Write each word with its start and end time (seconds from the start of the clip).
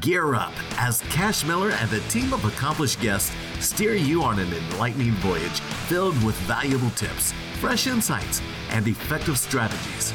Gear 0.00 0.34
up 0.34 0.52
as 0.78 1.00
Cash 1.02 1.44
Miller 1.44 1.70
and 1.70 1.92
a 1.92 2.00
team 2.08 2.32
of 2.32 2.44
accomplished 2.44 3.00
guests 3.00 3.32
steer 3.60 3.94
you 3.94 4.22
on 4.22 4.40
an 4.40 4.52
enlightening 4.52 5.12
voyage 5.12 5.60
filled 5.88 6.20
with 6.24 6.34
valuable 6.40 6.90
tips, 6.90 7.32
fresh 7.60 7.86
insights, 7.86 8.42
and 8.70 8.88
effective 8.88 9.38
strategies. 9.38 10.12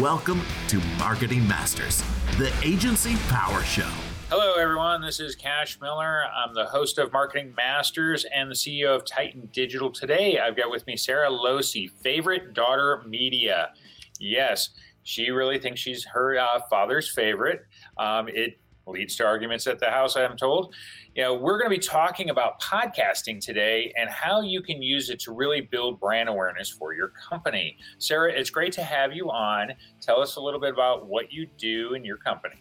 Welcome 0.00 0.42
to 0.66 0.80
Marketing 0.98 1.46
Masters, 1.46 2.02
the 2.38 2.52
Agency 2.62 3.14
Power 3.28 3.62
Show. 3.62 3.88
Hello, 4.30 4.54
everyone. 4.54 5.00
This 5.00 5.20
is 5.20 5.36
Cash 5.36 5.80
Miller. 5.80 6.24
I'm 6.24 6.52
the 6.52 6.66
host 6.66 6.98
of 6.98 7.12
Marketing 7.12 7.54
Masters 7.56 8.26
and 8.34 8.50
the 8.50 8.54
CEO 8.56 8.96
of 8.96 9.06
Titan 9.06 9.48
Digital. 9.52 9.92
Today, 9.92 10.40
I've 10.40 10.56
got 10.56 10.70
with 10.70 10.86
me 10.88 10.96
Sara 10.96 11.30
Lohse, 11.30 11.88
favorite 12.02 12.52
daughter 12.52 13.02
media. 13.06 13.70
Yes, 14.18 14.70
she 15.04 15.30
really 15.30 15.58
thinks 15.58 15.80
she's 15.80 16.04
her 16.06 16.38
uh, 16.38 16.60
father's 16.68 17.10
favorite. 17.10 17.66
Um, 17.96 18.26
it 18.28 18.58
leads 18.86 19.16
to 19.16 19.24
arguments 19.24 19.66
at 19.66 19.78
the 19.78 19.90
house, 19.90 20.16
I'm 20.16 20.36
told. 20.36 20.74
You 21.14 21.22
know, 21.22 21.34
we're 21.34 21.58
going 21.58 21.70
to 21.70 21.76
be 21.76 21.86
talking 21.86 22.30
about 22.30 22.60
podcasting 22.60 23.40
today 23.40 23.92
and 23.96 24.10
how 24.10 24.40
you 24.42 24.62
can 24.62 24.82
use 24.82 25.10
it 25.10 25.20
to 25.20 25.32
really 25.32 25.60
build 25.60 26.00
brand 26.00 26.28
awareness 26.28 26.70
for 26.70 26.94
your 26.94 27.08
company. 27.08 27.76
Sara, 27.98 28.32
it's 28.32 28.50
great 28.50 28.72
to 28.74 28.82
have 28.82 29.12
you 29.12 29.30
on. 29.30 29.72
Tell 30.00 30.20
us 30.20 30.36
a 30.36 30.40
little 30.40 30.60
bit 30.60 30.72
about 30.72 31.06
what 31.06 31.32
you 31.32 31.46
do 31.56 31.94
in 31.94 32.04
your 32.04 32.16
company. 32.16 32.56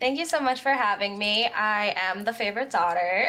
Thank 0.00 0.16
you 0.16 0.26
so 0.26 0.38
much 0.38 0.60
for 0.60 0.70
having 0.70 1.18
me. 1.18 1.46
I 1.46 1.92
am 1.96 2.22
the 2.22 2.32
favorite 2.32 2.70
daughter. 2.70 3.28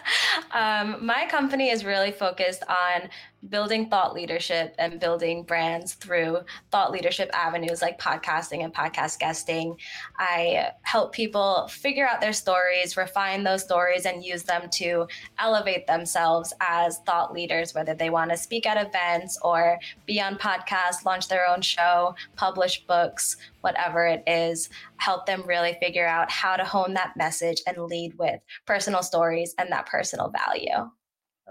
um, 0.50 1.04
my 1.04 1.26
company 1.30 1.70
is 1.70 1.82
really 1.82 2.12
focused 2.12 2.62
on 2.68 3.08
building 3.48 3.88
thought 3.88 4.14
leadership 4.14 4.74
and 4.78 5.00
building 5.00 5.42
brands 5.42 5.94
through 5.94 6.38
thought 6.70 6.92
leadership 6.92 7.30
avenues 7.32 7.80
like 7.80 7.98
podcasting 7.98 8.64
and 8.64 8.74
podcast 8.74 9.18
guesting. 9.18 9.76
I 10.18 10.72
help 10.82 11.12
people 11.12 11.68
figure 11.68 12.06
out 12.06 12.20
their 12.20 12.32
stories, 12.32 12.96
refine 12.96 13.42
those 13.42 13.62
stories, 13.62 14.04
and 14.04 14.24
use 14.24 14.42
them 14.42 14.68
to 14.72 15.06
elevate 15.38 15.86
themselves 15.86 16.52
as 16.60 16.98
thought 17.06 17.32
leaders, 17.32 17.74
whether 17.74 17.94
they 17.94 18.10
want 18.10 18.30
to 18.30 18.36
speak 18.36 18.66
at 18.66 18.84
events 18.86 19.38
or 19.42 19.78
be 20.06 20.20
on 20.20 20.36
podcasts, 20.36 21.04
launch 21.04 21.28
their 21.28 21.48
own 21.48 21.62
show, 21.62 22.14
publish 22.36 22.84
books, 22.86 23.36
whatever 23.62 24.06
it 24.06 24.22
is, 24.26 24.68
help 24.96 25.26
them 25.26 25.42
really 25.46 25.76
figure 25.80 26.06
out 26.06 26.30
how 26.30 26.56
to 26.56 26.64
hone 26.64 26.94
that 26.94 27.16
message 27.16 27.62
and 27.66 27.78
lead 27.78 28.16
with 28.18 28.40
personal 28.66 29.02
stories 29.02 29.54
and 29.58 29.70
that 29.72 29.86
personal 29.86 30.30
value. 30.30 30.90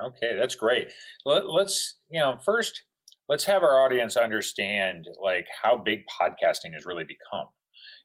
Okay, 0.03 0.36
that's 0.38 0.55
great. 0.55 0.92
Let, 1.25 1.44
us 1.44 1.95
you 2.09 2.19
know 2.19 2.38
first 2.44 2.83
let's 3.28 3.45
have 3.45 3.64
our 3.64 3.86
audience 3.86 4.17
understand 4.17 5.08
like 5.22 5.47
how 5.61 5.78
big 5.78 6.02
podcasting 6.08 6.73
has 6.73 6.86
really 6.86 7.03
become. 7.05 7.47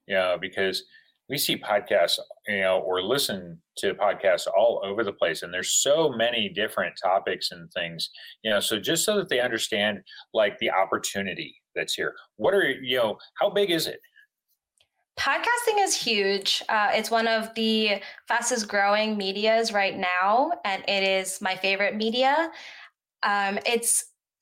You 0.07 0.17
know, 0.17 0.37
because 0.39 0.85
we 1.31 1.39
see 1.39 1.57
podcasts, 1.57 2.19
you 2.47 2.61
know, 2.61 2.81
or 2.81 3.03
listen 3.03 3.59
to 3.79 3.95
podcasts 3.95 4.47
all 4.47 4.83
over 4.85 5.03
the 5.03 5.13
place, 5.13 5.43
and 5.43 5.53
there's 5.53 5.83
so 5.83 6.11
many 6.11 6.51
different 6.51 6.95
topics 7.03 7.51
and 7.51 7.73
things. 7.73 8.11
You 8.43 8.51
know, 8.51 8.61
so 8.61 8.79
just 8.79 9.05
so 9.05 9.17
that 9.17 9.31
they 9.31 9.41
understand 9.41 10.01
like 10.35 10.59
the 10.59 10.71
opportunity 10.71 11.57
that's 11.75 11.95
here. 11.95 12.15
What 12.37 12.55
are 12.55 12.71
you 12.71 12.99
know? 12.99 13.19
How 13.41 13.51
big 13.51 13.71
is 13.71 13.87
it? 13.87 14.01
Podcasting 15.19 15.79
is 15.79 15.95
huge. 15.95 16.63
Uh, 16.69 16.91
it's 16.93 17.11
one 17.11 17.29
of 17.29 17.55
the 17.55 18.03
fastest 18.27 18.69
growing 18.69 19.17
medias 19.17 19.73
right 19.73 19.97
now, 19.97 20.53
and 20.65 20.83
it 20.89 21.05
is 21.05 21.41
my 21.41 21.55
favorite 21.55 21.97
media. 21.97 22.51
Um, 23.23 23.59
it 23.65 23.87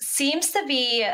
seems 0.00 0.50
to 0.52 0.64
be 0.66 1.06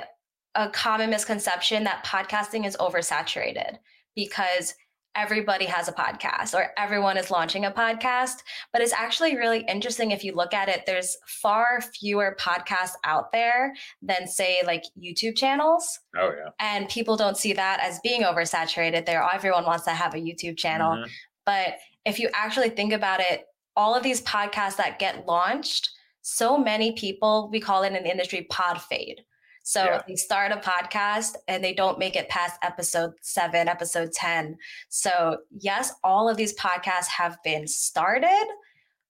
a 0.54 0.68
common 0.70 1.10
misconception 1.10 1.84
that 1.84 2.04
podcasting 2.04 2.66
is 2.66 2.76
oversaturated 2.76 3.78
because 4.14 4.74
everybody 5.18 5.64
has 5.64 5.88
a 5.88 5.92
podcast 5.92 6.54
or 6.54 6.68
everyone 6.78 7.16
is 7.16 7.30
launching 7.30 7.64
a 7.64 7.70
podcast. 7.72 8.36
But 8.72 8.82
it's 8.82 8.92
actually 8.92 9.36
really 9.36 9.64
interesting 9.68 10.12
if 10.12 10.22
you 10.22 10.32
look 10.32 10.54
at 10.54 10.68
it, 10.68 10.86
there's 10.86 11.16
far 11.26 11.80
fewer 11.80 12.36
podcasts 12.40 12.94
out 13.02 13.32
there 13.32 13.74
than, 14.00 14.28
say, 14.28 14.58
like 14.64 14.84
YouTube 14.96 15.36
channels. 15.36 15.98
Oh, 16.16 16.30
yeah. 16.30 16.50
And 16.60 16.88
people 16.88 17.16
don't 17.16 17.36
see 17.36 17.52
that 17.52 17.80
as 17.82 17.98
being 18.00 18.22
oversaturated. 18.22 19.06
There, 19.06 19.28
everyone 19.34 19.64
wants 19.66 19.84
to 19.86 19.90
have 19.90 20.14
a 20.14 20.18
YouTube 20.18 20.56
channel. 20.56 20.92
Mm-hmm. 20.92 21.10
But 21.44 21.78
if 22.04 22.20
you 22.20 22.28
actually 22.32 22.70
think 22.70 22.92
about 22.92 23.20
it, 23.20 23.44
all 23.74 23.96
of 23.96 24.04
these 24.04 24.22
podcasts 24.22 24.76
that 24.76 25.00
get 25.00 25.26
launched, 25.26 25.90
so 26.22 26.56
many 26.56 26.92
people, 26.92 27.48
we 27.50 27.58
call 27.58 27.82
it 27.82 27.92
in 27.92 28.04
the 28.04 28.10
industry 28.10 28.46
pod 28.50 28.80
fade. 28.80 29.22
So 29.68 29.84
yeah. 29.84 30.00
they 30.08 30.16
start 30.16 30.50
a 30.50 30.56
podcast 30.56 31.34
and 31.46 31.62
they 31.62 31.74
don't 31.74 31.98
make 31.98 32.16
it 32.16 32.30
past 32.30 32.58
episode 32.62 33.12
seven, 33.20 33.68
episode 33.68 34.12
10. 34.12 34.56
So, 34.88 35.40
yes, 35.50 35.92
all 36.02 36.26
of 36.26 36.38
these 36.38 36.54
podcasts 36.54 37.08
have 37.08 37.36
been 37.44 37.68
started, 37.68 38.46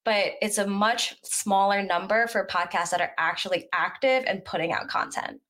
but 0.04 0.32
it's 0.42 0.58
a 0.58 0.66
much 0.66 1.14
smaller 1.22 1.80
number 1.80 2.26
for 2.26 2.44
podcasts 2.44 2.90
that 2.90 3.00
are 3.00 3.12
actually 3.18 3.68
active 3.72 4.24
and 4.26 4.44
putting 4.44 4.72
out 4.72 4.88
content. 4.88 5.40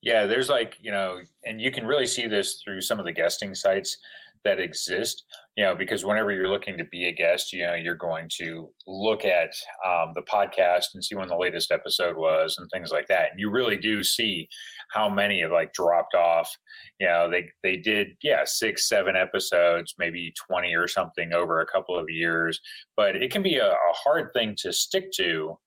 Yeah, 0.00 0.26
there's 0.26 0.48
like, 0.48 0.76
you 0.80 0.90
know, 0.90 1.20
and 1.44 1.60
you 1.60 1.70
can 1.70 1.86
really 1.86 2.08
see 2.08 2.26
this 2.26 2.60
through 2.64 2.80
some 2.80 2.98
of 2.98 3.04
the 3.04 3.12
guesting 3.12 3.54
sites 3.54 3.96
that 4.42 4.58
exist 4.58 5.22
you 5.56 5.64
know 5.64 5.74
because 5.74 6.04
whenever 6.04 6.32
you're 6.32 6.48
looking 6.48 6.78
to 6.78 6.84
be 6.84 7.06
a 7.08 7.12
guest 7.12 7.52
you 7.52 7.62
know 7.62 7.74
you're 7.74 7.94
going 7.94 8.28
to 8.38 8.70
look 8.86 9.24
at 9.24 9.50
um, 9.86 10.12
the 10.14 10.22
podcast 10.22 10.86
and 10.94 11.04
see 11.04 11.14
when 11.14 11.28
the 11.28 11.36
latest 11.36 11.70
episode 11.70 12.16
was 12.16 12.56
and 12.58 12.68
things 12.70 12.90
like 12.90 13.06
that. 13.08 13.30
And 13.30 13.40
you 13.40 13.50
really 13.50 13.76
do 13.76 14.02
see 14.02 14.48
how 14.90 15.08
many 15.08 15.42
have 15.42 15.50
like 15.52 15.72
dropped 15.72 16.14
off. 16.14 16.50
You 16.98 17.06
know 17.06 17.30
they 17.30 17.48
they 17.62 17.76
did 17.76 18.08
yeah 18.22 18.42
six 18.44 18.88
seven 18.88 19.14
episodes 19.16 19.94
maybe 19.98 20.32
20 20.48 20.74
or 20.74 20.88
something 20.88 21.32
over 21.32 21.60
a 21.60 21.66
couple 21.66 21.98
of 21.98 22.08
years. 22.08 22.58
But 22.96 23.16
it 23.16 23.30
can 23.30 23.42
be 23.42 23.56
a, 23.56 23.72
a 23.72 23.92
hard 23.92 24.30
thing 24.34 24.56
to 24.58 24.72
stick 24.72 25.12
to 25.16 25.58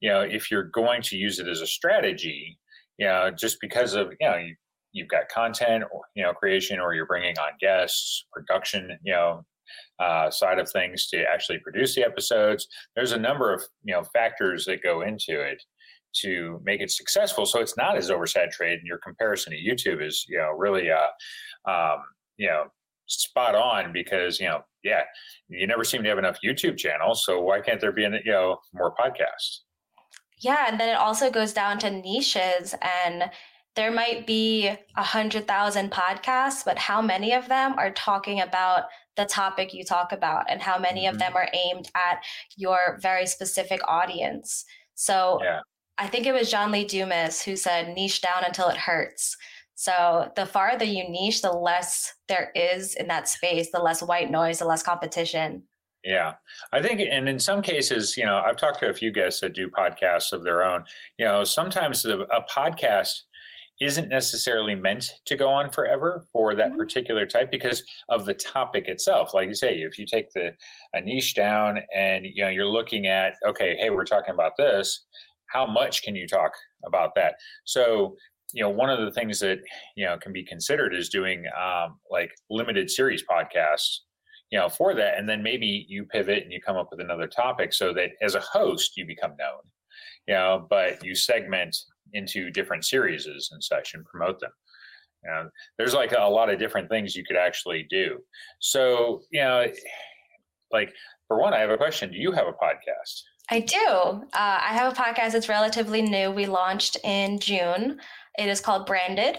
you 0.00 0.10
know 0.10 0.20
if 0.20 0.50
you're 0.50 0.70
going 0.70 1.02
to 1.02 1.16
use 1.16 1.38
it 1.38 1.48
as 1.48 1.60
a 1.60 1.66
strategy 1.66 2.58
you 2.98 3.06
know 3.06 3.30
just 3.30 3.58
because 3.60 3.94
of 3.94 4.12
you 4.20 4.28
know 4.28 4.38
you've 4.94 5.08
got 5.08 5.28
content 5.28 5.84
or 5.92 6.00
you 6.14 6.22
know 6.22 6.32
creation 6.32 6.80
or 6.80 6.94
you're 6.94 7.04
bringing 7.04 7.36
on 7.38 7.50
guests 7.60 8.24
production 8.32 8.96
you 9.04 9.12
know 9.12 9.44
uh, 9.98 10.30
side 10.30 10.58
of 10.58 10.70
things 10.70 11.08
to 11.08 11.24
actually 11.24 11.58
produce 11.58 11.94
the 11.94 12.04
episodes 12.04 12.66
there's 12.96 13.12
a 13.12 13.18
number 13.18 13.52
of 13.52 13.62
you 13.82 13.94
know 13.94 14.02
factors 14.14 14.64
that 14.64 14.82
go 14.82 15.02
into 15.02 15.40
it 15.40 15.62
to 16.14 16.60
make 16.64 16.80
it 16.80 16.90
successful. 16.90 17.44
So 17.44 17.60
it's 17.60 17.76
not 17.76 17.96
as 17.96 18.10
oversaturated 18.10 18.78
and 18.78 18.86
your 18.86 18.98
comparison 18.98 19.52
to 19.52 19.58
youtube 19.58 20.06
is 20.06 20.24
you 20.28 20.38
know 20.38 20.50
really 20.56 20.88
uh, 20.90 21.70
um, 21.70 21.98
you 22.36 22.48
know 22.48 22.64
spot 23.06 23.54
on 23.54 23.92
because 23.92 24.40
you 24.40 24.46
know 24.46 24.60
yeah 24.82 25.02
you 25.48 25.66
never 25.66 25.84
seem 25.84 26.02
to 26.02 26.08
have 26.08 26.18
enough 26.18 26.38
youtube 26.42 26.78
channels 26.78 27.22
so 27.24 27.38
why 27.40 27.60
can't 27.60 27.80
there 27.80 27.92
be 27.92 28.02
you 28.02 28.20
know 28.26 28.56
more 28.72 28.94
podcasts? 28.94 29.60
Yeah 30.38 30.66
and 30.68 30.80
then 30.80 30.88
it 30.88 30.96
also 30.96 31.30
goes 31.30 31.52
down 31.52 31.78
to 31.80 31.90
niches 31.90 32.74
and 33.04 33.30
there 33.76 33.90
might 33.90 34.26
be 34.26 34.68
a 34.96 35.02
hundred 35.02 35.46
thousand 35.46 35.90
podcasts, 35.90 36.64
but 36.64 36.78
how 36.78 37.02
many 37.02 37.32
of 37.32 37.48
them 37.48 37.74
are 37.78 37.90
talking 37.90 38.40
about 38.40 38.84
the 39.16 39.24
topic 39.24 39.72
you 39.72 39.84
talk 39.84 40.12
about, 40.12 40.44
and 40.48 40.60
how 40.60 40.78
many 40.78 41.04
mm-hmm. 41.04 41.14
of 41.14 41.18
them 41.18 41.36
are 41.36 41.48
aimed 41.52 41.90
at 41.94 42.22
your 42.56 42.98
very 43.00 43.26
specific 43.26 43.80
audience? 43.86 44.64
So 44.94 45.40
yeah. 45.42 45.60
I 45.98 46.06
think 46.06 46.26
it 46.26 46.34
was 46.34 46.50
John 46.50 46.72
Lee 46.72 46.84
Dumas 46.84 47.42
who 47.42 47.56
said, 47.56 47.94
niche 47.94 48.20
down 48.20 48.44
until 48.44 48.68
it 48.68 48.76
hurts. 48.76 49.36
So 49.76 50.30
the 50.36 50.46
farther 50.46 50.84
you 50.84 51.08
niche, 51.08 51.42
the 51.42 51.52
less 51.52 52.14
there 52.28 52.52
is 52.54 52.94
in 52.94 53.08
that 53.08 53.28
space, 53.28 53.70
the 53.72 53.80
less 53.80 54.02
white 54.02 54.30
noise, 54.30 54.58
the 54.60 54.66
less 54.66 54.82
competition. 54.82 55.64
Yeah, 56.04 56.34
I 56.70 56.82
think, 56.82 57.00
and 57.00 57.28
in 57.28 57.38
some 57.38 57.62
cases, 57.62 58.16
you 58.16 58.26
know, 58.26 58.36
I've 58.44 58.56
talked 58.56 58.80
to 58.80 58.90
a 58.90 58.94
few 58.94 59.10
guests 59.10 59.40
that 59.40 59.54
do 59.54 59.70
podcasts 59.70 60.32
of 60.32 60.44
their 60.44 60.62
own. 60.62 60.84
You 61.18 61.24
know, 61.24 61.44
sometimes 61.44 62.02
the, 62.02 62.20
a 62.30 62.42
podcast 62.42 63.22
isn't 63.80 64.08
necessarily 64.08 64.74
meant 64.74 65.10
to 65.26 65.36
go 65.36 65.48
on 65.48 65.70
forever 65.70 66.24
for 66.32 66.54
that 66.54 66.68
mm-hmm. 66.68 66.78
particular 66.78 67.26
type 67.26 67.50
because 67.50 67.82
of 68.08 68.24
the 68.24 68.34
topic 68.34 68.88
itself. 68.88 69.34
Like 69.34 69.48
you 69.48 69.54
say, 69.54 69.76
if 69.78 69.98
you 69.98 70.06
take 70.06 70.30
the 70.32 70.52
a 70.94 71.00
niche 71.00 71.34
down 71.34 71.80
and 71.94 72.24
you 72.24 72.44
know 72.44 72.50
you're 72.50 72.66
looking 72.66 73.06
at 73.06 73.34
okay, 73.46 73.76
hey, 73.76 73.90
we're 73.90 74.04
talking 74.04 74.34
about 74.34 74.52
this, 74.56 75.06
how 75.46 75.66
much 75.66 76.02
can 76.02 76.14
you 76.14 76.26
talk 76.26 76.52
about 76.84 77.14
that? 77.16 77.34
So 77.64 78.16
you 78.52 78.62
know 78.62 78.70
one 78.70 78.88
of 78.88 79.00
the 79.00 79.10
things 79.10 79.40
that 79.40 79.58
you 79.96 80.06
know 80.06 80.16
can 80.16 80.32
be 80.32 80.44
considered 80.44 80.94
is 80.94 81.08
doing 81.08 81.44
um, 81.60 81.98
like 82.10 82.30
limited 82.48 82.90
series 82.90 83.24
podcasts 83.28 83.98
you 84.50 84.58
know 84.58 84.68
for 84.68 84.94
that 84.94 85.18
and 85.18 85.28
then 85.28 85.42
maybe 85.42 85.84
you 85.88 86.04
pivot 86.04 86.44
and 86.44 86.52
you 86.52 86.60
come 86.60 86.76
up 86.76 86.88
with 86.90 87.00
another 87.00 87.26
topic 87.26 87.72
so 87.72 87.92
that 87.92 88.10
as 88.22 88.34
a 88.34 88.40
host 88.40 88.96
you 88.96 89.04
become 89.04 89.32
known 89.38 89.60
you 90.28 90.34
know 90.34 90.66
but 90.70 91.02
you 91.04 91.14
segment 91.14 91.76
into 92.12 92.50
different 92.50 92.84
series 92.84 93.26
and 93.26 93.62
such 93.62 93.94
and 93.94 94.04
promote 94.04 94.38
them. 94.40 94.50
There's 95.78 95.94
like 95.94 96.12
a 96.12 96.28
lot 96.28 96.50
of 96.50 96.58
different 96.58 96.88
things 96.90 97.16
you 97.16 97.24
could 97.24 97.36
actually 97.36 97.86
do. 97.88 98.18
So, 98.60 99.22
you 99.30 99.40
know, 99.40 99.66
like 100.70 100.92
for 101.28 101.40
one, 101.40 101.54
I 101.54 101.60
have 101.60 101.70
a 101.70 101.76
question. 101.76 102.10
Do 102.10 102.18
you 102.18 102.30
have 102.32 102.46
a 102.46 102.52
podcast? 102.52 103.22
I 103.50 103.60
do. 103.60 103.86
Uh, 103.86 104.20
I 104.32 104.72
have 104.72 104.92
a 104.92 104.96
podcast 104.96 105.32
that's 105.32 105.48
relatively 105.48 106.02
new. 106.02 106.30
We 106.30 106.46
launched 106.46 106.96
in 107.04 107.38
June. 107.38 108.00
It 108.38 108.48
is 108.48 108.60
called 108.60 108.86
Branded. 108.86 109.38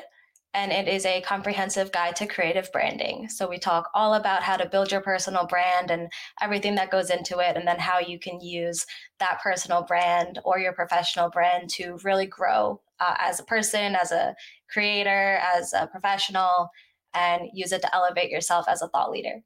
And 0.56 0.72
it 0.72 0.88
is 0.88 1.06
a 1.06 1.22
comprehensive 1.22 1.92
guide 1.92 2.16
to 2.16 2.26
creative 2.26 2.72
branding. 2.72 3.28
So 3.28 3.48
we 3.48 3.60
talk 3.60 3.90
all 3.94 4.14
about 4.14 4.42
how 4.42 4.56
to 4.56 4.70
build 4.70 4.90
your 4.90 5.02
personal 5.02 5.46
brand 5.46 5.92
and 5.92 6.10
everything 6.42 6.76
that 6.76 6.90
goes 6.90 7.10
into 7.10 7.40
it, 7.40 7.58
and 7.58 7.68
then 7.68 7.78
how 7.78 8.00
you 8.00 8.18
can 8.18 8.40
use 8.40 8.86
that 9.20 9.42
personal 9.44 9.84
brand 9.84 10.40
or 10.46 10.58
your 10.58 10.72
professional 10.72 11.30
brand 11.30 11.70
to 11.72 12.00
really 12.06 12.26
grow 12.26 12.82
uh, 13.02 13.16
as 13.20 13.42
a 13.42 13.44
person, 13.44 13.96
as 13.96 14.14
a 14.14 14.34
creator, 14.72 15.40
as 15.56 15.74
a 15.74 15.88
professional, 15.88 16.70
and 17.14 17.50
use 17.54 17.74
it 17.74 17.82
to 17.82 17.94
elevate 17.94 18.32
yourself 18.32 18.66
as 18.70 18.82
a 18.82 18.88
thought 18.88 19.12
leader. 19.12 19.42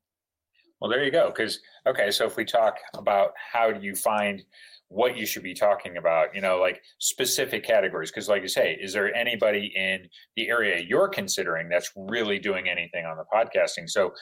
Well, 0.80 0.92
there 0.92 1.04
you 1.04 1.12
go. 1.12 1.28
Because, 1.28 1.60
okay, 1.88 2.12
so 2.12 2.26
if 2.28 2.38
we 2.38 2.46
talk 2.46 2.78
about 2.94 3.34
how 3.52 3.72
do 3.72 3.86
you 3.86 3.96
find 3.96 4.44
what 4.90 5.16
you 5.16 5.26
should 5.26 5.44
be 5.44 5.54
talking 5.54 5.98
about, 5.98 6.36
you 6.36 6.42
know, 6.42 6.60
like 6.60 6.82
specific 7.00 7.64
categories. 7.64 8.12
Because, 8.12 8.28
like 8.28 8.42
you 8.42 8.48
say, 8.48 8.78
is 8.82 8.94
there 8.94 9.14
anybody 9.16 9.72
in 9.76 10.08
the 10.36 10.50
area 10.50 10.84
you're 10.86 11.08
considering 11.08 11.70
that's 11.70 11.92
really 11.96 12.40
doing 12.40 12.68
anything 12.68 13.06
on 13.06 13.18
the 13.18 13.26
podcasting? 13.34 13.88
So, 13.88 14.14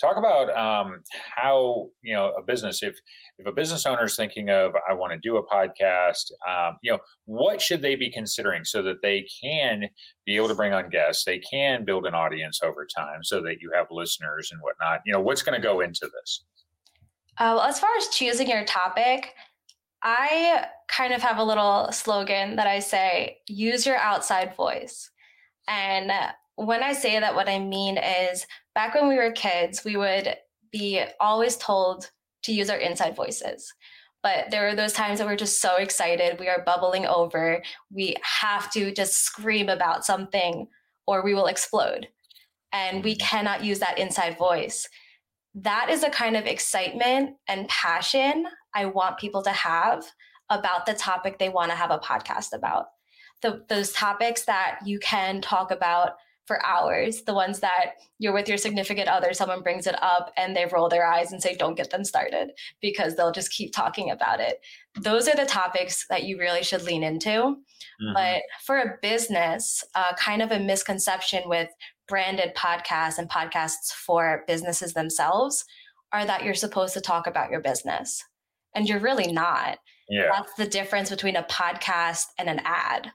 talk 0.00 0.16
about 0.16 0.56
um, 0.56 1.02
how 1.36 1.88
you 2.02 2.14
know 2.14 2.32
a 2.38 2.42
business 2.42 2.82
if 2.82 2.98
if 3.38 3.46
a 3.46 3.52
business 3.52 3.84
owner 3.86 4.04
is 4.04 4.16
thinking 4.16 4.48
of 4.48 4.72
i 4.88 4.94
want 4.94 5.12
to 5.12 5.18
do 5.18 5.36
a 5.36 5.46
podcast 5.46 6.30
um, 6.48 6.76
you 6.82 6.90
know 6.90 6.98
what 7.26 7.60
should 7.60 7.82
they 7.82 7.94
be 7.94 8.10
considering 8.10 8.64
so 8.64 8.82
that 8.82 9.02
they 9.02 9.26
can 9.42 9.84
be 10.24 10.36
able 10.36 10.48
to 10.48 10.54
bring 10.54 10.72
on 10.72 10.88
guests 10.88 11.24
they 11.24 11.38
can 11.38 11.84
build 11.84 12.06
an 12.06 12.14
audience 12.14 12.60
over 12.62 12.86
time 12.86 13.22
so 13.22 13.42
that 13.42 13.60
you 13.60 13.70
have 13.74 13.86
listeners 13.90 14.50
and 14.52 14.60
whatnot 14.62 15.00
you 15.04 15.12
know 15.12 15.20
what's 15.20 15.42
going 15.42 15.60
to 15.60 15.62
go 15.62 15.80
into 15.80 16.08
this 16.20 16.44
uh, 17.38 17.54
well, 17.56 17.62
as 17.62 17.78
far 17.78 17.90
as 17.96 18.08
choosing 18.08 18.48
your 18.48 18.64
topic 18.64 19.34
I 20.02 20.66
kind 20.88 21.12
of 21.12 21.22
have 21.22 21.38
a 21.38 21.44
little 21.44 21.90
slogan 21.92 22.56
that 22.56 22.66
I 22.66 22.78
say 22.78 23.38
use 23.46 23.86
your 23.86 23.96
outside 23.96 24.56
voice. 24.56 25.10
And 25.68 26.10
when 26.56 26.82
I 26.82 26.92
say 26.92 27.18
that, 27.18 27.34
what 27.34 27.48
I 27.48 27.58
mean 27.58 27.98
is 27.98 28.46
back 28.74 28.94
when 28.94 29.08
we 29.08 29.16
were 29.16 29.32
kids, 29.32 29.84
we 29.84 29.96
would 29.96 30.36
be 30.72 31.02
always 31.20 31.56
told 31.56 32.10
to 32.44 32.52
use 32.52 32.70
our 32.70 32.78
inside 32.78 33.14
voices. 33.14 33.72
But 34.22 34.50
there 34.50 34.68
are 34.68 34.74
those 34.74 34.92
times 34.92 35.18
that 35.18 35.26
we're 35.26 35.36
just 35.36 35.62
so 35.62 35.76
excited, 35.76 36.38
we 36.38 36.48
are 36.48 36.62
bubbling 36.64 37.06
over, 37.06 37.62
we 37.90 38.16
have 38.22 38.70
to 38.72 38.92
just 38.92 39.24
scream 39.24 39.68
about 39.68 40.04
something 40.04 40.68
or 41.06 41.24
we 41.24 41.34
will 41.34 41.46
explode. 41.46 42.08
And 42.72 43.02
we 43.02 43.14
mm-hmm. 43.14 43.26
cannot 43.26 43.64
use 43.64 43.78
that 43.78 43.98
inside 43.98 44.36
voice. 44.36 44.86
That 45.54 45.88
is 45.90 46.04
a 46.04 46.10
kind 46.10 46.36
of 46.36 46.46
excitement 46.46 47.36
and 47.48 47.68
passion 47.68 48.46
I 48.74 48.86
want 48.86 49.18
people 49.18 49.42
to 49.42 49.50
have 49.50 50.04
about 50.48 50.86
the 50.86 50.94
topic 50.94 51.38
they 51.38 51.48
want 51.48 51.70
to 51.70 51.76
have 51.76 51.90
a 51.90 51.98
podcast 51.98 52.52
about. 52.52 52.86
The, 53.42 53.64
those 53.68 53.92
topics 53.92 54.44
that 54.44 54.80
you 54.84 54.98
can 54.98 55.40
talk 55.40 55.70
about 55.70 56.16
for 56.46 56.66
hours, 56.66 57.22
the 57.22 57.32
ones 57.32 57.60
that 57.60 57.92
you're 58.18 58.32
with 58.32 58.48
your 58.48 58.58
significant 58.58 59.06
other, 59.06 59.32
someone 59.32 59.62
brings 59.62 59.86
it 59.86 59.94
up 60.02 60.32
and 60.36 60.54
they 60.54 60.66
roll 60.66 60.88
their 60.88 61.06
eyes 61.06 61.30
and 61.30 61.40
say, 61.40 61.54
don't 61.54 61.76
get 61.76 61.90
them 61.90 62.02
started 62.02 62.50
because 62.80 63.14
they'll 63.14 63.30
just 63.30 63.52
keep 63.52 63.72
talking 63.72 64.10
about 64.10 64.40
it. 64.40 64.60
Those 65.00 65.28
are 65.28 65.36
the 65.36 65.46
topics 65.46 66.06
that 66.08 66.24
you 66.24 66.38
really 66.38 66.64
should 66.64 66.82
lean 66.82 67.04
into. 67.04 67.30
Mm-hmm. 67.30 68.14
But 68.14 68.42
for 68.66 68.78
a 68.78 68.98
business, 69.00 69.84
uh, 69.94 70.12
kind 70.14 70.42
of 70.42 70.50
a 70.50 70.58
misconception 70.58 71.42
with 71.46 71.68
branded 72.08 72.56
podcasts 72.56 73.18
and 73.18 73.30
podcasts 73.30 73.92
for 73.92 74.42
businesses 74.48 74.92
themselves 74.92 75.64
are 76.12 76.26
that 76.26 76.42
you're 76.42 76.54
supposed 76.54 76.94
to 76.94 77.00
talk 77.00 77.28
about 77.28 77.52
your 77.52 77.60
business 77.60 78.24
and 78.74 78.88
you're 78.88 79.00
really 79.00 79.32
not. 79.32 79.78
Yeah. 80.08 80.30
That's 80.32 80.54
the 80.54 80.66
difference 80.66 81.10
between 81.10 81.36
a 81.36 81.44
podcast 81.44 82.26
and 82.38 82.48
an 82.48 82.60
ad. 82.64 83.12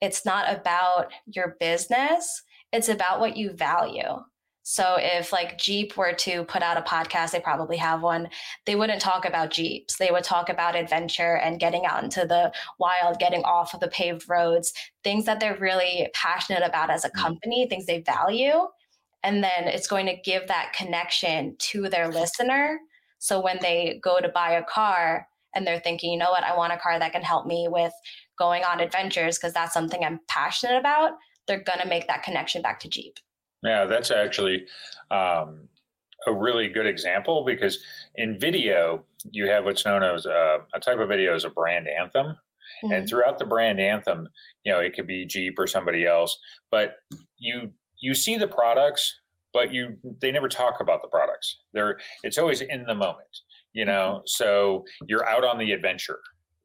It's 0.00 0.26
not 0.26 0.52
about 0.52 1.12
your 1.26 1.56
business, 1.60 2.42
it's 2.72 2.88
about 2.88 3.20
what 3.20 3.36
you 3.36 3.52
value. 3.52 4.22
So 4.64 4.96
if 4.98 5.32
like 5.32 5.58
Jeep 5.58 5.96
were 5.96 6.12
to 6.12 6.44
put 6.44 6.62
out 6.62 6.76
a 6.76 6.82
podcast, 6.82 7.32
they 7.32 7.40
probably 7.40 7.76
have 7.78 8.02
one, 8.02 8.28
they 8.64 8.76
wouldn't 8.76 9.00
talk 9.00 9.24
about 9.24 9.50
Jeeps. 9.50 9.96
They 9.96 10.10
would 10.10 10.24
talk 10.24 10.48
about 10.48 10.76
adventure 10.76 11.36
and 11.36 11.58
getting 11.58 11.84
out 11.84 12.04
into 12.04 12.26
the 12.26 12.52
wild, 12.78 13.18
getting 13.18 13.42
off 13.42 13.74
of 13.74 13.80
the 13.80 13.88
paved 13.88 14.28
roads, 14.28 14.72
things 15.02 15.24
that 15.24 15.40
they're 15.40 15.58
really 15.58 16.08
passionate 16.14 16.62
about 16.64 16.90
as 16.90 17.04
a 17.04 17.10
mm. 17.10 17.20
company, 17.20 17.66
things 17.68 17.86
they 17.86 18.02
value. 18.02 18.68
And 19.24 19.42
then 19.42 19.66
it's 19.66 19.88
going 19.88 20.06
to 20.06 20.16
give 20.16 20.48
that 20.48 20.72
connection 20.72 21.56
to 21.58 21.88
their 21.88 22.08
listener 22.08 22.78
so 23.22 23.38
when 23.38 23.58
they 23.62 24.00
go 24.02 24.18
to 24.18 24.28
buy 24.28 24.54
a 24.54 24.64
car 24.64 25.28
and 25.54 25.64
they're 25.64 25.78
thinking, 25.78 26.10
you 26.10 26.18
know 26.18 26.32
what, 26.32 26.42
I 26.42 26.56
want 26.56 26.72
a 26.72 26.76
car 26.76 26.98
that 26.98 27.12
can 27.12 27.22
help 27.22 27.46
me 27.46 27.68
with 27.70 27.92
going 28.36 28.64
on 28.64 28.80
adventures 28.80 29.38
because 29.38 29.52
that's 29.52 29.72
something 29.72 30.02
I'm 30.04 30.18
passionate 30.26 30.76
about, 30.76 31.12
they're 31.46 31.62
going 31.62 31.78
to 31.78 31.86
make 31.86 32.08
that 32.08 32.24
connection 32.24 32.62
back 32.62 32.80
to 32.80 32.88
Jeep. 32.88 33.14
Yeah, 33.62 33.84
that's 33.84 34.10
actually 34.10 34.66
um, 35.12 35.68
a 36.26 36.34
really 36.34 36.66
good 36.66 36.84
example 36.84 37.44
because 37.44 37.78
in 38.16 38.40
video, 38.40 39.04
you 39.30 39.46
have 39.46 39.66
what's 39.66 39.84
known 39.84 40.02
as 40.02 40.26
a, 40.26 40.58
a 40.74 40.80
type 40.80 40.98
of 40.98 41.08
video 41.08 41.32
as 41.32 41.44
a 41.44 41.50
brand 41.50 41.86
anthem. 41.86 42.26
Mm-hmm. 42.82 42.92
And 42.92 43.08
throughout 43.08 43.38
the 43.38 43.46
brand 43.46 43.78
anthem, 43.78 44.28
you 44.64 44.72
know, 44.72 44.80
it 44.80 44.96
could 44.96 45.06
be 45.06 45.26
Jeep 45.26 45.60
or 45.60 45.68
somebody 45.68 46.06
else, 46.06 46.36
but 46.72 46.96
you 47.38 47.70
you 48.00 48.14
see 48.14 48.36
the 48.36 48.48
products 48.48 49.20
but 49.52 49.72
you 49.72 49.96
they 50.20 50.30
never 50.30 50.48
talk 50.48 50.80
about 50.80 51.02
the 51.02 51.08
products. 51.08 51.60
They're 51.72 51.98
it's 52.22 52.38
always 52.38 52.60
in 52.60 52.84
the 52.84 52.94
moment, 52.94 53.40
you 53.72 53.84
know. 53.84 54.16
Mm-hmm. 54.16 54.26
So 54.26 54.84
you're 55.08 55.28
out 55.28 55.44
on 55.44 55.58
the 55.58 55.72
adventure, 55.72 56.20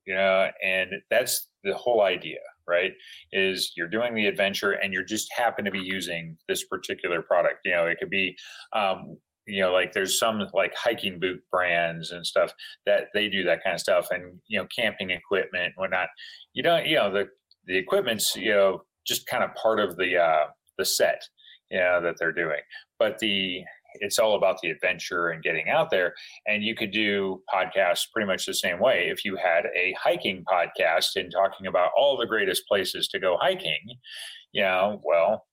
you 0.05 0.15
know, 0.15 0.49
and 0.63 0.91
that's 1.09 1.49
the 1.63 1.73
whole 1.73 2.01
idea, 2.01 2.39
right? 2.67 2.91
Is 3.31 3.73
you're 3.75 3.89
doing 3.89 4.15
the 4.15 4.27
adventure 4.27 4.71
and 4.71 4.93
you're 4.93 5.03
just 5.03 5.31
happen 5.35 5.65
to 5.65 5.71
be 5.71 5.81
using 5.81 6.37
this 6.47 6.65
particular 6.65 7.21
product. 7.21 7.59
You 7.65 7.71
know, 7.71 7.85
it 7.85 7.97
could 7.99 8.09
be 8.09 8.35
um, 8.73 9.17
you 9.47 9.61
know 9.61 9.71
like 9.71 9.93
there's 9.93 10.19
some 10.19 10.41
like 10.53 10.75
hiking 10.75 11.19
boot 11.19 11.41
brands 11.51 12.11
and 12.11 12.25
stuff 12.25 12.51
that 12.85 13.05
they 13.13 13.29
do 13.29 13.43
that 13.43 13.63
kind 13.63 13.73
of 13.73 13.79
stuff 13.79 14.07
and 14.11 14.39
you 14.47 14.59
know 14.59 14.67
camping 14.75 15.09
equipment 15.09 15.65
and 15.65 15.73
whatnot 15.77 16.09
you 16.53 16.61
don't 16.61 16.85
you 16.85 16.95
know 16.95 17.11
the 17.11 17.25
the 17.65 17.77
equipment's 17.77 18.35
you 18.35 18.51
know 18.51 18.81
just 19.07 19.25
kind 19.25 19.43
of 19.43 19.55
part 19.55 19.79
of 19.79 19.95
the 19.95 20.17
uh 20.17 20.45
the 20.77 20.85
set 20.85 21.21
yeah, 21.69 21.99
that 21.99 22.15
they're 22.19 22.31
doing. 22.31 22.61
But 22.99 23.19
the 23.19 23.63
it's 23.99 24.19
all 24.19 24.35
about 24.35 24.57
the 24.61 24.69
adventure 24.69 25.29
and 25.29 25.43
getting 25.43 25.69
out 25.69 25.89
there. 25.89 26.13
And 26.45 26.63
you 26.63 26.75
could 26.75 26.91
do 26.91 27.41
podcasts 27.53 28.05
pretty 28.13 28.27
much 28.27 28.45
the 28.45 28.53
same 28.53 28.79
way. 28.79 29.09
If 29.09 29.25
you 29.25 29.35
had 29.35 29.65
a 29.75 29.95
hiking 29.99 30.43
podcast 30.51 31.15
and 31.15 31.31
talking 31.31 31.67
about 31.67 31.91
all 31.97 32.17
the 32.17 32.27
greatest 32.27 32.67
places 32.67 33.07
to 33.09 33.19
go 33.19 33.37
hiking, 33.39 33.97
you 34.51 34.61
know, 34.61 35.01
well, 35.03 35.45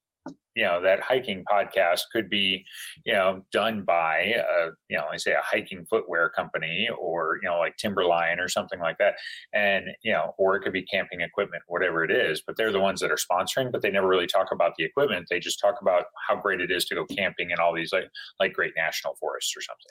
you 0.54 0.64
know 0.64 0.80
that 0.82 1.00
hiking 1.00 1.44
podcast 1.50 2.02
could 2.12 2.30
be 2.30 2.64
you 3.04 3.12
know 3.12 3.44
done 3.52 3.82
by 3.82 4.34
a 4.37 4.70
you 4.88 4.96
know 4.96 5.04
I 5.12 5.16
say 5.16 5.32
a 5.32 5.42
hiking 5.42 5.84
footwear 5.87 6.28
company 6.30 6.88
or 6.99 7.38
you 7.42 7.49
know 7.49 7.58
like 7.58 7.76
Timberline 7.76 8.40
or 8.40 8.49
something 8.49 8.80
like 8.80 8.99
that 8.99 9.14
and 9.52 9.87
you 10.02 10.12
know 10.12 10.34
or 10.38 10.56
it 10.56 10.61
could 10.61 10.73
be 10.73 10.82
camping 10.82 11.20
equipment 11.20 11.62
whatever 11.66 12.04
it 12.04 12.11
is 12.11 12.42
but 12.46 12.56
they're 12.56 12.73
the 12.73 12.80
ones 12.80 13.00
that 13.00 13.11
are 13.11 13.16
sponsoring 13.16 13.73
but 13.73 13.82
they 13.82 13.90
never 13.90 14.08
really 14.08 14.26
talk 14.26 14.49
about 14.52 14.73
the 14.76 14.84
equipment 14.84 15.26
they 15.30 15.40
just 15.40 15.61
talk 15.61 15.76
about 15.80 16.04
how 16.28 16.37
great 16.37 16.61
it 16.61 16.70
is 16.70 16.84
to 16.84 16.94
go 16.94 17.04
camping 17.06 17.50
in 17.50 17.58
all 17.58 17.75
these 17.75 17.92
like 17.92 18.11
like 18.40 18.52
great 18.52 18.73
national 18.76 19.14
forests 19.16 19.54
or 19.56 19.61
something 19.61 19.90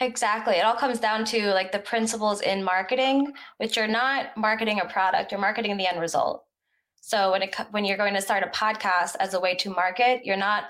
Exactly. 0.00 0.54
It 0.54 0.64
all 0.64 0.74
comes 0.74 0.98
down 0.98 1.24
to 1.26 1.52
like 1.52 1.70
the 1.70 1.78
principles 1.78 2.40
in 2.40 2.64
marketing, 2.64 3.32
which 3.58 3.78
are 3.78 3.86
not 3.86 4.36
marketing 4.36 4.80
a 4.80 4.86
product, 4.86 5.30
you're 5.30 5.40
marketing 5.40 5.76
the 5.76 5.86
end 5.86 6.00
result. 6.00 6.44
So 7.06 7.32
when 7.32 7.42
it 7.42 7.54
when 7.70 7.84
you're 7.84 7.98
going 7.98 8.14
to 8.14 8.22
start 8.22 8.42
a 8.42 8.46
podcast 8.46 9.16
as 9.20 9.34
a 9.34 9.40
way 9.40 9.54
to 9.56 9.68
market, 9.68 10.24
you're 10.24 10.38
not 10.38 10.64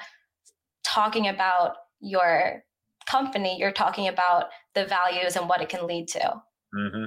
talking 0.83 1.29
about 1.29 1.77
your 2.01 2.65
company. 3.09 3.57
You're 3.57 3.71
talking 3.71 4.09
about 4.09 4.47
the 4.75 4.85
values 4.85 5.37
and 5.37 5.49
what 5.49 5.63
it 5.63 5.69
can 5.69 5.87
lead 5.87 6.09
to. 6.09 6.43
Mm-hmm. 6.75 7.05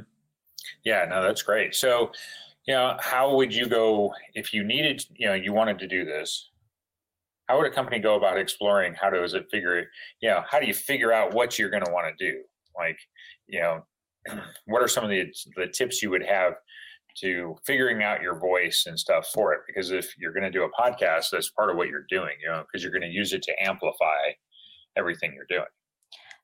Yeah, 0.86 1.08
no, 1.10 1.22
that's 1.22 1.42
great. 1.42 1.76
So, 1.76 2.14
you 2.68 2.74
know, 2.74 2.96
how 3.02 3.36
would 3.36 3.54
you 3.54 3.68
go 3.68 4.14
if 4.34 4.54
you 4.54 4.64
needed, 4.64 5.04
you 5.18 5.28
know, 5.28 5.34
you 5.34 5.52
wanted 5.52 5.78
to 5.80 5.90
do 5.90 6.06
this? 6.06 6.50
How 7.48 7.58
would 7.58 7.68
a 7.68 7.76
company 7.76 8.00
go 8.00 8.16
about 8.16 8.38
exploring? 8.38 8.94
How 8.94 9.10
does 9.10 9.34
it 9.34 9.48
figure? 9.52 9.90
You 10.22 10.30
know, 10.30 10.44
how 10.50 10.62
do 10.62 10.68
you 10.68 10.74
figure 10.74 11.12
out 11.12 11.34
what 11.34 11.60
you're 11.60 11.70
going 11.70 11.84
to 11.84 11.92
want 11.92 12.18
to 12.18 12.32
do? 12.32 12.44
Like, 12.78 12.98
you 13.46 13.60
know, 13.60 13.86
what 14.68 14.82
are 14.82 14.88
some 14.88 15.04
of 15.04 15.10
the 15.10 15.26
the 15.58 15.68
tips 15.68 16.02
you 16.02 16.12
would 16.12 16.26
have 16.26 16.54
to 17.22 17.56
figuring 17.66 18.04
out 18.04 18.22
your 18.22 18.40
voice 18.40 18.86
and 18.86 19.00
stuff 19.00 19.28
for 19.34 19.54
it. 19.54 19.62
Because 19.66 19.92
if 19.92 20.14
you're 20.18 20.34
going 20.34 20.44
to 20.44 20.52
do 20.52 20.64
a 20.64 20.82
podcast, 20.82 21.32
that's 21.32 21.50
part 21.50 21.70
of 21.70 21.78
what 21.78 21.88
you're 21.88 22.06
doing, 22.10 22.36
you 22.42 22.50
know, 22.50 22.64
because 22.64 22.84
you're 22.84 22.92
going 22.92 23.02
to 23.02 23.16
use 23.16 23.34
it 23.34 23.42
to 23.44 23.64
amplify 23.64 24.32
everything 24.96 25.34
you're 25.34 25.46
doing. 25.50 25.70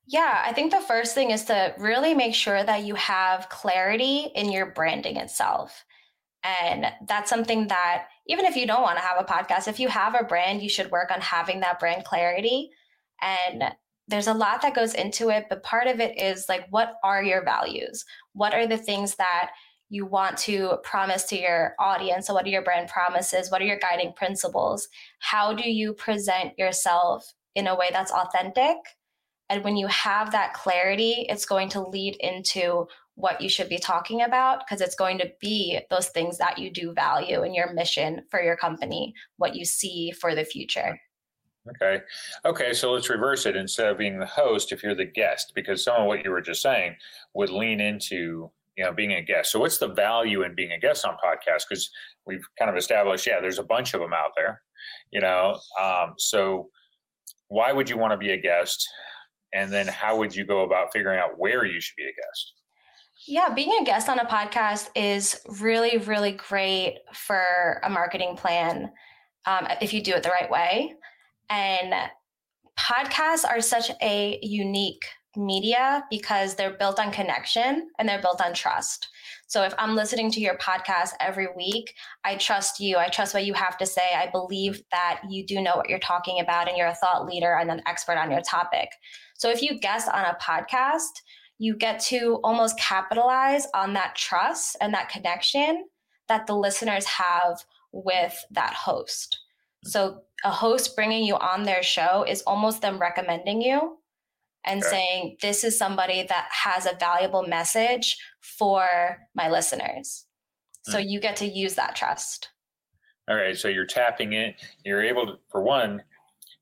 Yeah, 0.06 0.42
I 0.44 0.52
think 0.52 0.70
the 0.70 0.80
first 0.80 1.14
thing 1.14 1.30
is 1.30 1.44
to 1.44 1.74
really 1.78 2.14
make 2.14 2.34
sure 2.34 2.62
that 2.62 2.84
you 2.84 2.94
have 2.96 3.48
clarity 3.48 4.30
in 4.34 4.52
your 4.52 4.66
branding 4.66 5.16
itself. 5.16 5.84
And 6.42 6.86
that's 7.08 7.30
something 7.30 7.68
that 7.68 8.08
even 8.26 8.44
if 8.44 8.54
you 8.54 8.66
don't 8.66 8.82
want 8.82 8.98
to 8.98 9.04
have 9.04 9.18
a 9.18 9.24
podcast, 9.24 9.66
if 9.66 9.80
you 9.80 9.88
have 9.88 10.14
a 10.14 10.24
brand, 10.24 10.62
you 10.62 10.68
should 10.68 10.90
work 10.90 11.10
on 11.10 11.20
having 11.20 11.60
that 11.60 11.80
brand 11.80 12.04
clarity. 12.04 12.70
And 13.22 13.64
there's 14.08 14.26
a 14.26 14.34
lot 14.34 14.60
that 14.60 14.74
goes 14.74 14.92
into 14.92 15.30
it, 15.30 15.46
but 15.48 15.62
part 15.62 15.86
of 15.86 16.00
it 16.00 16.20
is 16.20 16.46
like, 16.48 16.66
what 16.68 16.96
are 17.02 17.22
your 17.22 17.42
values? 17.42 18.04
What 18.34 18.52
are 18.52 18.66
the 18.66 18.76
things 18.76 19.14
that 19.14 19.52
you 19.90 20.06
want 20.06 20.36
to 20.38 20.78
promise 20.82 21.24
to 21.24 21.38
your 21.38 21.74
audience. 21.78 22.26
So, 22.26 22.34
what 22.34 22.46
are 22.46 22.50
your 22.50 22.62
brand 22.62 22.88
promises? 22.88 23.50
What 23.50 23.60
are 23.60 23.66
your 23.66 23.78
guiding 23.78 24.12
principles? 24.14 24.88
How 25.20 25.52
do 25.52 25.70
you 25.70 25.92
present 25.92 26.58
yourself 26.58 27.24
in 27.54 27.66
a 27.66 27.76
way 27.76 27.88
that's 27.92 28.12
authentic? 28.12 28.76
And 29.50 29.62
when 29.62 29.76
you 29.76 29.86
have 29.88 30.32
that 30.32 30.54
clarity, 30.54 31.26
it's 31.28 31.44
going 31.44 31.68
to 31.70 31.82
lead 31.82 32.16
into 32.20 32.86
what 33.16 33.40
you 33.40 33.48
should 33.48 33.68
be 33.68 33.78
talking 33.78 34.22
about 34.22 34.60
because 34.60 34.80
it's 34.80 34.96
going 34.96 35.18
to 35.18 35.30
be 35.40 35.80
those 35.90 36.08
things 36.08 36.38
that 36.38 36.58
you 36.58 36.70
do 36.70 36.92
value 36.92 37.42
in 37.44 37.54
your 37.54 37.72
mission 37.72 38.22
for 38.30 38.42
your 38.42 38.56
company, 38.56 39.14
what 39.36 39.54
you 39.54 39.64
see 39.64 40.10
for 40.10 40.34
the 40.34 40.44
future. 40.44 40.98
Okay. 41.70 42.02
Okay. 42.44 42.72
So 42.72 42.92
let's 42.92 43.08
reverse 43.08 43.46
it. 43.46 43.56
Instead 43.56 43.88
of 43.88 43.98
being 43.98 44.18
the 44.18 44.26
host, 44.26 44.72
if 44.72 44.82
you're 44.82 44.94
the 44.94 45.04
guest, 45.04 45.52
because 45.54 45.82
some 45.84 46.02
of 46.02 46.06
what 46.06 46.24
you 46.24 46.30
were 46.30 46.42
just 46.42 46.60
saying 46.60 46.96
would 47.34 47.50
lean 47.50 47.80
into 47.80 48.50
you 48.76 48.84
know 48.84 48.92
being 48.92 49.12
a 49.12 49.22
guest. 49.22 49.52
So 49.52 49.60
what's 49.60 49.78
the 49.78 49.88
value 49.88 50.42
in 50.42 50.54
being 50.54 50.72
a 50.72 50.78
guest 50.78 51.04
on 51.04 51.14
podcasts? 51.14 51.62
Because 51.68 51.90
we've 52.26 52.44
kind 52.58 52.70
of 52.70 52.76
established, 52.76 53.26
yeah, 53.26 53.40
there's 53.40 53.58
a 53.58 53.64
bunch 53.64 53.94
of 53.94 54.00
them 54.00 54.12
out 54.12 54.30
there. 54.36 54.60
You 55.12 55.20
know, 55.20 55.58
um, 55.80 56.14
so 56.18 56.68
why 57.48 57.72
would 57.72 57.88
you 57.88 57.96
want 57.96 58.12
to 58.12 58.16
be 58.16 58.32
a 58.32 58.40
guest? 58.40 58.86
And 59.52 59.72
then 59.72 59.86
how 59.86 60.16
would 60.18 60.34
you 60.34 60.44
go 60.44 60.64
about 60.64 60.92
figuring 60.92 61.18
out 61.18 61.38
where 61.38 61.64
you 61.64 61.80
should 61.80 61.96
be 61.96 62.04
a 62.04 62.06
guest? 62.06 62.54
Yeah, 63.26 63.54
being 63.54 63.72
a 63.80 63.84
guest 63.84 64.08
on 64.08 64.18
a 64.18 64.26
podcast 64.26 64.88
is 64.94 65.40
really, 65.60 65.98
really 65.98 66.32
great 66.32 66.98
for 67.14 67.80
a 67.82 67.88
marketing 67.88 68.36
plan 68.36 68.90
um, 69.46 69.66
if 69.80 69.94
you 69.94 70.02
do 70.02 70.12
it 70.12 70.22
the 70.22 70.30
right 70.30 70.50
way. 70.50 70.94
And 71.48 71.94
podcasts 72.78 73.44
are 73.48 73.60
such 73.60 73.90
a 74.02 74.38
unique 74.42 75.04
media 75.36 76.04
because 76.10 76.54
they're 76.54 76.76
built 76.76 76.98
on 76.98 77.10
connection 77.10 77.88
and 77.98 78.08
they're 78.08 78.20
built 78.20 78.40
on 78.40 78.54
trust. 78.54 79.08
So 79.46 79.62
if 79.62 79.74
I'm 79.78 79.94
listening 79.94 80.30
to 80.32 80.40
your 80.40 80.56
podcast 80.58 81.10
every 81.20 81.48
week, 81.56 81.94
I 82.24 82.36
trust 82.36 82.80
you. 82.80 82.96
I 82.96 83.08
trust 83.08 83.34
what 83.34 83.44
you 83.44 83.54
have 83.54 83.76
to 83.78 83.86
say. 83.86 84.10
I 84.14 84.28
believe 84.30 84.82
that 84.90 85.20
you 85.28 85.46
do 85.46 85.60
know 85.60 85.76
what 85.76 85.88
you're 85.88 85.98
talking 85.98 86.40
about 86.40 86.68
and 86.68 86.76
you're 86.76 86.88
a 86.88 86.94
thought 86.94 87.26
leader 87.26 87.54
and 87.54 87.70
an 87.70 87.82
expert 87.86 88.16
on 88.16 88.30
your 88.30 88.40
topic. 88.40 88.88
So 89.36 89.50
if 89.50 89.62
you 89.62 89.78
guest 89.78 90.08
on 90.08 90.24
a 90.24 90.36
podcast, 90.42 91.20
you 91.58 91.76
get 91.76 92.00
to 92.00 92.40
almost 92.42 92.78
capitalize 92.78 93.66
on 93.74 93.92
that 93.94 94.16
trust 94.16 94.76
and 94.80 94.92
that 94.94 95.08
connection 95.08 95.84
that 96.28 96.46
the 96.46 96.56
listeners 96.56 97.04
have 97.04 97.64
with 97.92 98.36
that 98.50 98.74
host. 98.74 99.38
So 99.84 100.22
a 100.44 100.50
host 100.50 100.96
bringing 100.96 101.24
you 101.24 101.36
on 101.36 101.64
their 101.64 101.82
show 101.82 102.24
is 102.26 102.42
almost 102.42 102.80
them 102.80 102.98
recommending 102.98 103.62
you 103.62 103.98
and 104.64 104.82
okay. 104.82 104.90
saying, 104.90 105.36
this 105.42 105.64
is 105.64 105.78
somebody 105.78 106.24
that 106.28 106.48
has 106.50 106.86
a 106.86 106.96
valuable 106.98 107.42
message 107.46 108.16
for 108.40 109.18
my 109.34 109.48
listeners. 109.48 110.26
So 110.84 110.98
mm. 110.98 111.08
you 111.08 111.20
get 111.20 111.36
to 111.36 111.46
use 111.46 111.74
that 111.74 111.96
trust. 111.96 112.50
All 113.28 113.36
right. 113.36 113.56
So 113.56 113.68
you're 113.68 113.86
tapping 113.86 114.34
in, 114.34 114.54
you're 114.84 115.02
able 115.02 115.26
to, 115.26 115.32
for 115.50 115.62
one, 115.62 116.02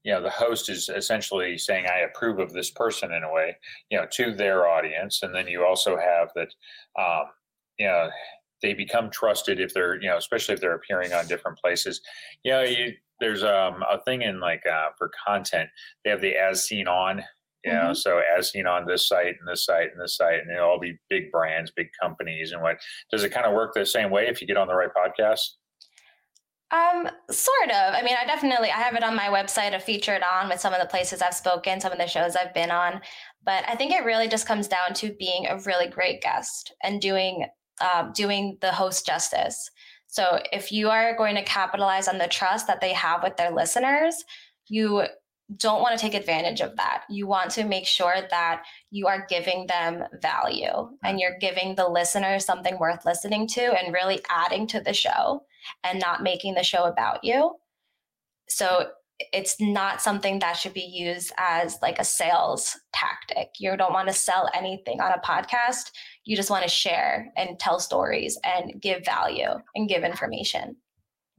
you 0.04 0.12
know, 0.12 0.22
the 0.22 0.30
host 0.30 0.68
is 0.68 0.88
essentially 0.88 1.58
saying, 1.58 1.86
I 1.86 2.00
approve 2.00 2.38
of 2.38 2.52
this 2.52 2.70
person 2.70 3.12
in 3.12 3.22
a 3.22 3.32
way, 3.32 3.56
you 3.90 3.98
know, 3.98 4.06
to 4.12 4.34
their 4.34 4.68
audience. 4.68 5.22
And 5.22 5.34
then 5.34 5.46
you 5.46 5.64
also 5.64 5.96
have 5.96 6.30
that, 6.34 6.48
um, 7.00 7.26
you 7.78 7.86
know, 7.86 8.10
they 8.62 8.74
become 8.74 9.10
trusted 9.10 9.60
if 9.60 9.74
they're, 9.74 10.00
you 10.00 10.08
know, 10.08 10.16
especially 10.16 10.54
if 10.54 10.60
they're 10.60 10.74
appearing 10.74 11.12
on 11.12 11.26
different 11.26 11.58
places. 11.58 12.00
You 12.44 12.52
know, 12.52 12.62
you, 12.62 12.92
there's 13.20 13.42
um, 13.42 13.82
a 13.88 14.00
thing 14.04 14.22
in 14.22 14.40
like 14.40 14.62
uh, 14.66 14.90
for 14.96 15.10
content, 15.26 15.68
they 16.04 16.10
have 16.10 16.20
the 16.20 16.36
as 16.36 16.64
seen 16.64 16.86
on 16.86 17.22
you 17.64 17.72
know 17.72 17.78
mm-hmm. 17.78 17.94
so 17.94 18.20
as 18.36 18.50
seen 18.50 18.66
on 18.66 18.86
this 18.86 19.06
site 19.06 19.34
and 19.38 19.48
this 19.48 19.64
site 19.64 19.90
and 19.92 20.00
this 20.00 20.16
site 20.16 20.40
and 20.40 20.50
it'll 20.50 20.70
all 20.70 20.80
be 20.80 20.98
big 21.08 21.30
brands 21.30 21.72
big 21.74 21.88
companies 22.00 22.52
and 22.52 22.62
what 22.62 22.76
does 23.10 23.24
it 23.24 23.30
kind 23.30 23.46
of 23.46 23.52
work 23.52 23.72
the 23.74 23.86
same 23.86 24.10
way 24.10 24.28
if 24.28 24.40
you 24.40 24.46
get 24.46 24.56
on 24.56 24.66
the 24.66 24.74
right 24.74 24.90
podcast? 24.96 25.40
Um 26.70 27.08
sort 27.30 27.70
of. 27.70 27.94
I 27.94 28.02
mean 28.02 28.16
i 28.20 28.24
definitely 28.26 28.70
i 28.70 28.76
have 28.76 28.94
it 28.94 29.04
on 29.04 29.14
my 29.14 29.28
website 29.28 29.74
a 29.74 29.80
featured 29.80 30.22
on 30.22 30.48
with 30.48 30.60
some 30.60 30.72
of 30.72 30.80
the 30.80 30.88
places 30.88 31.22
i've 31.22 31.34
spoken 31.34 31.80
some 31.80 31.92
of 31.92 31.98
the 31.98 32.06
shows 32.06 32.36
i've 32.36 32.54
been 32.54 32.70
on 32.70 33.00
but 33.44 33.64
i 33.68 33.74
think 33.74 33.92
it 33.92 34.04
really 34.04 34.28
just 34.28 34.46
comes 34.46 34.68
down 34.68 34.94
to 34.94 35.12
being 35.14 35.46
a 35.48 35.58
really 35.60 35.88
great 35.88 36.22
guest 36.22 36.72
and 36.82 37.00
doing 37.00 37.46
um, 37.80 38.12
doing 38.12 38.58
the 38.60 38.70
host 38.70 39.04
justice. 39.06 39.70
So 40.06 40.38
if 40.52 40.70
you 40.70 40.90
are 40.90 41.16
going 41.16 41.34
to 41.36 41.42
capitalize 41.42 42.06
on 42.06 42.18
the 42.18 42.28
trust 42.28 42.66
that 42.66 42.80
they 42.80 42.92
have 42.92 43.22
with 43.22 43.36
their 43.36 43.50
listeners 43.50 44.22
you 44.68 45.04
don't 45.56 45.82
want 45.82 45.98
to 45.98 46.00
take 46.00 46.14
advantage 46.14 46.60
of 46.60 46.76
that. 46.76 47.04
You 47.08 47.26
want 47.26 47.50
to 47.52 47.64
make 47.64 47.86
sure 47.86 48.16
that 48.30 48.62
you 48.90 49.06
are 49.06 49.26
giving 49.28 49.66
them 49.66 50.04
value 50.20 50.90
and 51.04 51.18
you're 51.18 51.38
giving 51.40 51.74
the 51.74 51.88
listener 51.88 52.38
something 52.38 52.78
worth 52.78 53.04
listening 53.04 53.46
to 53.48 53.62
and 53.62 53.92
really 53.92 54.20
adding 54.28 54.66
to 54.68 54.80
the 54.80 54.92
show 54.92 55.44
and 55.84 56.00
not 56.00 56.22
making 56.22 56.54
the 56.54 56.62
show 56.62 56.84
about 56.84 57.24
you. 57.24 57.56
So 58.48 58.88
it's 59.32 59.60
not 59.60 60.02
something 60.02 60.38
that 60.40 60.54
should 60.54 60.74
be 60.74 60.80
used 60.80 61.32
as 61.38 61.78
like 61.80 61.98
a 61.98 62.04
sales 62.04 62.76
tactic. 62.92 63.50
You 63.58 63.76
don't 63.76 63.92
want 63.92 64.08
to 64.08 64.14
sell 64.14 64.50
anything 64.54 65.00
on 65.00 65.12
a 65.12 65.20
podcast. 65.20 65.92
You 66.24 66.36
just 66.36 66.50
want 66.50 66.64
to 66.64 66.68
share 66.68 67.30
and 67.36 67.58
tell 67.58 67.78
stories 67.78 68.38
and 68.44 68.80
give 68.80 69.04
value 69.04 69.50
and 69.74 69.88
give 69.88 70.02
information. 70.02 70.76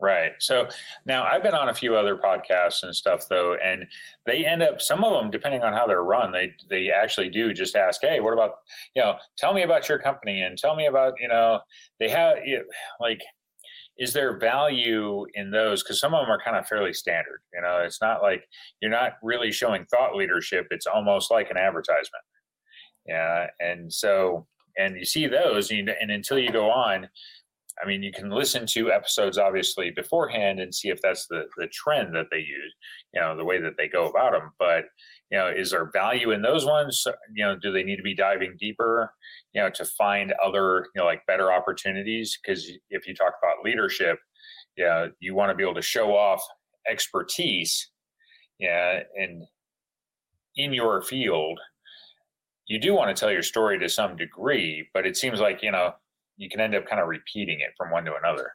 Right. 0.02 0.32
So 0.40 0.68
now 1.06 1.24
I've 1.24 1.44
been 1.44 1.54
on 1.54 1.70
a 1.70 1.74
few 1.74 1.96
other 1.96 2.18
podcasts 2.18 2.84
and 2.84 2.94
stuff 2.94 3.28
though, 3.30 3.56
and 3.64 3.86
they 4.26 4.46
end 4.46 4.62
up 4.62 4.82
some 4.82 5.04
of 5.04 5.14
them, 5.14 5.32
depending 5.32 5.62
on 5.62 5.72
how 5.72 5.88
they're 5.88 6.04
run, 6.04 6.32
they 6.32 6.54
they 6.70 6.90
actually 6.90 7.30
do 7.30 7.54
just 7.54 7.76
ask, 7.76 8.02
"Hey, 8.02 8.20
what 8.20 8.34
about 8.34 8.56
you 8.96 9.02
know? 9.02 9.16
Tell 9.38 9.54
me 9.54 9.62
about 9.64 9.88
your 9.88 10.00
company 10.00 10.42
and 10.42 10.58
tell 10.58 10.76
me 10.76 10.88
about 10.88 11.14
you 11.22 11.28
know." 11.30 11.62
They 12.00 12.10
have 12.10 12.38
like, 13.00 13.22
is 13.98 14.14
there 14.14 14.38
value 14.40 15.26
in 15.36 15.52
those? 15.52 15.84
Because 15.84 16.00
some 16.00 16.14
of 16.14 16.26
them 16.26 16.32
are 16.32 16.42
kind 16.44 16.58
of 16.58 16.68
fairly 16.68 16.94
standard. 16.94 17.42
You 17.54 17.62
know, 17.62 17.78
it's 17.86 18.02
not 18.02 18.22
like 18.22 18.44
you're 18.82 18.92
not 18.92 19.14
really 19.22 19.52
showing 19.52 19.86
thought 19.86 20.16
leadership. 20.16 20.68
It's 20.72 20.88
almost 20.88 21.32
like 21.32 21.50
an 21.52 21.58
advertisement. 21.58 22.24
Yeah, 23.06 23.48
and 23.60 23.94
so 23.94 24.48
and 24.78 24.98
you 24.98 25.06
see 25.06 25.28
those, 25.28 25.72
and, 25.72 25.90
and 25.90 26.12
until 26.12 26.40
you 26.40 26.52
go 26.52 26.70
on 26.72 27.08
I 27.82 27.88
mean, 27.88 28.04
you 28.04 28.12
can 28.12 28.30
listen 28.30 28.66
to 28.68 28.92
episodes 28.92 29.38
obviously 29.38 29.92
beforehand 29.92 30.60
and 30.60 30.74
see 30.74 30.90
if 30.90 31.02
that's 31.02 31.28
the 31.28 31.46
the 31.58 31.68
trend 31.68 32.16
that 32.16 32.28
they 32.30 32.38
use, 32.38 32.74
you 33.14 33.22
know, 33.22 33.36
the 33.36 33.46
way 33.46 33.60
that 33.60 33.74
they 33.78 33.88
go 33.88 34.08
about 34.08 34.34
them. 34.34 34.52
But 34.60 34.86
you 35.32 35.38
know, 35.38 35.48
is 35.48 35.72
there 35.72 35.90
value 35.92 36.32
in 36.32 36.42
those 36.42 36.66
ones? 36.66 37.06
You 37.36 37.46
know, 37.46 37.58
do 37.58 37.72
they 37.72 37.84
need 37.84 37.98
to 37.98 38.04
be 38.04 38.16
diving 38.16 38.56
deeper, 38.60 39.12
you 39.54 39.62
know, 39.62 39.70
to 39.72 39.86
find 39.86 40.34
other, 40.44 40.88
you 40.94 41.00
know, 41.02 41.06
like 41.06 41.26
better 41.26 41.52
opportunities? 41.52 42.38
Because 42.42 42.70
if 42.90 43.08
you 43.08 43.16
talk 43.16 43.34
about 43.42 43.66
leadership, 43.66 44.20
yeah, 44.78 45.08
you 45.20 45.34
want 45.34 45.50
to 45.50 45.56
be 45.56 45.64
able 45.64 45.76
to 45.76 45.82
show 45.82 46.16
off 46.16 46.44
expertise, 46.90 47.90
yeah, 48.60 49.02
and 49.16 49.44
in 50.56 50.74
your 50.74 51.02
field. 51.02 51.60
You 52.66 52.80
do 52.80 52.94
want 52.94 53.16
to 53.16 53.20
tell 53.20 53.32
your 53.32 53.44
story 53.44 53.78
to 53.80 53.90
some 53.90 54.16
degree, 54.16 54.88
but 54.94 55.06
it 55.06 55.18
seems 55.18 55.40
like 55.42 55.62
you 55.62 55.72
know 55.72 55.94
you 56.38 56.50
can 56.50 56.60
end 56.60 56.76
up 56.76 56.86
kind 56.88 57.02
of 57.02 57.08
repeating 57.08 57.60
it 57.60 57.72
from 57.78 57.92
one 57.92 58.06
to 58.06 58.14
another. 58.16 58.52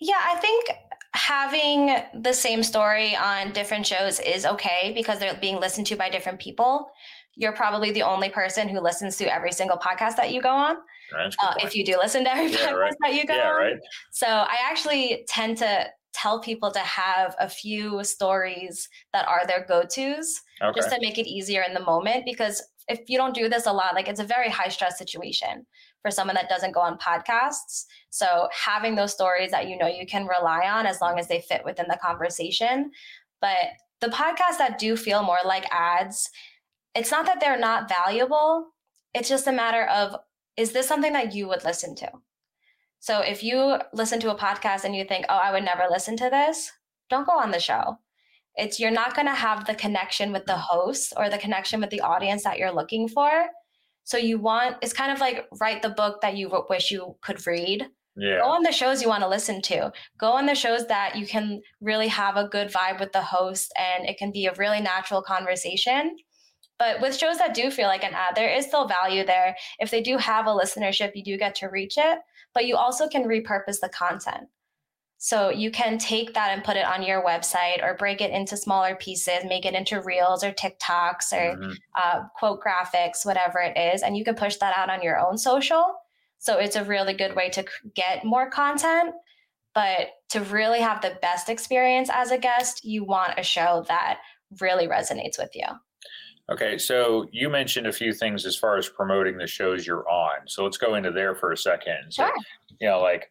Yeah, 0.00 0.20
I 0.20 0.36
think 0.36 0.70
having 1.14 1.96
the 2.22 2.32
same 2.32 2.62
story 2.62 3.16
on 3.16 3.52
different 3.52 3.86
shows 3.86 4.20
is 4.20 4.44
okay 4.44 4.92
because 4.94 5.18
they're 5.18 5.38
being 5.40 5.58
listened 5.58 5.86
to 5.86 5.96
by 5.96 6.10
different 6.10 6.38
people. 6.38 6.90
You're 7.34 7.52
probably 7.52 7.90
the 7.90 8.02
only 8.02 8.28
person 8.28 8.68
who 8.68 8.80
listens 8.80 9.16
to 9.16 9.32
every 9.32 9.52
single 9.52 9.78
podcast 9.78 10.16
that 10.16 10.32
you 10.32 10.42
go 10.42 10.50
on. 10.50 10.76
Uh, 11.14 11.54
if 11.58 11.74
you 11.74 11.84
do 11.84 11.96
listen 11.96 12.24
to 12.24 12.30
every 12.30 12.50
yeah, 12.50 12.72
podcast 12.72 12.78
right. 12.78 12.94
that 13.02 13.14
you 13.14 13.24
go 13.26 13.34
yeah, 13.34 13.50
on. 13.50 13.56
Right. 13.56 13.76
So 14.10 14.26
I 14.26 14.56
actually 14.68 15.24
tend 15.28 15.56
to 15.58 15.86
tell 16.12 16.40
people 16.40 16.70
to 16.70 16.78
have 16.80 17.34
a 17.38 17.48
few 17.48 18.02
stories 18.02 18.88
that 19.12 19.28
are 19.28 19.46
their 19.46 19.66
go-tos 19.68 20.40
okay. 20.62 20.78
just 20.78 20.90
to 20.90 20.98
make 21.00 21.18
it 21.18 21.26
easier 21.26 21.62
in 21.62 21.74
the 21.74 21.80
moment 21.80 22.24
because 22.24 22.62
if 22.88 23.00
you 23.08 23.18
don't 23.18 23.34
do 23.34 23.50
this 23.50 23.66
a 23.66 23.72
lot 23.72 23.94
like 23.94 24.08
it's 24.08 24.20
a 24.20 24.24
very 24.24 24.48
high 24.48 24.68
stress 24.68 24.96
situation 24.96 25.66
for 26.06 26.12
someone 26.12 26.36
that 26.36 26.48
doesn't 26.48 26.70
go 26.70 26.78
on 26.78 26.96
podcasts. 26.98 27.86
So 28.10 28.48
having 28.52 28.94
those 28.94 29.12
stories 29.12 29.50
that 29.50 29.68
you 29.68 29.76
know 29.76 29.88
you 29.88 30.06
can 30.06 30.28
rely 30.28 30.68
on 30.68 30.86
as 30.86 31.00
long 31.00 31.18
as 31.18 31.26
they 31.26 31.40
fit 31.40 31.64
within 31.64 31.86
the 31.88 31.98
conversation. 32.00 32.92
But 33.40 33.70
the 34.00 34.06
podcasts 34.06 34.58
that 34.58 34.78
do 34.78 34.96
feel 34.96 35.24
more 35.24 35.40
like 35.44 35.66
ads, 35.72 36.30
it's 36.94 37.10
not 37.10 37.26
that 37.26 37.40
they're 37.40 37.58
not 37.58 37.88
valuable. 37.88 38.68
It's 39.14 39.28
just 39.28 39.48
a 39.48 39.52
matter 39.52 39.82
of 39.86 40.14
is 40.56 40.70
this 40.70 40.86
something 40.86 41.12
that 41.12 41.34
you 41.34 41.48
would 41.48 41.64
listen 41.64 41.96
to? 41.96 42.08
So 43.00 43.18
if 43.18 43.42
you 43.42 43.80
listen 43.92 44.20
to 44.20 44.30
a 44.30 44.38
podcast 44.38 44.84
and 44.84 44.94
you 44.94 45.04
think, 45.04 45.26
"Oh, 45.28 45.34
I 45.34 45.50
would 45.50 45.64
never 45.64 45.88
listen 45.90 46.16
to 46.18 46.30
this," 46.30 46.70
don't 47.10 47.26
go 47.26 47.36
on 47.36 47.50
the 47.50 47.58
show. 47.58 47.98
It's 48.54 48.78
you're 48.78 48.92
not 48.92 49.16
going 49.16 49.26
to 49.26 49.34
have 49.34 49.66
the 49.66 49.74
connection 49.74 50.32
with 50.32 50.46
the 50.46 50.56
host 50.56 51.14
or 51.16 51.28
the 51.28 51.38
connection 51.38 51.80
with 51.80 51.90
the 51.90 52.00
audience 52.00 52.44
that 52.44 52.58
you're 52.58 52.70
looking 52.70 53.08
for 53.08 53.48
so 54.06 54.16
you 54.16 54.38
want 54.38 54.76
it's 54.82 54.92
kind 54.92 55.12
of 55.12 55.18
like 55.20 55.46
write 55.60 55.82
the 55.82 55.90
book 55.90 56.20
that 56.22 56.36
you 56.36 56.48
wish 56.70 56.90
you 56.90 57.16
could 57.22 57.44
read. 57.46 57.86
Yeah. 58.16 58.38
Go 58.38 58.46
on 58.46 58.62
the 58.62 58.72
shows 58.72 59.02
you 59.02 59.08
want 59.08 59.24
to 59.24 59.28
listen 59.28 59.60
to. 59.62 59.92
Go 60.18 60.32
on 60.32 60.46
the 60.46 60.54
shows 60.54 60.86
that 60.86 61.16
you 61.16 61.26
can 61.26 61.60
really 61.82 62.08
have 62.08 62.36
a 62.36 62.48
good 62.48 62.72
vibe 62.72 63.00
with 63.00 63.12
the 63.12 63.20
host 63.20 63.72
and 63.76 64.08
it 64.08 64.16
can 64.16 64.32
be 64.32 64.46
a 64.46 64.54
really 64.54 64.80
natural 64.80 65.20
conversation. 65.20 66.16
But 66.78 67.00
with 67.00 67.18
shows 67.18 67.38
that 67.38 67.54
do 67.54 67.70
feel 67.70 67.88
like 67.88 68.04
an 68.04 68.14
ad, 68.14 68.36
there 68.36 68.54
is 68.54 68.66
still 68.66 68.86
value 68.86 69.26
there. 69.26 69.56
If 69.80 69.90
they 69.90 70.02
do 70.02 70.16
have 70.18 70.46
a 70.46 70.50
listenership, 70.50 71.12
you 71.14 71.24
do 71.24 71.36
get 71.36 71.56
to 71.56 71.66
reach 71.66 71.98
it, 71.98 72.18
but 72.54 72.66
you 72.66 72.76
also 72.76 73.08
can 73.08 73.24
repurpose 73.24 73.80
the 73.80 73.88
content. 73.88 74.48
So 75.18 75.50
you 75.50 75.70
can 75.70 75.98
take 75.98 76.34
that 76.34 76.50
and 76.52 76.62
put 76.62 76.76
it 76.76 76.84
on 76.84 77.02
your 77.02 77.24
website 77.24 77.82
or 77.82 77.94
break 77.94 78.20
it 78.20 78.30
into 78.30 78.56
smaller 78.56 78.94
pieces, 78.94 79.44
make 79.48 79.64
it 79.64 79.74
into 79.74 80.02
reels 80.02 80.44
or 80.44 80.52
TikToks 80.52 81.32
or 81.32 81.56
mm-hmm. 81.56 81.72
uh, 82.02 82.24
quote 82.38 82.60
graphics, 82.62 83.24
whatever 83.24 83.58
it 83.60 83.76
is. 83.78 84.02
And 84.02 84.16
you 84.16 84.24
can 84.24 84.34
push 84.34 84.56
that 84.56 84.76
out 84.76 84.90
on 84.90 85.02
your 85.02 85.18
own 85.18 85.38
social. 85.38 85.94
So 86.38 86.58
it's 86.58 86.76
a 86.76 86.84
really 86.84 87.14
good 87.14 87.34
way 87.34 87.48
to 87.50 87.64
get 87.94 88.24
more 88.24 88.50
content. 88.50 89.14
But 89.74 90.08
to 90.30 90.40
really 90.40 90.80
have 90.80 91.02
the 91.02 91.18
best 91.20 91.48
experience 91.48 92.08
as 92.12 92.30
a 92.30 92.38
guest, 92.38 92.84
you 92.84 93.04
want 93.04 93.38
a 93.38 93.42
show 93.42 93.84
that 93.88 94.20
really 94.60 94.86
resonates 94.86 95.38
with 95.38 95.50
you. 95.54 95.66
Okay, 96.50 96.78
so 96.78 97.26
you 97.32 97.50
mentioned 97.50 97.86
a 97.86 97.92
few 97.92 98.12
things 98.12 98.46
as 98.46 98.56
far 98.56 98.76
as 98.76 98.88
promoting 98.88 99.36
the 99.36 99.48
shows 99.48 99.86
you're 99.86 100.08
on. 100.08 100.46
So 100.46 100.62
let's 100.62 100.76
go 100.76 100.94
into 100.94 101.10
there 101.10 101.34
for 101.34 101.52
a 101.52 101.56
second. 101.56 102.10
So, 102.10 102.24
sure. 102.24 102.32
you 102.80 102.88
know, 102.88 103.00
like 103.00 103.30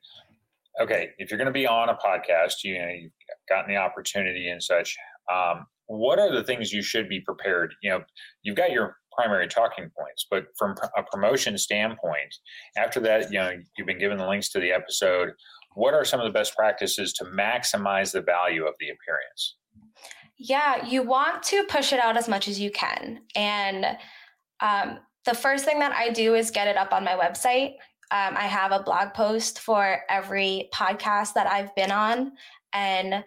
okay, 0.81 1.09
if 1.17 1.29
you're 1.29 1.37
going 1.37 1.47
to 1.47 1.51
be 1.51 1.67
on 1.67 1.89
a 1.89 1.95
podcast, 1.95 2.63
you 2.63 2.79
know, 2.79 2.87
you've 2.87 3.11
gotten 3.49 3.69
the 3.69 3.77
opportunity 3.77 4.49
and 4.49 4.61
such. 4.61 4.97
Um, 5.31 5.65
what 5.87 6.19
are 6.19 6.33
the 6.33 6.43
things 6.43 6.73
you 6.73 6.81
should 6.81 7.07
be 7.07 7.21
prepared? 7.21 7.73
You 7.81 7.91
know, 7.91 8.03
you've 8.43 8.55
got 8.55 8.71
your 8.71 8.97
primary 9.17 9.47
talking 9.47 9.89
points, 9.97 10.25
but 10.29 10.47
from 10.57 10.75
a 10.97 11.03
promotion 11.03 11.57
standpoint, 11.57 12.35
after 12.77 12.99
that, 13.01 13.31
you 13.31 13.39
know, 13.39 13.51
you've 13.77 13.87
been 13.87 13.99
given 13.99 14.17
the 14.17 14.27
links 14.27 14.49
to 14.49 14.59
the 14.59 14.71
episode. 14.71 15.31
What 15.75 15.93
are 15.93 16.05
some 16.05 16.19
of 16.19 16.25
the 16.25 16.33
best 16.33 16.55
practices 16.55 17.13
to 17.13 17.25
maximize 17.25 18.11
the 18.11 18.21
value 18.21 18.65
of 18.65 18.73
the 18.79 18.87
appearance? 18.87 19.57
Yeah, 20.37 20.85
you 20.85 21.03
want 21.03 21.43
to 21.43 21.63
push 21.65 21.93
it 21.93 21.99
out 21.99 22.17
as 22.17 22.27
much 22.27 22.47
as 22.47 22.59
you 22.59 22.71
can. 22.71 23.21
And 23.35 23.85
um, 24.59 24.99
the 25.25 25.33
first 25.33 25.65
thing 25.65 25.79
that 25.79 25.93
I 25.93 26.09
do 26.09 26.35
is 26.35 26.51
get 26.51 26.67
it 26.67 26.77
up 26.77 26.91
on 26.91 27.03
my 27.03 27.13
website. 27.13 27.75
Um, 28.11 28.37
I 28.37 28.45
have 28.45 28.71
a 28.71 28.83
blog 28.83 29.13
post 29.13 29.59
for 29.59 29.99
every 30.09 30.69
podcast 30.73 31.33
that 31.33 31.47
I've 31.47 31.73
been 31.75 31.91
on. 31.91 32.33
And 32.73 33.23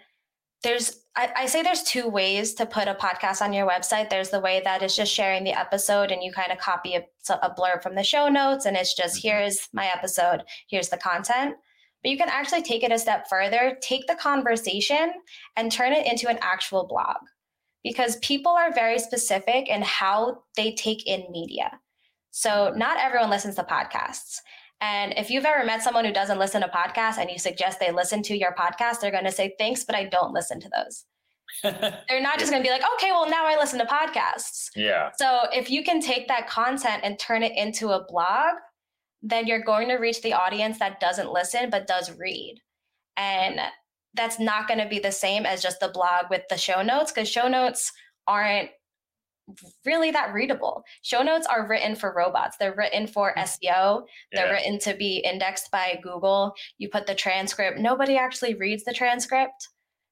there's, 0.63 1.05
I, 1.17 1.31
I, 1.37 1.47
say 1.47 1.63
there's 1.63 1.83
two 1.83 2.09
ways 2.09 2.55
to 2.55 2.67
put 2.67 2.89
a 2.89 2.95
podcast 2.95 3.43
on 3.43 3.53
your 3.53 3.69
website. 3.69 4.11
There's 4.11 4.31
the 4.31 4.41
way 4.41 4.61
that 4.65 4.83
is 4.83 4.97
just 4.97 5.13
sharing 5.13 5.45
the 5.45 5.59
episode 5.59 6.11
and 6.11 6.23
you 6.23 6.33
kind 6.33 6.53
of 6.53 6.59
copy 6.59 6.95
a, 6.95 7.05
a 7.31 7.51
blurb 7.51 7.83
from 7.83 7.95
the 7.95 8.03
show 8.03 8.29
notes 8.29 8.67
and 8.67 8.77
it's 8.77 8.95
just 8.95 9.19
mm-hmm. 9.19 9.29
here's 9.29 9.69
my 9.73 9.87
episode, 9.87 10.43
here's 10.69 10.89
the 10.89 10.97
content. 10.97 11.55
But 12.03 12.11
you 12.11 12.17
can 12.17 12.29
actually 12.29 12.63
take 12.63 12.83
it 12.83 12.93
a 12.93 12.99
step 12.99 13.29
further, 13.29 13.77
take 13.83 14.07
the 14.07 14.15
conversation 14.15 15.13
and 15.57 15.71
turn 15.71 15.93
it 15.93 16.07
into 16.07 16.29
an 16.29 16.39
actual 16.41 16.87
blog 16.87 17.17
because 17.83 18.17
people 18.17 18.53
are 18.53 18.73
very 18.73 18.99
specific 18.99 19.69
in 19.69 19.83
how 19.83 20.43
they 20.57 20.75
take 20.75 21.07
in 21.07 21.27
media. 21.31 21.79
So, 22.31 22.73
not 22.77 22.99
everyone 22.99 23.31
listens 23.31 23.57
to 23.57 23.65
podcasts. 23.65 24.39
And 24.81 25.15
if 25.17 25.29
you've 25.31 25.45
ever 25.45 25.65
met 25.65 25.83
someone 25.83 26.05
who 26.05 26.13
doesn't 26.13 26.39
listen 26.39 26.63
to 26.63 26.69
podcasts 26.69 27.19
and 27.19 27.31
you 27.31 27.39
suggest 27.39 27.81
they 27.81 27.91
listen 27.91 28.23
to 28.25 28.37
your 28.37 28.55
podcast, 28.55 29.01
they're 29.01 29.11
going 29.11 29.25
to 29.25 29.33
say, 29.33 29.55
thanks, 29.59 29.85
but 29.85 29.97
I 29.97 30.05
don't 30.05 30.33
listen 30.33 30.61
to 30.61 30.69
those. 30.69 31.05
they're 32.09 32.23
not 32.23 32.39
just 32.39 32.53
going 32.53 32.63
to 32.63 32.67
be 32.67 32.73
like, 32.73 32.85
okay, 32.95 33.11
well, 33.11 33.29
now 33.29 33.45
I 33.47 33.57
listen 33.57 33.79
to 33.81 33.87
podcasts. 33.87 34.71
Yeah. 34.77 35.11
So 35.19 35.47
if 35.53 35.71
you 35.71 35.83
can 35.83 36.01
take 36.01 36.29
that 36.29 36.49
content 36.49 37.01
and 37.03 37.19
turn 37.19 37.43
it 37.43 37.57
into 37.57 37.89
a 37.89 38.05
blog, 38.05 38.55
then 39.23 39.47
you're 39.47 39.63
going 39.63 39.89
to 39.89 39.97
reach 39.97 40.23
the 40.23 40.35
audience 40.35 40.79
that 40.79 41.01
doesn't 41.01 41.33
listen 41.33 41.71
but 41.71 41.89
does 41.89 42.17
read. 42.17 42.61
And 43.17 43.61
that's 44.15 44.39
not 44.39 44.69
going 44.69 44.81
to 44.81 44.89
be 44.89 45.01
the 45.01 45.11
same 45.11 45.45
as 45.45 45.63
just 45.63 45.81
the 45.81 45.89
blog 45.89 46.27
with 46.31 46.43
the 46.49 46.57
show 46.57 46.83
notes 46.83 47.11
because 47.11 47.29
show 47.29 47.49
notes 47.49 47.93
aren't 48.27 48.71
really 49.85 50.11
that 50.11 50.33
readable. 50.33 50.85
Show 51.03 51.23
notes 51.23 51.47
are 51.47 51.67
written 51.69 51.95
for 51.95 52.13
robots. 52.15 52.57
They're 52.59 52.75
written 52.75 53.07
for 53.07 53.35
mm. 53.37 53.43
SEO. 53.43 54.03
They're 54.33 54.47
yeah. 54.47 54.53
written 54.53 54.79
to 54.81 54.95
be 54.95 55.19
indexed 55.25 55.71
by 55.71 55.99
Google. 56.03 56.55
You 56.79 56.89
put 56.89 57.07
the 57.07 57.15
transcript. 57.15 57.79
Nobody 57.79 58.17
actually 58.17 58.55
reads 58.55 58.85
the 58.85 58.93
transcript. 58.93 59.69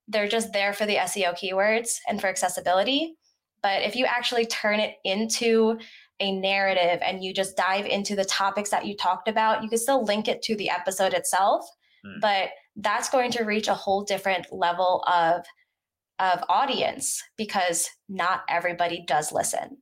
They're 0.09 0.28
just 0.28 0.52
there 0.52 0.73
for 0.73 0.87
the 0.87 0.97
SEO 0.97 1.37
keywords 1.37 1.97
and 2.09 2.21
for 2.21 2.28
accessibility. 2.28 3.16
But 3.62 3.83
if 3.83 3.97
you 3.97 4.05
actually 4.05 4.47
turn 4.47 4.81
it 4.81 4.95
into 5.05 5.78
a 6.21 6.32
narrative 6.32 7.00
and 7.02 7.23
you 7.23 7.34
just 7.34 7.56
dive 7.56 7.87
into 7.87 8.15
the 8.15 8.25
topics 8.25 8.71
that 8.71 8.87
you 8.87 8.97
talked 8.97 9.28
about, 9.28 9.63
you 9.63 9.69
can 9.69 9.78
still 9.78 10.04
link 10.04 10.28
it 10.28 10.43
to 10.43 10.56
the 10.56 10.71
episode 10.71 11.13
itself. 11.13 11.69
Hmm. 12.04 12.21
But 12.21 12.50
that's 12.76 13.10
going 13.10 13.30
to 13.32 13.45
reach 13.45 13.69
a 13.69 13.75
whole 13.75 14.04
different 14.04 14.47
level 14.52 15.02
of 15.06 15.45
of 16.19 16.43
audience 16.49 17.23
because 17.37 17.89
not 18.09 18.43
everybody 18.49 19.05
does 19.07 19.33
listen. 19.33 19.79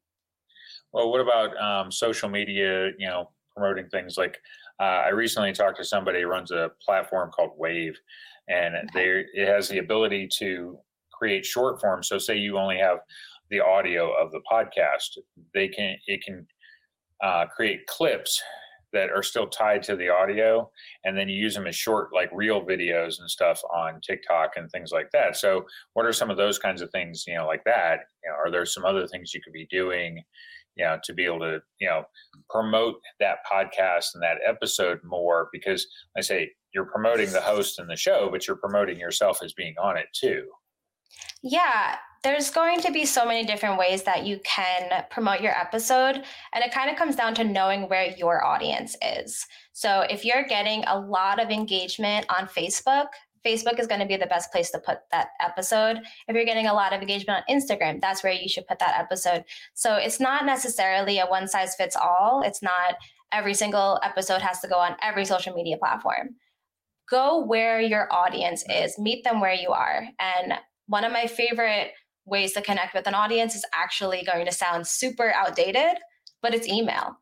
Well, 0.92 1.10
what 1.10 1.20
about 1.20 1.56
um, 1.60 1.90
social 1.90 2.28
media? 2.28 2.90
You 2.98 3.06
know, 3.06 3.30
promoting 3.56 3.88
things 3.88 4.16
like 4.16 4.38
uh, 4.80 5.02
I 5.06 5.08
recently 5.10 5.52
talked 5.52 5.76
to 5.78 5.84
somebody 5.84 6.22
who 6.22 6.28
runs 6.28 6.50
a 6.50 6.70
platform 6.84 7.30
called 7.30 7.52
Wave, 7.56 7.98
and 8.48 8.74
okay. 8.90 9.24
it 9.32 9.48
has 9.48 9.68
the 9.68 9.78
ability 9.78 10.28
to 10.38 10.78
create 11.12 11.44
short 11.44 11.80
form. 11.80 12.02
So, 12.02 12.18
say 12.18 12.36
you 12.36 12.58
only 12.58 12.78
have 12.78 12.98
the 13.50 13.60
audio 13.60 14.12
of 14.12 14.32
the 14.32 14.40
podcast, 14.50 15.18
they 15.52 15.68
can 15.68 15.96
it 16.06 16.24
can 16.24 16.46
uh, 17.22 17.46
create 17.46 17.86
clips 17.86 18.42
that 18.94 19.10
are 19.10 19.22
still 19.22 19.46
tied 19.46 19.82
to 19.82 19.96
the 19.96 20.08
audio 20.08 20.70
and 21.04 21.16
then 21.16 21.28
you 21.28 21.36
use 21.36 21.54
them 21.54 21.66
as 21.66 21.76
short 21.76 22.14
like 22.14 22.30
real 22.32 22.62
videos 22.62 23.20
and 23.20 23.28
stuff 23.28 23.60
on 23.74 24.00
tiktok 24.00 24.52
and 24.56 24.70
things 24.70 24.90
like 24.90 25.10
that. 25.12 25.36
So 25.36 25.66
what 25.92 26.06
are 26.06 26.12
some 26.12 26.30
of 26.30 26.36
those 26.36 26.58
kinds 26.58 26.80
of 26.80 26.90
things 26.90 27.24
you 27.26 27.36
know 27.36 27.46
like 27.46 27.64
that? 27.64 28.00
You 28.24 28.30
know 28.30 28.36
are 28.36 28.50
there 28.50 28.64
some 28.64 28.84
other 28.84 29.06
things 29.06 29.34
you 29.34 29.40
could 29.42 29.52
be 29.52 29.66
doing 29.70 30.22
you 30.76 30.84
know 30.84 30.98
to 31.04 31.12
be 31.12 31.24
able 31.24 31.40
to 31.40 31.60
you 31.80 31.88
know 31.88 32.04
promote 32.48 32.96
that 33.20 33.38
podcast 33.50 34.14
and 34.14 34.22
that 34.22 34.38
episode 34.46 35.00
more? 35.04 35.48
Because 35.52 35.86
i 36.16 36.20
say 36.20 36.50
you're 36.72 36.86
promoting 36.86 37.30
the 37.30 37.40
host 37.40 37.78
and 37.78 37.88
the 37.88 37.96
show 37.96 38.28
but 38.30 38.46
you're 38.46 38.56
promoting 38.56 38.98
yourself 38.98 39.38
as 39.44 39.52
being 39.52 39.74
on 39.80 39.96
it 39.96 40.06
too 40.12 40.46
yeah 41.42 41.96
there's 42.24 42.50
going 42.50 42.80
to 42.80 42.90
be 42.90 43.04
so 43.04 43.26
many 43.26 43.44
different 43.44 43.78
ways 43.78 44.02
that 44.04 44.24
you 44.24 44.40
can 44.44 45.04
promote 45.10 45.42
your 45.42 45.52
episode. 45.52 46.24
And 46.54 46.64
it 46.64 46.72
kind 46.72 46.90
of 46.90 46.96
comes 46.96 47.16
down 47.16 47.34
to 47.34 47.44
knowing 47.44 47.82
where 47.82 48.16
your 48.16 48.42
audience 48.42 48.96
is. 49.02 49.46
So 49.74 50.06
if 50.08 50.24
you're 50.24 50.44
getting 50.44 50.84
a 50.86 50.98
lot 50.98 51.38
of 51.38 51.50
engagement 51.50 52.24
on 52.34 52.46
Facebook, 52.46 53.08
Facebook 53.44 53.78
is 53.78 53.86
going 53.86 54.00
to 54.00 54.06
be 54.06 54.16
the 54.16 54.26
best 54.26 54.50
place 54.50 54.70
to 54.70 54.78
put 54.78 55.00
that 55.10 55.28
episode. 55.38 55.98
If 56.26 56.34
you're 56.34 56.46
getting 56.46 56.66
a 56.66 56.72
lot 56.72 56.94
of 56.94 57.02
engagement 57.02 57.44
on 57.46 57.54
Instagram, 57.54 58.00
that's 58.00 58.24
where 58.24 58.32
you 58.32 58.48
should 58.48 58.66
put 58.66 58.78
that 58.78 58.98
episode. 58.98 59.44
So 59.74 59.96
it's 59.96 60.18
not 60.18 60.46
necessarily 60.46 61.18
a 61.18 61.26
one 61.26 61.46
size 61.46 61.74
fits 61.74 61.94
all. 61.94 62.42
It's 62.42 62.62
not 62.62 62.94
every 63.32 63.52
single 63.52 64.00
episode 64.02 64.40
has 64.40 64.60
to 64.60 64.68
go 64.68 64.76
on 64.76 64.96
every 65.02 65.26
social 65.26 65.54
media 65.54 65.76
platform. 65.76 66.36
Go 67.10 67.44
where 67.44 67.82
your 67.82 68.10
audience 68.10 68.64
is, 68.70 68.98
meet 68.98 69.24
them 69.24 69.42
where 69.42 69.52
you 69.52 69.72
are. 69.72 70.08
And 70.18 70.54
one 70.86 71.04
of 71.04 71.12
my 71.12 71.26
favorite 71.26 71.92
ways 72.26 72.52
to 72.52 72.62
connect 72.62 72.94
with 72.94 73.06
an 73.06 73.14
audience 73.14 73.54
is 73.54 73.64
actually 73.74 74.24
going 74.24 74.46
to 74.46 74.52
sound 74.52 74.86
super 74.86 75.32
outdated, 75.32 75.98
but 76.42 76.54
it's 76.54 76.68
email. 76.68 77.18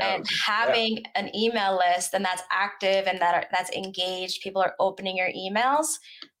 Oh, 0.00 0.06
and 0.06 0.26
having 0.46 0.96
yeah. 0.96 1.02
an 1.16 1.36
email 1.36 1.78
list 1.78 2.14
and 2.14 2.24
that's 2.24 2.42
active 2.50 3.06
and 3.06 3.20
that 3.20 3.34
are, 3.34 3.44
that's 3.52 3.70
engaged, 3.72 4.42
people 4.42 4.62
are 4.62 4.74
opening 4.80 5.16
your 5.16 5.28
emails, 5.28 5.86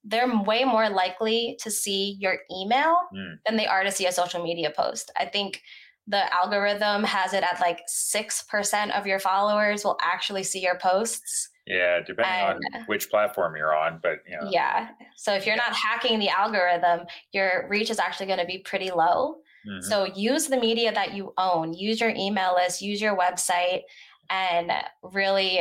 they're 0.02 0.42
way 0.42 0.64
more 0.64 0.88
likely 0.88 1.58
to 1.60 1.70
see 1.70 2.16
your 2.20 2.38
email 2.50 2.96
mm. 3.14 3.34
than 3.46 3.56
they 3.56 3.66
are 3.66 3.84
to 3.84 3.92
see 3.92 4.06
a 4.06 4.12
social 4.12 4.42
media 4.42 4.72
post. 4.74 5.10
I 5.18 5.26
think 5.26 5.60
the 6.06 6.32
algorithm 6.34 7.04
has 7.04 7.34
it 7.34 7.44
at 7.44 7.60
like 7.60 7.80
6% 7.88 8.98
of 8.98 9.06
your 9.06 9.18
followers 9.18 9.84
will 9.84 9.98
actually 10.02 10.42
see 10.42 10.60
your 10.60 10.78
posts 10.78 11.48
yeah, 11.70 12.00
depending 12.04 12.34
and, 12.34 12.74
on 12.74 12.84
which 12.86 13.08
platform 13.10 13.54
you're 13.56 13.76
on, 13.76 14.00
but 14.02 14.18
you 14.28 14.36
know. 14.36 14.50
Yeah. 14.50 14.88
So 15.16 15.32
if 15.34 15.46
you're 15.46 15.56
not 15.56 15.72
hacking 15.72 16.18
the 16.18 16.28
algorithm, 16.28 17.06
your 17.32 17.66
reach 17.68 17.90
is 17.90 18.00
actually 18.00 18.26
going 18.26 18.40
to 18.40 18.44
be 18.44 18.58
pretty 18.58 18.90
low. 18.90 19.36
Mm-hmm. 19.68 19.88
So 19.88 20.06
use 20.06 20.48
the 20.48 20.58
media 20.58 20.92
that 20.92 21.14
you 21.14 21.32
own, 21.38 21.72
use 21.72 22.00
your 22.00 22.10
email 22.10 22.54
list, 22.56 22.82
use 22.82 23.00
your 23.00 23.16
website, 23.16 23.82
and 24.30 24.72
really 25.02 25.60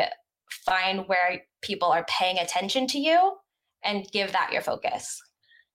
find 0.66 1.08
where 1.08 1.44
people 1.62 1.90
are 1.90 2.06
paying 2.10 2.40
attention 2.40 2.88
to 2.88 3.00
you 3.00 3.34
and 3.84 4.10
give 4.12 4.32
that 4.32 4.52
your 4.52 4.64
focus. 4.64 5.22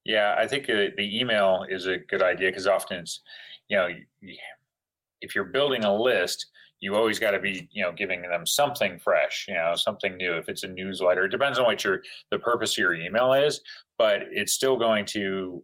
Yeah, 0.05 0.35
I 0.37 0.49
think 0.49 0.69
uh, 0.69 0.91
the 0.97 1.21
email 1.21 1.65
is 1.69 1.87
a 1.87 1.99
good 1.99 2.23
idea 2.23 2.49
because 2.49 2.67
often 2.67 2.99
it's, 2.99 3.21
you 3.69 3.77
know, 3.77 3.89
if 5.21 5.35
you're 5.35 5.45
building 5.45 5.85
a 5.85 5.95
list, 5.95 6.47
you 6.85 6.95
always 6.95 7.19
got 7.19 7.31
to 7.31 7.39
be 7.39 7.67
you 7.73 7.83
know 7.83 7.93
giving 7.93 8.21
them 8.21 8.47
something 8.47 8.99
fresh 8.99 9.47
you 9.49 9.55
know 9.55 9.73
something 9.75 10.19
new 10.19 10.35
if 10.35 10.51
it's 10.51 10.65
a 10.65 10.69
newsletter 10.69 11.25
it 11.25 11.31
depends 11.31 11.59
on 11.59 11.65
what 11.65 11.83
your 11.83 12.03
the 12.31 12.39
purpose 12.39 12.73
of 12.73 12.79
your 12.79 12.95
email 12.95 13.33
is 13.33 13.61
but 13.97 14.21
it's 14.31 14.53
still 14.53 14.77
going 14.77 15.07
to 15.07 15.63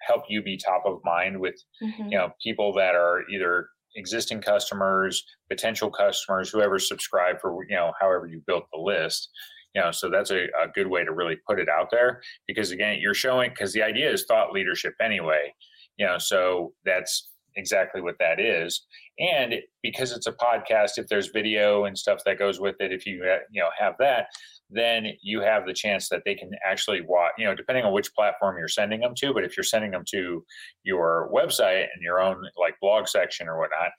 help 0.00 0.22
you 0.28 0.42
be 0.42 0.56
top 0.56 0.82
of 0.86 0.98
mind 1.04 1.38
with 1.38 1.56
mm-hmm. 1.82 2.04
you 2.04 2.16
know 2.16 2.30
people 2.42 2.72
that 2.72 2.94
are 2.94 3.22
either 3.30 3.68
existing 3.96 4.40
customers 4.40 5.22
potential 5.50 5.90
customers 5.90 6.48
whoever 6.48 6.78
subscribed 6.78 7.40
for 7.42 7.64
you 7.68 7.76
know 7.76 7.92
however 8.00 8.26
you 8.26 8.42
built 8.46 8.64
the 8.72 8.80
list 8.80 9.28
you 9.74 9.82
know 9.82 9.90
so 9.90 10.08
that's 10.08 10.30
a, 10.30 10.44
a 10.44 10.68
good 10.74 10.86
way 10.86 11.04
to 11.04 11.12
really 11.12 11.36
put 11.46 11.60
it 11.60 11.68
out 11.68 11.88
there 11.90 12.22
because 12.46 12.70
again 12.70 12.98
you're 12.98 13.12
showing 13.12 13.50
because 13.50 13.74
the 13.74 13.82
idea 13.82 14.10
is 14.10 14.24
thought 14.24 14.52
leadership 14.52 14.94
anyway 15.02 15.52
you 15.98 16.06
know 16.06 16.16
so 16.16 16.72
that's 16.86 17.31
exactly 17.56 18.00
what 18.00 18.16
that 18.18 18.40
is. 18.40 18.84
And 19.18 19.54
because 19.82 20.12
it's 20.12 20.26
a 20.26 20.32
podcast, 20.32 20.92
if 20.96 21.08
there's 21.08 21.28
video 21.28 21.84
and 21.84 21.96
stuff 21.96 22.20
that 22.24 22.38
goes 22.38 22.60
with 22.60 22.76
it, 22.80 22.92
if 22.92 23.06
you 23.06 23.24
you 23.50 23.62
know 23.62 23.68
have 23.78 23.94
that, 23.98 24.26
then 24.70 25.08
you 25.22 25.40
have 25.40 25.66
the 25.66 25.74
chance 25.74 26.08
that 26.08 26.22
they 26.24 26.34
can 26.34 26.50
actually 26.64 27.00
watch. 27.02 27.32
You 27.38 27.46
know, 27.46 27.54
depending 27.54 27.84
on 27.84 27.92
which 27.92 28.14
platform 28.14 28.56
you're 28.58 28.68
sending 28.68 29.00
them 29.00 29.14
to, 29.18 29.32
but 29.32 29.44
if 29.44 29.56
you're 29.56 29.64
sending 29.64 29.90
them 29.90 30.04
to 30.10 30.44
your 30.82 31.30
website 31.32 31.86
and 31.94 32.02
your 32.02 32.20
own 32.20 32.42
like 32.56 32.74
blog 32.80 33.06
section 33.06 33.48
or 33.48 33.58
whatnot, 33.58 33.90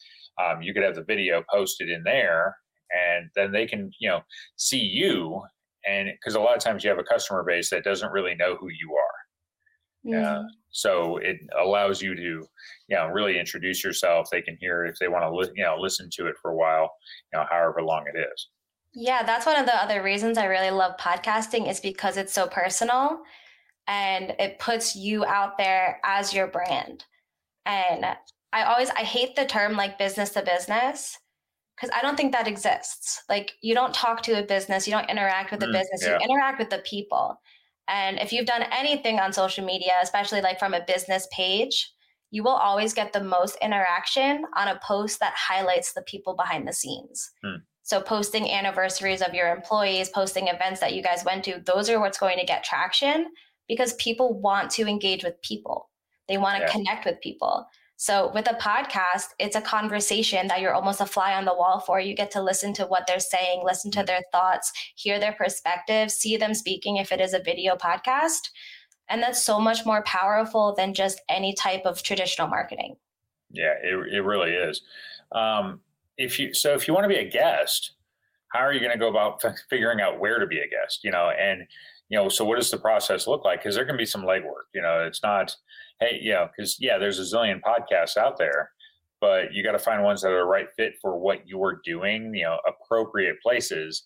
um, 0.41 0.61
you 0.61 0.73
could 0.73 0.83
have 0.83 0.95
the 0.95 1.03
video 1.03 1.43
posted 1.51 1.89
in 1.89 2.03
there, 2.03 2.55
and 2.91 3.29
then 3.35 3.51
they 3.51 3.65
can 3.65 3.91
you 3.99 4.09
know 4.09 4.21
see 4.57 4.79
you. 4.79 5.41
And 5.85 6.09
because 6.13 6.35
a 6.35 6.39
lot 6.39 6.55
of 6.55 6.63
times 6.63 6.83
you 6.83 6.89
have 6.89 6.99
a 6.99 7.03
customer 7.03 7.43
base 7.43 7.69
that 7.69 7.83
doesn't 7.83 8.11
really 8.11 8.35
know 8.35 8.55
who 8.55 8.69
you 8.69 8.95
are. 8.95 9.12
Yeah. 10.03 10.39
Uh, 10.39 10.43
so 10.71 11.17
it 11.17 11.37
allows 11.59 12.01
you 12.01 12.15
to, 12.15 12.21
you 12.21 12.47
know, 12.89 13.07
really 13.07 13.39
introduce 13.39 13.83
yourself. 13.83 14.27
They 14.31 14.41
can 14.41 14.57
hear 14.59 14.85
if 14.85 14.97
they 14.99 15.07
want 15.07 15.23
to, 15.23 15.35
li- 15.35 15.53
you 15.55 15.63
know, 15.63 15.77
listen 15.79 16.09
to 16.13 16.27
it 16.27 16.35
for 16.41 16.51
a 16.51 16.55
while, 16.55 16.91
you 17.31 17.39
know, 17.39 17.45
however 17.49 17.81
long 17.81 18.05
it 18.13 18.17
is. 18.17 18.49
Yeah, 18.95 19.23
that's 19.23 19.45
one 19.45 19.59
of 19.59 19.65
the 19.65 19.75
other 19.75 20.03
reasons 20.03 20.37
I 20.37 20.45
really 20.45 20.71
love 20.71 20.97
podcasting 20.99 21.69
is 21.69 21.79
because 21.79 22.17
it's 22.17 22.33
so 22.33 22.47
personal 22.47 23.21
and 23.87 24.35
it 24.39 24.59
puts 24.59 24.95
you 24.95 25.25
out 25.25 25.57
there 25.57 25.99
as 26.03 26.33
your 26.33 26.47
brand. 26.47 27.05
And 27.65 28.05
I 28.51 28.63
always 28.63 28.89
I 28.91 29.01
hate 29.01 29.35
the 29.35 29.45
term 29.45 29.73
like 29.73 29.97
business 29.97 30.29
to 30.31 30.43
business 30.43 31.17
because 31.75 31.89
I 31.95 32.01
don't 32.01 32.15
think 32.15 32.33
that 32.33 32.47
exists. 32.47 33.23
Like 33.27 33.53
you 33.61 33.73
don't 33.73 33.93
talk 33.93 34.21
to 34.23 34.39
a 34.39 34.45
business, 34.45 34.87
you 34.87 34.93
don't 34.93 35.09
interact 35.09 35.51
with 35.51 35.59
the 35.59 35.67
mm, 35.67 35.73
business, 35.73 36.03
yeah. 36.03 36.17
you 36.19 36.25
interact 36.25 36.59
with 36.59 36.69
the 36.69 36.79
people. 36.79 37.39
And 37.87 38.19
if 38.19 38.31
you've 38.31 38.45
done 38.45 38.63
anything 38.71 39.19
on 39.19 39.33
social 39.33 39.65
media, 39.65 39.93
especially 40.01 40.41
like 40.41 40.59
from 40.59 40.73
a 40.73 40.85
business 40.85 41.27
page, 41.31 41.91
you 42.31 42.43
will 42.43 42.51
always 42.51 42.93
get 42.93 43.13
the 43.13 43.23
most 43.23 43.57
interaction 43.61 44.45
on 44.55 44.67
a 44.67 44.79
post 44.83 45.19
that 45.19 45.33
highlights 45.35 45.93
the 45.93 46.01
people 46.01 46.35
behind 46.35 46.67
the 46.67 46.73
scenes. 46.73 47.31
Hmm. 47.43 47.57
So, 47.83 48.01
posting 48.01 48.49
anniversaries 48.49 49.21
of 49.21 49.33
your 49.33 49.53
employees, 49.53 50.09
posting 50.09 50.47
events 50.47 50.79
that 50.79 50.93
you 50.93 51.03
guys 51.03 51.25
went 51.25 51.43
to, 51.45 51.61
those 51.65 51.89
are 51.89 51.99
what's 51.99 52.17
going 52.17 52.39
to 52.39 52.45
get 52.45 52.63
traction 52.63 53.27
because 53.67 53.93
people 53.95 54.39
want 54.39 54.71
to 54.71 54.87
engage 54.87 55.23
with 55.23 55.41
people. 55.41 55.89
They 56.29 56.37
want 56.37 56.57
to 56.57 56.63
yeah. 56.63 56.71
connect 56.71 57.05
with 57.05 57.21
people. 57.21 57.67
So 58.03 58.31
with 58.33 58.51
a 58.51 58.55
podcast, 58.55 59.27
it's 59.39 59.55
a 59.55 59.61
conversation 59.61 60.47
that 60.47 60.59
you're 60.59 60.73
almost 60.73 60.99
a 60.99 61.05
fly 61.05 61.35
on 61.35 61.45
the 61.45 61.55
wall 61.55 61.79
for. 61.79 62.01
You 62.01 62.13
get 62.13 62.31
to 62.31 62.41
listen 62.41 62.73
to 62.73 62.85
what 62.85 63.07
they're 63.07 63.17
saying, 63.17 63.61
listen 63.63 63.91
to 63.91 64.01
mm. 64.01 64.05
their 64.05 64.19
thoughts, 64.29 64.73
hear 64.95 65.21
their 65.21 65.31
perspectives, 65.31 66.15
see 66.15 66.35
them 66.35 66.53
speaking 66.53 66.97
if 66.97 67.13
it 67.13 67.21
is 67.21 67.33
a 67.33 67.39
video 67.39 67.77
podcast. 67.77 68.49
And 69.07 69.23
that's 69.23 69.41
so 69.41 69.57
much 69.57 69.85
more 69.85 70.03
powerful 70.03 70.75
than 70.75 70.93
just 70.93 71.21
any 71.29 71.53
type 71.53 71.83
of 71.85 72.03
traditional 72.03 72.49
marketing. 72.49 72.97
Yeah, 73.51 73.75
it, 73.81 73.95
it 74.13 74.21
really 74.25 74.51
is. 74.51 74.81
Um, 75.31 75.79
if 76.17 76.37
you 76.39 76.53
so 76.53 76.73
if 76.73 76.89
you 76.89 76.93
want 76.93 77.05
to 77.05 77.07
be 77.07 77.21
a 77.25 77.29
guest, 77.29 77.93
how 78.49 78.59
are 78.59 78.73
you 78.73 78.81
going 78.81 78.91
to 78.91 78.99
go 78.99 79.07
about 79.07 79.45
f- 79.45 79.55
figuring 79.69 80.01
out 80.01 80.19
where 80.19 80.39
to 80.39 80.45
be 80.45 80.59
a 80.59 80.67
guest? 80.67 81.05
You 81.05 81.11
know, 81.11 81.29
and 81.29 81.65
you 82.09 82.17
know, 82.17 82.27
so 82.27 82.43
what 82.43 82.57
does 82.57 82.69
the 82.69 82.77
process 82.77 83.27
look 83.27 83.45
like? 83.45 83.61
Because 83.63 83.75
there 83.75 83.85
can 83.85 83.95
be 83.95 84.05
some 84.05 84.23
legwork. 84.23 84.67
You 84.75 84.81
know, 84.81 85.05
it's 85.07 85.23
not 85.23 85.55
hey, 86.03 86.19
you 86.21 86.31
know, 86.31 86.47
because 86.55 86.77
yeah, 86.79 86.97
there's 86.97 87.19
a 87.19 87.35
zillion 87.35 87.61
podcasts 87.61 88.17
out 88.17 88.37
there, 88.37 88.71
but 89.21 89.53
you 89.53 89.63
got 89.63 89.71
to 89.71 89.79
find 89.79 90.03
ones 90.03 90.21
that 90.21 90.31
are 90.31 90.39
the 90.39 90.45
right 90.45 90.67
fit 90.75 90.93
for 91.01 91.17
what 91.17 91.47
you're 91.47 91.81
doing, 91.85 92.33
you 92.33 92.43
know, 92.43 92.57
appropriate 92.67 93.37
places. 93.41 94.05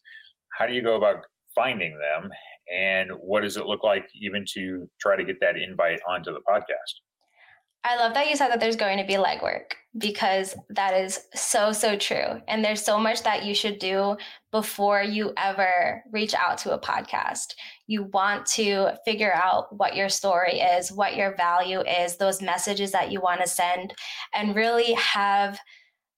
How 0.58 0.68
do 0.68 0.74
you 0.74 0.82
go 0.82 0.96
about 0.96 1.26
finding 1.56 1.98
them? 1.98 2.30
And 2.74 3.12
what 3.20 3.42
does 3.42 3.58
it 3.58 3.66
look 3.66 3.84
like 3.84 4.08
even 4.20 4.46
to 4.54 4.90
try 5.00 5.16
to 5.16 5.24
get 5.24 5.40
that 5.40 5.58
invite 5.58 6.00
onto 6.08 6.34
the 6.34 6.42
podcast? 6.48 7.02
I 7.84 7.96
love 7.98 8.13
that 8.16 8.30
you 8.30 8.36
said 8.36 8.50
that 8.50 8.60
there's 8.60 8.76
going 8.76 8.98
to 8.98 9.06
be 9.06 9.13
legwork 9.13 9.74
because 9.98 10.56
that 10.70 10.94
is 10.94 11.22
so, 11.34 11.72
so 11.72 11.96
true. 11.96 12.42
And 12.48 12.63
there's 12.63 12.84
so 12.84 13.00
much 13.00 13.24
that 13.24 13.46
you 13.46 13.56
should 13.56 13.80
do 13.80 14.18
before 14.52 15.02
you 15.02 15.34
ever 15.38 16.04
reach 16.12 16.34
out 16.36 16.58
to 16.60 16.74
a 16.74 16.80
podcast. 16.80 17.54
You 17.88 18.04
want 18.04 18.46
to 18.48 18.98
figure 19.06 19.34
out 19.34 19.76
what 19.76 19.96
your 19.96 20.10
story 20.10 20.60
is, 20.60 20.92
what 20.92 21.16
your 21.16 21.36
value 21.36 21.82
is, 21.82 22.18
those 22.18 22.42
messages 22.42 22.92
that 22.92 23.12
you 23.12 23.22
want 23.22 23.42
to 23.42 23.48
send, 23.48 23.94
and 24.34 24.56
really 24.56 24.94
have 24.94 25.58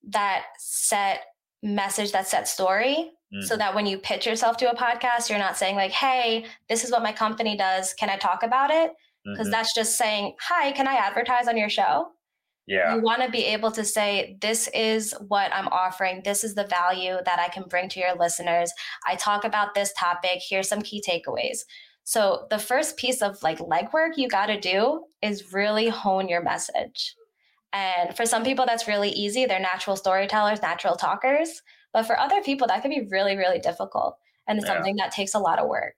that 0.10 0.46
set 0.58 1.22
message, 1.62 2.12
that 2.12 2.28
set 2.28 2.48
story. 2.48 3.12
Mm-hmm. 3.32 3.46
So 3.46 3.58
that 3.58 3.76
when 3.76 3.86
you 3.86 4.00
pitch 4.00 4.26
yourself 4.26 4.58
to 4.58 4.72
a 4.72 4.76
podcast, 4.76 5.30
you're 5.30 5.38
not 5.38 5.56
saying, 5.56 5.76
like, 5.76 5.92
hey, 5.92 6.48
this 6.68 6.84
is 6.84 6.90
what 6.90 7.04
my 7.04 7.12
company 7.12 7.56
does. 7.56 7.94
Can 7.94 8.10
I 8.10 8.18
talk 8.18 8.42
about 8.42 8.72
it? 8.72 8.92
Because 9.34 9.48
mm-hmm. 9.48 9.52
that's 9.52 9.74
just 9.74 9.98
saying, 9.98 10.36
Hi, 10.42 10.72
can 10.72 10.88
I 10.88 10.96
advertise 10.96 11.48
on 11.48 11.58
your 11.58 11.70
show? 11.70 12.08
Yeah. 12.68 12.96
You 12.96 13.02
want 13.02 13.24
to 13.24 13.32
be 13.32 13.46
able 13.46 13.72
to 13.72 13.84
say, 13.84 14.38
This 14.42 14.70
is 14.74 15.14
what 15.28 15.54
I'm 15.54 15.68
offering. 15.70 16.22
This 16.24 16.44
is 16.44 16.56
the 16.56 16.68
value 16.68 17.18
that 17.26 17.40
I 17.40 17.50
can 17.50 17.64
bring 17.68 17.90
to 17.90 18.00
your 18.00 18.16
listeners. 18.16 18.72
I 19.08 19.16
talk 19.16 19.44
about 19.44 19.74
this 19.74 19.92
topic. 19.98 20.42
Here's 20.48 20.70
some 20.70 20.82
key 20.82 21.04
takeaways. 21.06 21.60
So, 22.04 22.48
the 22.50 22.60
first 22.60 22.98
piece 22.98 23.22
of 23.22 23.42
like 23.44 23.60
legwork 23.60 24.18
you 24.18 24.28
got 24.28 24.48
to 24.48 24.60
do 24.60 25.06
is 25.22 25.54
really 25.54 25.90
hone 25.90 26.28
your 26.28 26.42
message. 26.42 27.16
And 27.74 28.16
for 28.16 28.26
some 28.26 28.44
people, 28.44 28.66
that's 28.66 28.88
really 28.88 29.10
easy. 29.10 29.46
They're 29.46 29.60
natural 29.60 29.96
storytellers, 29.96 30.62
natural 30.62 30.96
talkers. 30.96 31.62
But 31.94 32.08
for 32.08 32.20
other 32.20 32.42
people, 32.42 32.68
that 32.68 32.82
can 32.82 32.92
be 32.92 33.08
really, 33.12 33.36
really 33.36 33.60
difficult. 33.60 34.18
And 34.48 34.58
it's 34.58 34.68
yeah. 34.68 34.76
something 34.76 34.96
that 34.96 35.12
takes 35.12 35.36
a 35.36 35.40
lot 35.40 35.60
of 35.60 35.68
work. 35.68 35.96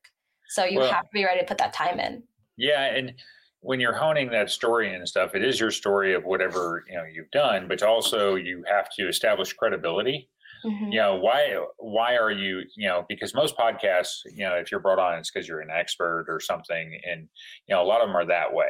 So, 0.50 0.66
you 0.66 0.80
well, 0.80 0.92
have 0.92 1.04
to 1.04 1.10
be 1.14 1.24
ready 1.24 1.40
to 1.40 1.46
put 1.46 1.60
that 1.60 1.74
time 1.74 2.00
in. 2.00 2.24
Yeah, 2.62 2.96
and 2.96 3.14
when 3.62 3.80
you're 3.80 3.94
honing 3.94 4.30
that 4.32 4.52
story 4.52 4.94
and 4.94 5.08
stuff, 5.08 5.34
it 5.34 5.44
is 5.44 5.60
your 5.60 5.72
story 5.72 6.14
of 6.14 6.24
whatever 6.24 6.84
you 6.88 6.96
know 6.96 7.04
you've 7.12 7.32
done, 7.32 7.68
but 7.68 7.82
also 7.82 8.36
you 8.36 8.64
have 8.68 8.88
to 8.98 9.08
establish 9.08 9.54
credibility. 9.54 10.30
Mm-hmm. 10.64 10.92
You 10.92 11.00
know 11.00 11.16
why? 11.16 11.58
Why 11.78 12.18
are 12.18 12.32
you? 12.32 12.62
You 12.78 12.88
know 12.88 13.06
because 13.10 13.34
most 13.34 13.58
podcasts, 13.58 14.20
you 14.36 14.46
know, 14.48 14.54
if 14.54 14.70
you're 14.72 14.80
brought 14.80 15.00
on, 15.00 15.18
it's 15.18 15.32
because 15.32 15.48
you're 15.48 15.62
an 15.62 15.72
expert 15.72 16.28
or 16.30 16.40
something, 16.40 17.00
and 17.10 17.28
you 17.68 17.76
know 17.76 17.82
a 17.82 17.86
lot 17.86 18.02
of 18.02 18.08
them 18.08 18.16
are 18.16 18.26
that 18.26 18.54
way. 18.54 18.70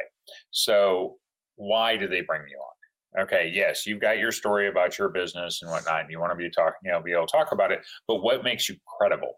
So 0.52 1.18
why 1.56 1.98
do 1.98 2.08
they 2.08 2.22
bring 2.22 2.42
you 2.48 2.58
on? 2.58 3.24
Okay, 3.24 3.52
yes, 3.54 3.86
you've 3.86 4.00
got 4.00 4.18
your 4.18 4.32
story 4.32 4.68
about 4.68 4.96
your 4.96 5.10
business 5.10 5.60
and 5.60 5.70
whatnot. 5.70 6.00
And 6.00 6.10
you 6.10 6.18
want 6.18 6.32
to 6.32 6.36
be 6.36 6.48
talking, 6.48 6.78
you 6.82 6.92
know, 6.92 7.02
be 7.02 7.12
able 7.12 7.26
to 7.26 7.32
talk 7.32 7.52
about 7.52 7.70
it, 7.70 7.80
but 8.08 8.22
what 8.22 8.42
makes 8.42 8.70
you 8.70 8.76
credible? 8.98 9.34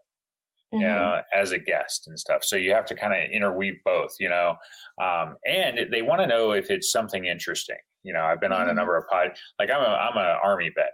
Mm-hmm. 0.73 0.83
uh, 0.83 1.21
as 1.33 1.51
a 1.51 1.59
guest 1.59 2.07
and 2.07 2.19
stuff. 2.19 2.43
So 2.43 2.55
you 2.55 2.71
have 2.71 2.85
to 2.85 2.95
kind 2.95 3.13
of 3.13 3.31
interweave 3.31 3.75
both, 3.83 4.11
you 4.19 4.29
know. 4.29 4.55
Um, 5.01 5.35
and 5.45 5.91
they 5.91 6.01
want 6.01 6.21
to 6.21 6.27
know 6.27 6.51
if 6.51 6.69
it's 6.69 6.91
something 6.91 7.25
interesting. 7.25 7.77
You 8.03 8.13
know, 8.13 8.21
I've 8.21 8.39
been 8.39 8.51
mm-hmm. 8.51 8.61
on 8.61 8.67
a 8.67 8.69
mm-hmm. 8.69 8.77
number 8.77 8.97
of 8.97 9.05
pod, 9.07 9.31
like 9.59 9.69
I'm 9.69 9.81
a 9.81 9.95
I'm 9.95 10.17
an 10.17 10.37
army 10.43 10.71
vet, 10.75 10.91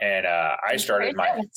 and 0.00 0.26
uh, 0.26 0.56
I 0.68 0.76
started 0.76 1.16
my. 1.16 1.42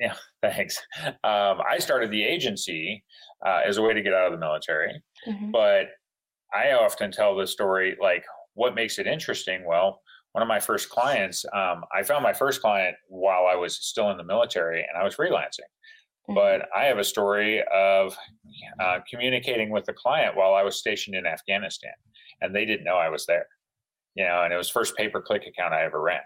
Yeah, 0.00 0.14
thanks. 0.42 0.80
Um, 1.22 1.60
I 1.70 1.78
started 1.78 2.10
the 2.10 2.24
agency 2.24 3.04
uh, 3.46 3.60
as 3.64 3.76
a 3.76 3.82
way 3.82 3.94
to 3.94 4.02
get 4.02 4.12
out 4.12 4.26
of 4.26 4.32
the 4.32 4.38
military, 4.38 5.00
mm-hmm. 5.28 5.52
but 5.52 5.90
I 6.52 6.72
often 6.72 7.12
tell 7.12 7.36
the 7.36 7.46
story 7.46 7.96
like 8.00 8.24
what 8.54 8.74
makes 8.74 8.98
it 8.98 9.06
interesting. 9.06 9.64
Well, 9.64 10.00
one 10.32 10.42
of 10.42 10.48
my 10.48 10.60
first 10.60 10.88
clients, 10.90 11.44
um, 11.54 11.84
I 11.94 12.02
found 12.02 12.22
my 12.22 12.32
first 12.32 12.60
client 12.60 12.96
while 13.08 13.46
I 13.46 13.54
was 13.54 13.76
still 13.76 14.10
in 14.10 14.16
the 14.16 14.24
military 14.24 14.80
and 14.80 15.00
I 15.00 15.04
was 15.04 15.14
freelancing. 15.14 15.68
Mm-hmm. 16.28 16.34
But 16.34 16.68
I 16.76 16.84
have 16.84 16.98
a 16.98 17.04
story 17.04 17.62
of 17.72 18.16
uh, 18.80 18.98
communicating 19.10 19.70
with 19.70 19.84
the 19.84 19.92
client 19.92 20.36
while 20.36 20.54
I 20.54 20.62
was 20.62 20.78
stationed 20.78 21.16
in 21.16 21.26
Afghanistan, 21.26 21.92
and 22.40 22.54
they 22.54 22.64
didn't 22.64 22.84
know 22.84 22.96
I 22.96 23.08
was 23.08 23.26
there. 23.26 23.46
You 24.14 24.24
know, 24.24 24.42
and 24.44 24.52
it 24.52 24.56
was 24.56 24.68
first 24.68 24.96
pay 24.96 25.08
per 25.08 25.22
click 25.22 25.46
account 25.46 25.74
I 25.74 25.84
ever 25.84 26.00
ran. 26.00 26.20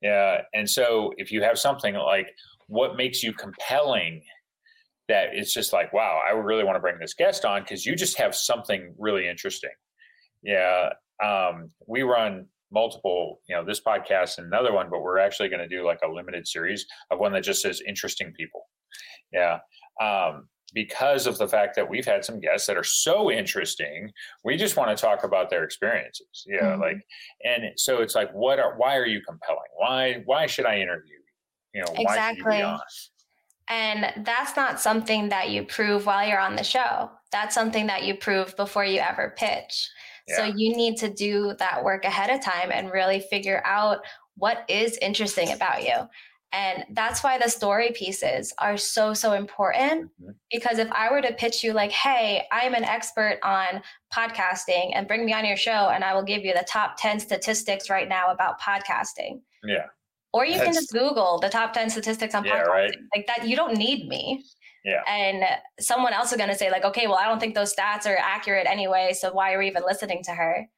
Yeah, 0.00 0.42
and 0.54 0.68
so 0.68 1.12
if 1.16 1.30
you 1.30 1.42
have 1.42 1.58
something 1.58 1.94
like 1.94 2.28
what 2.68 2.96
makes 2.96 3.22
you 3.22 3.32
compelling, 3.32 4.22
that 5.08 5.28
it's 5.32 5.52
just 5.52 5.72
like, 5.72 5.92
wow, 5.92 6.20
I 6.26 6.32
really 6.32 6.64
want 6.64 6.76
to 6.76 6.80
bring 6.80 6.98
this 6.98 7.14
guest 7.14 7.44
on 7.44 7.62
because 7.62 7.84
you 7.84 7.94
just 7.94 8.18
have 8.18 8.34
something 8.34 8.94
really 8.98 9.28
interesting. 9.28 9.70
Yeah, 10.42 10.90
um, 11.22 11.70
we 11.86 12.02
run 12.02 12.46
multiple, 12.72 13.40
you 13.48 13.54
know, 13.54 13.64
this 13.64 13.80
podcast 13.80 14.38
and 14.38 14.46
another 14.46 14.72
one, 14.72 14.88
but 14.90 15.00
we're 15.00 15.18
actually 15.18 15.48
going 15.48 15.66
to 15.66 15.68
do 15.68 15.84
like 15.84 16.00
a 16.04 16.10
limited 16.10 16.46
series 16.46 16.86
of 17.10 17.18
one 17.18 17.32
that 17.32 17.44
just 17.44 17.62
says 17.62 17.82
interesting 17.86 18.32
people. 18.36 18.62
Yeah. 19.32 19.58
Um, 20.00 20.48
because 20.72 21.26
of 21.28 21.38
the 21.38 21.46
fact 21.46 21.76
that 21.76 21.88
we've 21.88 22.04
had 22.04 22.24
some 22.24 22.40
guests 22.40 22.66
that 22.66 22.76
are 22.76 22.84
so 22.84 23.30
interesting, 23.30 24.10
we 24.42 24.56
just 24.56 24.76
want 24.76 24.96
to 24.96 25.00
talk 25.00 25.22
about 25.22 25.48
their 25.48 25.62
experiences. 25.62 26.44
Yeah, 26.46 26.62
mm-hmm. 26.62 26.82
like, 26.82 27.06
and 27.44 27.62
so 27.76 28.02
it's 28.02 28.16
like, 28.16 28.32
what 28.32 28.58
are, 28.58 28.76
why 28.76 28.96
are 28.96 29.06
you 29.06 29.20
compelling? 29.22 29.60
Why, 29.76 30.22
why 30.24 30.46
should 30.46 30.66
I 30.66 30.80
interview 30.80 31.12
you? 31.12 31.80
You 31.80 31.80
know, 31.82 31.92
exactly. 31.96 32.62
And 33.68 34.24
that's 34.26 34.56
not 34.56 34.80
something 34.80 35.28
that 35.30 35.50
you 35.50 35.64
prove 35.64 36.06
while 36.06 36.28
you're 36.28 36.38
on 36.38 36.56
the 36.56 36.64
show. 36.64 37.10
That's 37.32 37.54
something 37.54 37.86
that 37.86 38.04
you 38.04 38.16
prove 38.16 38.54
before 38.56 38.84
you 38.84 39.00
ever 39.00 39.34
pitch. 39.36 39.88
Yeah. 40.28 40.36
So 40.36 40.44
you 40.44 40.76
need 40.76 40.96
to 40.98 41.08
do 41.08 41.54
that 41.58 41.82
work 41.82 42.04
ahead 42.04 42.30
of 42.30 42.44
time 42.44 42.70
and 42.72 42.90
really 42.90 43.20
figure 43.20 43.62
out 43.64 44.00
what 44.36 44.64
is 44.68 44.98
interesting 44.98 45.52
about 45.52 45.82
you. 45.82 46.08
And 46.54 46.84
that's 46.90 47.24
why 47.24 47.36
the 47.36 47.48
story 47.48 47.90
pieces 47.90 48.54
are 48.58 48.76
so, 48.76 49.12
so 49.12 49.32
important. 49.32 50.04
Mm-hmm. 50.22 50.30
Because 50.52 50.78
if 50.78 50.90
I 50.92 51.10
were 51.10 51.20
to 51.20 51.32
pitch 51.32 51.64
you, 51.64 51.72
like, 51.72 51.90
hey, 51.90 52.44
I'm 52.52 52.74
an 52.74 52.84
expert 52.84 53.40
on 53.42 53.82
podcasting 54.14 54.92
and 54.94 55.08
bring 55.08 55.26
me 55.26 55.32
on 55.32 55.44
your 55.44 55.56
show, 55.56 55.90
and 55.92 56.04
I 56.04 56.14
will 56.14 56.22
give 56.22 56.44
you 56.44 56.54
the 56.54 56.64
top 56.68 56.94
10 56.96 57.18
statistics 57.18 57.90
right 57.90 58.08
now 58.08 58.30
about 58.30 58.60
podcasting. 58.60 59.40
Yeah. 59.64 59.86
Or 60.32 60.46
you 60.46 60.52
that's, 60.52 60.64
can 60.64 60.74
just 60.74 60.92
Google 60.92 61.40
the 61.40 61.48
top 61.48 61.72
10 61.72 61.90
statistics 61.90 62.36
on 62.36 62.44
yeah, 62.44 62.62
podcasting. 62.62 62.68
Right. 62.68 62.96
Like 63.16 63.26
that, 63.26 63.48
you 63.48 63.56
don't 63.56 63.76
need 63.76 64.06
me. 64.06 64.44
Yeah. 64.84 65.02
And 65.08 65.42
someone 65.80 66.12
else 66.12 66.30
is 66.30 66.36
going 66.36 66.50
to 66.50 66.56
say, 66.56 66.70
like, 66.70 66.84
okay, 66.84 67.08
well, 67.08 67.16
I 67.16 67.24
don't 67.24 67.40
think 67.40 67.56
those 67.56 67.74
stats 67.74 68.06
are 68.06 68.16
accurate 68.16 68.68
anyway. 68.68 69.12
So 69.18 69.32
why 69.32 69.54
are 69.54 69.58
we 69.58 69.66
even 69.66 69.82
listening 69.84 70.22
to 70.24 70.30
her? 70.30 70.68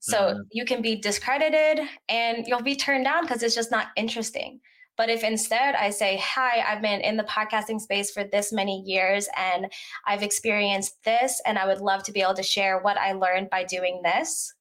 So 0.00 0.18
mm-hmm. 0.18 0.40
you 0.52 0.64
can 0.64 0.80
be 0.80 0.96
discredited 0.96 1.86
and 2.08 2.46
you'll 2.46 2.62
be 2.62 2.76
turned 2.76 3.04
down 3.04 3.24
because 3.24 3.42
it's 3.42 3.54
just 3.54 3.70
not 3.70 3.88
interesting. 3.94 4.60
But 4.98 5.08
if 5.08 5.24
instead 5.24 5.76
I 5.76 5.90
say, 5.90 6.18
Hi, 6.22 6.60
I've 6.60 6.82
been 6.82 7.00
in 7.00 7.16
the 7.16 7.22
podcasting 7.22 7.80
space 7.80 8.10
for 8.10 8.24
this 8.24 8.52
many 8.52 8.82
years 8.84 9.28
and 9.36 9.72
I've 10.04 10.24
experienced 10.24 11.02
this, 11.04 11.40
and 11.46 11.56
I 11.56 11.66
would 11.66 11.80
love 11.80 12.02
to 12.02 12.12
be 12.12 12.20
able 12.20 12.34
to 12.34 12.42
share 12.42 12.80
what 12.80 12.98
I 12.98 13.12
learned 13.12 13.48
by 13.48 13.64
doing 13.64 14.02
this, 14.02 14.52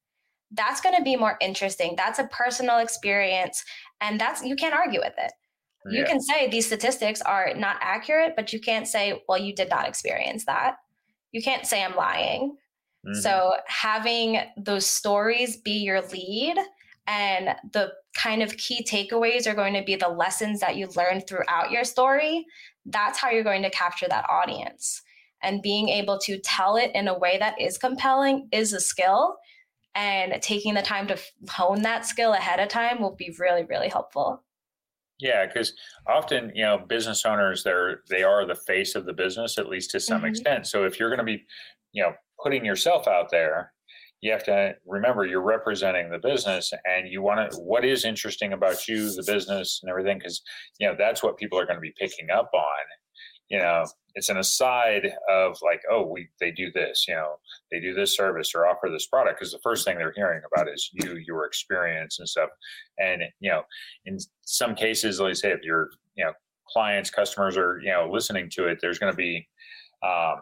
that's 0.52 0.80
going 0.80 0.96
to 0.96 1.04
be 1.04 1.18
more 1.18 1.38
interesting. 1.42 1.96
That's 1.98 2.20
a 2.20 2.28
personal 2.28 2.78
experience. 2.78 3.66
And 4.00 4.22
that's, 4.22 4.44
you 4.44 4.56
can't 4.56 4.76
argue 4.76 5.02
with 5.02 5.16
it. 5.18 5.34
You 5.90 6.04
can 6.04 6.20
say 6.20 6.50
these 6.50 6.66
statistics 6.66 7.22
are 7.22 7.54
not 7.56 7.78
accurate, 7.80 8.34
but 8.36 8.52
you 8.52 8.60
can't 8.60 8.86
say, 8.86 9.24
well, 9.30 9.38
you 9.38 9.56
did 9.56 9.70
not 9.70 9.88
experience 9.88 10.44
that. 10.44 10.76
You 11.32 11.42
can't 11.42 11.66
say 11.66 11.82
I'm 11.82 11.96
lying. 11.96 12.58
Mm-hmm. 13.06 13.22
So 13.22 13.54
having 13.68 14.42
those 14.58 14.86
stories 14.86 15.58
be 15.58 15.84
your 15.84 16.02
lead 16.02 16.58
and 17.08 17.56
the 17.72 17.94
kind 18.16 18.44
of 18.44 18.58
key 18.58 18.84
takeaways 18.84 19.48
are 19.48 19.56
going 19.56 19.74
to 19.74 19.84
be 19.84 19.96
the 19.96 20.10
lessons 20.10 20.60
that 20.60 20.76
you 20.76 20.88
learned 20.96 21.26
throughout 21.26 21.72
your 21.72 21.86
story. 21.86 22.46
That's 22.86 23.18
how 23.18 23.30
you're 23.30 23.44
going 23.44 23.64
to 23.64 23.70
capture 23.70 24.08
that 24.10 24.30
audience. 24.30 25.02
And 25.42 25.62
being 25.62 25.88
able 25.88 26.20
to 26.20 26.38
tell 26.40 26.76
it 26.76 26.92
in 26.94 27.08
a 27.08 27.18
way 27.18 27.38
that 27.38 27.60
is 27.60 27.78
compelling 27.78 28.50
is 28.52 28.74
a 28.74 28.82
skill. 28.82 29.38
And 29.96 30.40
taking 30.42 30.74
the 30.74 30.82
time 30.82 31.08
to 31.08 31.18
hone 31.50 31.82
that 31.84 32.06
skill 32.06 32.34
ahead 32.34 32.60
of 32.60 32.68
time 32.68 33.02
will 33.02 33.16
be 33.16 33.36
really, 33.40 33.64
really 33.64 33.88
helpful. 33.88 34.44
Yeah, 35.20 35.48
because 35.48 35.74
often 36.08 36.52
you 36.54 36.64
know 36.64 36.78
business 36.78 37.26
owners 37.26 37.64
they're 37.64 38.02
they 38.08 38.22
are 38.22 38.46
the 38.46 38.54
face 38.54 38.94
of 38.94 39.06
the 39.06 39.14
business 39.14 39.58
at 39.58 39.68
least 39.68 39.90
to 39.92 40.00
some 40.00 40.20
mm-hmm. 40.20 40.28
extent. 40.28 40.68
So 40.68 40.86
if 40.86 41.00
you're 41.00 41.10
going 41.10 41.18
to 41.18 41.24
be 41.24 41.44
you 41.92 42.04
know 42.04 42.14
putting 42.44 42.64
yourself 42.64 43.08
out 43.08 43.32
there, 43.32 43.74
you 44.22 44.32
have 44.32 44.44
to 44.44 44.74
remember 44.86 45.26
you're 45.26 45.42
representing 45.42 46.10
the 46.10 46.20
business 46.20 46.74
and 46.86 47.12
you 47.12 47.22
want 47.22 47.52
to 47.52 47.58
what 47.58 47.86
is 47.86 48.06
interesting 48.06 48.54
about 48.54 48.88
you 48.88 49.14
the 49.16 49.24
business 49.26 49.80
and 49.84 49.90
everything 49.90 50.18
because 50.18 50.42
you 50.80 50.88
know 50.88 50.96
that's 50.98 51.22
what 51.22 51.38
people 51.38 51.60
are 51.60 51.66
going 51.66 51.78
to 51.78 51.82
be 51.82 51.94
picking 52.00 52.30
up 52.30 52.50
on. 52.54 52.86
You 53.50 53.60
know 53.60 53.86
it's 54.16 54.30
an 54.30 54.38
aside 54.38 55.12
of 55.30 55.58
like 55.62 55.82
oh 55.92 56.06
we 56.06 56.28
they 56.40 56.52
do 56.52 56.72
this 56.72 57.06
you 57.08 57.14
know 57.14 57.36
they 57.72 57.80
do 57.80 57.94
this 57.94 58.16
service 58.16 58.54
or 58.56 58.68
offer 58.68 58.90
this 58.92 59.08
product 59.08 59.40
because 59.40 59.54
the 59.54 59.60
first 59.64 59.86
thing 59.86 59.98
they're 59.98 60.14
hearing 60.16 60.42
about 60.52 60.68
is 60.68 60.90
you 60.94 61.18
your 61.26 61.46
experience 61.46 62.20
and 62.20 62.28
stuff. 62.28 62.50
And 62.98 63.22
you 63.40 63.52
know 63.52 63.62
in 64.06 64.18
some 64.42 64.76
cases 64.76 65.20
like 65.20 65.36
say 65.36 65.52
if 65.52 65.62
your 65.64 65.90
you 66.16 66.26
know 66.26 66.34
clients 66.68 67.10
customers 67.10 67.56
are 67.56 67.80
you 67.84 67.92
know 67.92 68.10
listening 68.12 68.50
to 68.52 68.68
it 68.68 68.80
there's 68.82 69.00
going 69.00 69.14
to 69.14 69.18
be 69.18 69.48
um, 70.04 70.42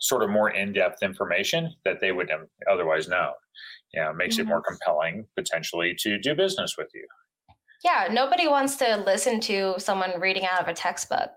sort 0.00 0.22
of 0.22 0.30
more 0.30 0.50
in-depth 0.50 1.02
information 1.02 1.72
that 1.84 2.00
they 2.00 2.12
would 2.12 2.30
otherwise 2.70 3.08
know. 3.08 3.32
You 3.94 4.02
know, 4.02 4.12
makes 4.12 4.34
mm-hmm. 4.34 4.42
it 4.42 4.48
more 4.48 4.62
mm-hmm. 4.62 4.74
compelling 4.74 5.26
potentially 5.36 5.94
to 6.00 6.18
do 6.18 6.34
business 6.34 6.76
with 6.76 6.88
you. 6.94 7.06
Yeah, 7.84 8.08
nobody 8.10 8.46
wants 8.46 8.76
to 8.76 8.96
listen 8.96 9.40
to 9.40 9.74
someone 9.78 10.20
reading 10.20 10.44
out 10.44 10.60
of 10.60 10.68
a 10.68 10.74
textbook. 10.74 11.30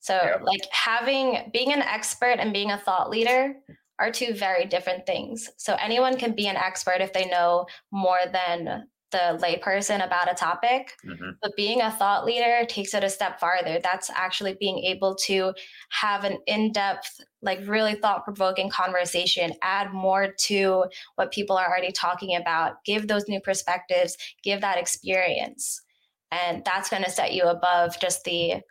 So, 0.00 0.14
yeah. 0.14 0.36
like 0.42 0.62
having 0.72 1.50
being 1.52 1.72
an 1.72 1.82
expert 1.82 2.36
and 2.38 2.52
being 2.52 2.70
a 2.70 2.78
thought 2.78 3.10
leader 3.10 3.54
are 3.98 4.10
two 4.10 4.32
very 4.32 4.64
different 4.64 5.04
things. 5.04 5.50
So, 5.58 5.76
anyone 5.78 6.16
can 6.16 6.34
be 6.34 6.46
an 6.48 6.56
expert 6.56 7.00
if 7.00 7.12
they 7.12 7.26
know 7.26 7.66
more 7.92 8.18
than 8.32 8.86
the 9.10 9.38
layperson 9.42 10.04
about 10.04 10.30
a 10.30 10.34
topic. 10.34 10.92
Mm-hmm. 11.04 11.30
But 11.42 11.56
being 11.56 11.80
a 11.80 11.90
thought 11.90 12.24
leader 12.24 12.64
takes 12.68 12.94
it 12.94 13.04
a 13.04 13.10
step 13.10 13.40
farther. 13.40 13.78
That's 13.82 14.10
actually 14.10 14.56
being 14.58 14.78
able 14.78 15.14
to 15.26 15.52
have 15.90 16.24
an 16.24 16.38
in 16.46 16.72
depth, 16.72 17.20
like 17.42 17.60
really 17.66 17.94
thought 17.94 18.24
provoking 18.24 18.70
conversation, 18.70 19.52
add 19.62 19.92
more 19.92 20.32
to 20.44 20.84
what 21.16 21.32
people 21.32 21.56
are 21.56 21.68
already 21.68 21.92
talking 21.92 22.36
about, 22.36 22.84
give 22.84 23.08
those 23.08 23.28
new 23.28 23.40
perspectives, 23.40 24.16
give 24.42 24.60
that 24.60 24.78
experience. 24.78 25.82
And 26.30 26.64
that's 26.64 26.88
going 26.88 27.02
to 27.02 27.10
set 27.10 27.34
you 27.34 27.44
above 27.44 28.00
just 28.00 28.24
the 28.24 28.62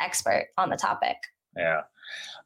expert 0.00 0.48
on 0.58 0.68
the 0.68 0.76
topic. 0.76 1.16
Yeah. 1.56 1.82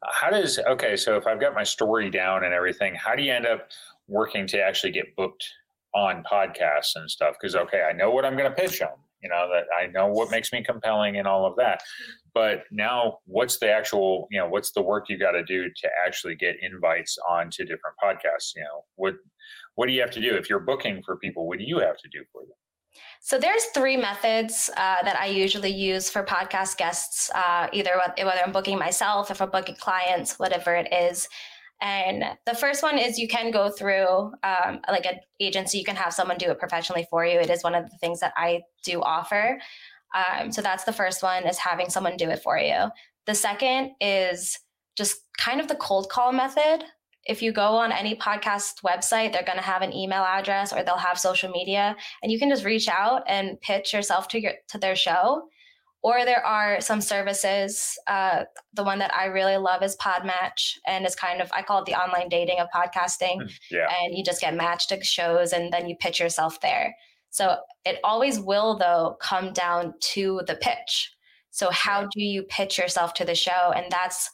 How 0.09 0.29
does, 0.29 0.57
okay, 0.57 0.95
so 0.95 1.17
if 1.17 1.27
I've 1.27 1.39
got 1.39 1.53
my 1.53 1.63
story 1.63 2.09
down 2.09 2.43
and 2.43 2.53
everything, 2.53 2.95
how 2.95 3.15
do 3.15 3.21
you 3.21 3.31
end 3.31 3.45
up 3.45 3.69
working 4.07 4.47
to 4.47 4.61
actually 4.61 4.91
get 4.91 5.15
booked 5.15 5.45
on 5.93 6.23
podcasts 6.23 6.95
and 6.95 7.09
stuff 7.09 7.35
because 7.39 7.55
okay 7.55 7.81
i 7.81 7.91
know 7.91 8.11
what 8.11 8.25
i'm 8.25 8.37
going 8.37 8.49
to 8.49 8.55
pitch 8.55 8.79
them 8.79 8.89
you 9.21 9.29
know 9.29 9.47
that 9.51 9.65
i 9.77 9.87
know 9.87 10.07
what 10.07 10.31
makes 10.31 10.51
me 10.51 10.63
compelling 10.63 11.17
and 11.17 11.27
all 11.27 11.45
of 11.45 11.55
that. 11.57 11.81
But 12.33 12.63
now 12.71 13.19
what's 13.25 13.59
the 13.59 13.71
actual 13.71 14.27
you 14.31 14.39
know 14.39 14.47
what's 14.47 14.71
the 14.71 14.81
work 14.81 15.09
you 15.09 15.17
got 15.17 15.31
to 15.31 15.43
do 15.43 15.65
to 15.65 15.89
actually 16.05 16.35
get 16.35 16.55
invites 16.61 17.17
onto 17.29 17.63
different 17.63 17.95
podcasts 18.03 18.55
you 18.55 18.63
know? 18.63 18.85
What 18.95 19.15
what 19.75 19.87
do 19.87 19.93
you 19.93 20.01
have 20.01 20.11
to 20.11 20.21
do? 20.21 20.35
If 20.35 20.49
you're 20.49 20.59
booking 20.59 21.01
for 21.03 21.17
people 21.17 21.47
what 21.47 21.59
do 21.59 21.65
you 21.65 21.79
have 21.79 21.97
to 21.97 22.09
do 22.09 22.23
for 22.31 22.41
them? 22.43 22.55
So 23.21 23.37
there's 23.37 23.65
three 23.73 23.97
methods 23.97 24.69
uh, 24.75 25.03
that 25.03 25.17
I 25.17 25.27
usually 25.27 25.71
use 25.71 26.09
for 26.09 26.23
podcast 26.23 26.77
guests, 26.77 27.29
uh, 27.33 27.67
either 27.71 27.91
whether 28.17 28.41
I'm 28.43 28.51
booking 28.51 28.77
myself, 28.77 29.31
if 29.31 29.41
I'm 29.41 29.49
booking 29.49 29.75
clients, 29.75 30.39
whatever 30.39 30.75
it 30.75 30.91
is. 30.91 31.29
And 31.81 32.23
the 32.45 32.53
first 32.53 32.83
one 32.83 32.99
is 32.99 33.17
you 33.17 33.27
can 33.27 33.49
go 33.49 33.69
through 33.69 34.31
um, 34.43 34.79
like 34.87 35.05
an 35.05 35.19
agency, 35.39 35.79
you 35.79 35.83
can 35.83 35.95
have 35.95 36.13
someone 36.13 36.37
do 36.37 36.51
it 36.51 36.59
professionally 36.59 37.07
for 37.09 37.25
you. 37.25 37.39
It 37.39 37.49
is 37.49 37.63
one 37.63 37.73
of 37.73 37.89
the 37.89 37.97
things 37.97 38.19
that 38.19 38.33
I 38.37 38.61
do 38.83 39.01
offer. 39.01 39.59
Um, 40.13 40.51
so 40.51 40.61
that's 40.61 40.83
the 40.83 40.93
first 40.93 41.23
one 41.23 41.47
is 41.47 41.57
having 41.57 41.89
someone 41.89 42.17
do 42.17 42.29
it 42.29 42.43
for 42.43 42.57
you. 42.57 42.89
The 43.25 43.35
second 43.35 43.91
is 43.99 44.59
just 44.95 45.21
kind 45.39 45.59
of 45.59 45.67
the 45.67 45.75
cold 45.75 46.09
call 46.09 46.31
method. 46.31 46.83
If 47.25 47.41
you 47.41 47.51
go 47.51 47.61
on 47.61 47.91
any 47.91 48.15
podcast 48.15 48.81
website, 48.83 49.31
they're 49.31 49.43
going 49.43 49.57
to 49.57 49.63
have 49.63 49.81
an 49.81 49.93
email 49.93 50.23
address 50.23 50.73
or 50.73 50.83
they'll 50.83 50.97
have 50.97 51.19
social 51.19 51.51
media, 51.51 51.95
and 52.21 52.31
you 52.31 52.39
can 52.39 52.49
just 52.49 52.65
reach 52.65 52.89
out 52.89 53.23
and 53.27 53.61
pitch 53.61 53.93
yourself 53.93 54.27
to 54.29 54.41
your 54.41 54.53
to 54.69 54.79
their 54.79 54.95
show 54.95 55.43
or 56.03 56.25
there 56.25 56.45
are 56.45 56.81
some 56.81 57.01
services. 57.01 57.97
Uh, 58.07 58.45
the 58.73 58.83
one 58.83 58.99
that 58.99 59.13
I 59.13 59.25
really 59.25 59.57
love 59.57 59.83
is 59.83 59.95
Podmatch, 59.97 60.77
and 60.87 61.05
it's 61.05 61.15
kind 61.15 61.41
of 61.41 61.51
I 61.53 61.61
call 61.61 61.79
it 61.79 61.85
the 61.85 61.95
online 61.95 62.29
dating 62.29 62.59
of 62.59 62.67
podcasting. 62.73 63.41
Hmm, 63.41 63.47
yeah. 63.69 63.87
And 64.01 64.17
you 64.17 64.23
just 64.23 64.41
get 64.41 64.55
matched 64.55 64.89
to 64.89 65.03
shows, 65.03 65.53
and 65.53 65.71
then 65.71 65.87
you 65.87 65.95
pitch 65.95 66.19
yourself 66.19 66.59
there. 66.61 66.95
So 67.29 67.57
it 67.85 67.99
always 68.03 68.39
will, 68.39 68.77
though, 68.77 69.17
come 69.21 69.53
down 69.53 69.93
to 70.13 70.41
the 70.47 70.55
pitch. 70.55 71.11
So 71.51 71.69
how 71.69 72.01
do 72.03 72.21
you 72.21 72.43
pitch 72.43 72.77
yourself 72.77 73.13
to 73.15 73.25
the 73.25 73.35
show? 73.35 73.73
And 73.75 73.85
that's 73.89 74.29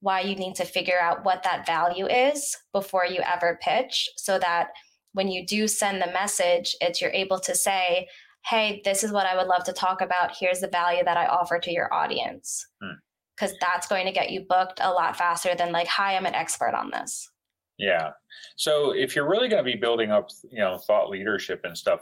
why 0.00 0.20
you 0.20 0.34
need 0.34 0.54
to 0.54 0.64
figure 0.64 0.98
out 1.00 1.24
what 1.24 1.42
that 1.42 1.66
value 1.66 2.06
is 2.06 2.56
before 2.72 3.04
you 3.04 3.20
ever 3.20 3.58
pitch, 3.62 4.08
so 4.16 4.38
that 4.38 4.68
when 5.12 5.28
you 5.28 5.44
do 5.44 5.68
send 5.68 6.00
the 6.00 6.12
message, 6.12 6.74
it's 6.80 7.00
you're 7.00 7.10
able 7.10 7.40
to 7.40 7.54
say, 7.54 8.08
hey, 8.46 8.80
this 8.84 9.04
is 9.04 9.12
what 9.12 9.26
I 9.26 9.36
would 9.36 9.46
love 9.46 9.64
to 9.64 9.72
talk 9.72 10.00
about. 10.00 10.36
Here's 10.36 10.60
the 10.60 10.68
value 10.68 11.04
that 11.04 11.16
I 11.16 11.26
offer 11.26 11.58
to 11.58 11.72
your 11.72 11.92
audience. 11.92 12.66
Because 13.36 13.52
hmm. 13.52 13.58
that's 13.60 13.86
going 13.86 14.06
to 14.06 14.12
get 14.12 14.30
you 14.30 14.46
booked 14.48 14.80
a 14.82 14.90
lot 14.90 15.16
faster 15.16 15.54
than 15.54 15.72
like, 15.72 15.88
hi, 15.88 16.16
I'm 16.16 16.26
an 16.26 16.34
expert 16.34 16.74
on 16.74 16.90
this. 16.90 17.28
Yeah. 17.78 18.10
So 18.56 18.92
if 18.92 19.16
you're 19.16 19.28
really 19.28 19.48
going 19.48 19.64
to 19.64 19.70
be 19.70 19.78
building 19.78 20.10
up, 20.10 20.28
you 20.50 20.58
know, 20.58 20.78
thought 20.78 21.08
leadership 21.08 21.62
and 21.64 21.76
stuff, 21.76 22.00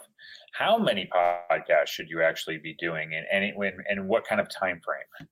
how 0.53 0.77
many 0.77 1.09
podcasts 1.14 1.88
should 1.88 2.09
you 2.11 2.20
actually 2.22 2.59
be 2.59 2.74
doing 2.81 3.14
and 3.14 3.24
any 3.31 3.53
when 3.55 3.74
and 3.88 4.09
what 4.09 4.27
kind 4.27 4.40
of 4.40 4.48
time 4.48 4.81
frame? 4.85 5.29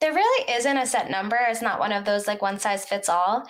There 0.00 0.12
really 0.12 0.52
isn't 0.52 0.76
a 0.76 0.84
set 0.84 1.10
number. 1.10 1.38
It's 1.48 1.62
not 1.62 1.78
one 1.78 1.92
of 1.92 2.04
those 2.04 2.26
like 2.26 2.42
one 2.42 2.58
size 2.58 2.84
fits 2.84 3.08
all. 3.08 3.44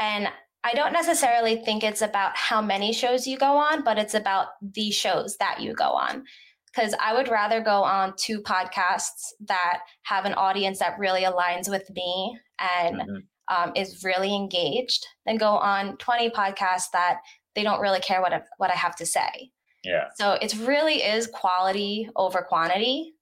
And 0.00 0.28
I 0.64 0.74
don't 0.74 0.92
necessarily 0.92 1.56
think 1.56 1.82
it's 1.82 2.02
about 2.02 2.36
how 2.36 2.62
many 2.62 2.92
shows 2.92 3.26
you 3.26 3.36
go 3.36 3.56
on, 3.56 3.82
but 3.82 3.98
it's 3.98 4.14
about 4.14 4.48
the 4.60 4.90
shows 4.90 5.36
that 5.38 5.60
you 5.60 5.74
go 5.74 5.90
on. 5.90 6.24
Because 6.66 6.94
I 7.00 7.12
would 7.12 7.28
rather 7.28 7.60
go 7.60 7.82
on 7.82 8.14
two 8.16 8.40
podcasts 8.40 9.32
that 9.46 9.80
have 10.04 10.24
an 10.24 10.34
audience 10.34 10.78
that 10.78 10.98
really 10.98 11.22
aligns 11.22 11.68
with 11.68 11.90
me 11.90 12.38
and 12.58 12.96
mm-hmm. 12.96 13.54
um, 13.54 13.72
is 13.76 14.02
really 14.04 14.34
engaged 14.34 15.06
than 15.26 15.36
go 15.36 15.48
on 15.48 15.96
20 15.98 16.30
podcasts 16.30 16.90
that 16.92 17.18
they 17.54 17.62
don't 17.62 17.80
really 17.80 18.00
care 18.00 18.22
what 18.22 18.32
I, 18.32 18.42
what 18.56 18.70
I 18.70 18.74
have 18.74 18.96
to 18.96 19.06
say. 19.06 19.50
Yeah. 19.84 20.08
So 20.14 20.38
it 20.40 20.54
really 20.60 21.02
is 21.02 21.26
quality 21.26 22.08
over 22.16 22.40
quantity. 22.40 23.14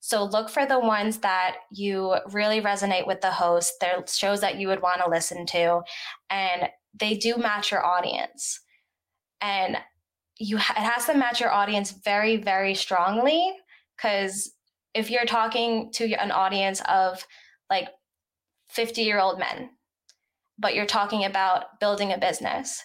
So 0.00 0.24
look 0.24 0.48
for 0.48 0.66
the 0.66 0.80
ones 0.80 1.18
that 1.18 1.56
you 1.70 2.16
really 2.32 2.60
resonate 2.60 3.06
with 3.06 3.20
the 3.20 3.30
host. 3.30 3.74
They're 3.80 4.02
shows 4.06 4.40
that 4.40 4.56
you 4.58 4.68
would 4.68 4.82
want 4.82 5.02
to 5.02 5.10
listen 5.10 5.44
to, 5.46 5.82
and 6.30 6.68
they 6.98 7.14
do 7.14 7.36
match 7.36 7.70
your 7.70 7.84
audience. 7.84 8.60
And 9.40 9.78
you 10.38 10.56
it 10.56 10.62
has 10.62 11.06
to 11.06 11.14
match 11.14 11.40
your 11.40 11.50
audience 11.50 11.90
very 11.90 12.36
very 12.36 12.74
strongly 12.74 13.54
because 13.96 14.52
if 14.94 15.10
you're 15.10 15.26
talking 15.26 15.90
to 15.92 16.12
an 16.14 16.30
audience 16.30 16.80
of 16.88 17.24
like 17.68 17.88
50 18.70 19.02
year 19.02 19.20
old 19.20 19.38
men, 19.38 19.70
but 20.58 20.74
you're 20.74 20.86
talking 20.86 21.24
about 21.24 21.78
building 21.78 22.12
a 22.12 22.18
business, 22.18 22.84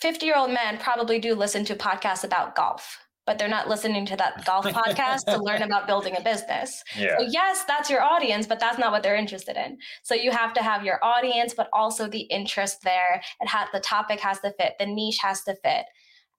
50 0.00 0.24
year 0.24 0.36
old 0.36 0.50
men 0.50 0.78
probably 0.78 1.18
do 1.18 1.34
listen 1.34 1.64
to 1.66 1.74
podcasts 1.74 2.24
about 2.24 2.54
golf, 2.54 2.98
but 3.26 3.38
they're 3.38 3.48
not 3.48 3.68
listening 3.68 4.06
to 4.06 4.16
that 4.16 4.44
golf 4.44 4.64
podcast 4.80 5.24
to 5.26 5.42
learn 5.42 5.62
about 5.62 5.86
building 5.86 6.16
a 6.16 6.20
business. 6.20 6.82
Yeah. 6.96 7.18
So, 7.18 7.26
yes, 7.28 7.64
that's 7.68 7.90
your 7.90 8.02
audience, 8.02 8.46
but 8.46 8.60
that's 8.60 8.78
not 8.78 8.92
what 8.92 9.02
they're 9.02 9.16
interested 9.16 9.56
in. 9.56 9.78
So, 10.02 10.14
you 10.14 10.30
have 10.30 10.52
to 10.54 10.62
have 10.62 10.84
your 10.84 10.98
audience, 11.04 11.54
but 11.54 11.68
also 11.72 12.08
the 12.08 12.22
interest 12.22 12.78
there. 12.82 13.22
It 13.40 13.48
has 13.48 13.68
the 13.72 13.80
topic 13.80 14.20
has 14.20 14.40
to 14.40 14.52
fit, 14.58 14.72
the 14.78 14.86
niche 14.86 15.18
has 15.22 15.42
to 15.44 15.54
fit, 15.62 15.84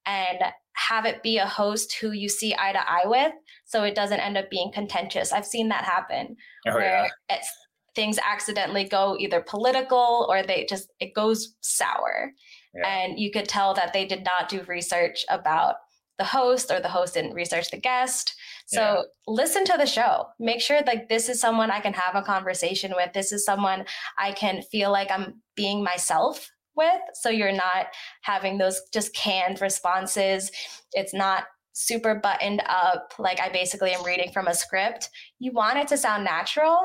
and 0.06 0.40
have 0.74 1.06
it 1.06 1.22
be 1.22 1.38
a 1.38 1.46
host 1.46 1.96
who 2.02 2.12
you 2.12 2.30
see 2.30 2.56
eye 2.58 2.72
to 2.72 2.80
eye 2.80 3.06
with. 3.06 3.34
So, 3.66 3.84
it 3.84 3.96
doesn't 3.96 4.20
end 4.20 4.38
up 4.38 4.50
being 4.50 4.72
contentious. 4.74 5.32
I've 5.32 5.46
seen 5.46 5.70
that 5.70 5.84
happen 5.86 6.36
Oh, 6.68 6.74
where 6.76 7.06
yeah. 7.30 7.36
it's, 7.38 7.50
things 7.94 8.18
accidentally 8.26 8.86
go 8.86 9.18
either 9.20 9.42
political 9.42 10.26
or 10.30 10.44
they 10.44 10.66
just, 10.70 10.90
it 11.00 11.14
goes 11.14 11.56
sour. 11.62 12.32
Yeah. 12.74 12.88
And 12.88 13.20
you 13.20 13.32
could 13.32 13.50
tell 13.50 13.74
that 13.74 13.92
they 13.92 14.06
did 14.06 14.24
not 14.24 14.48
do 14.48 14.64
research 14.64 15.26
about 15.30 15.76
the 16.22 16.26
host 16.40 16.70
or 16.72 16.80
the 16.80 16.88
host 16.98 17.16
didn't 17.16 17.34
research 17.34 17.72
the 17.72 17.78
guest. 17.90 18.36
So 18.68 18.82
Yeah. 18.82 19.02
listen 19.26 19.66
to 19.66 19.76
the 19.78 19.88
show. 19.88 20.28
Make 20.40 20.62
sure 20.62 20.82
like 20.86 21.10
this 21.10 21.30
is 21.30 21.42
someone 21.42 21.72
I 21.72 21.80
can 21.80 21.94
have 21.94 22.16
a 22.16 22.22
conversation 22.22 22.94
with. 22.96 23.12
This 23.12 23.32
is 23.32 23.44
someone 23.44 23.86
I 24.20 24.32
can 24.34 24.62
feel 24.62 24.92
like 24.92 25.10
I'm 25.10 25.42
being 25.56 25.84
myself 25.84 26.48
with. 26.76 27.02
So 27.16 27.30
you're 27.30 27.60
not 27.68 27.88
having 28.22 28.60
those 28.60 28.80
just 28.94 29.16
canned 29.16 29.62
responses. 29.62 30.52
It's 30.94 31.14
not 31.14 31.46
super 31.74 32.14
buttoned 32.14 32.62
up. 32.68 33.14
Like 33.18 33.40
I 33.42 33.50
basically 33.50 33.92
am 33.96 34.04
reading 34.06 34.32
from 34.32 34.48
a 34.48 34.54
script. 34.54 35.10
You 35.40 35.52
want 35.54 35.80
it 35.80 35.88
to 35.88 35.98
sound 35.98 36.24
natural. 36.24 36.78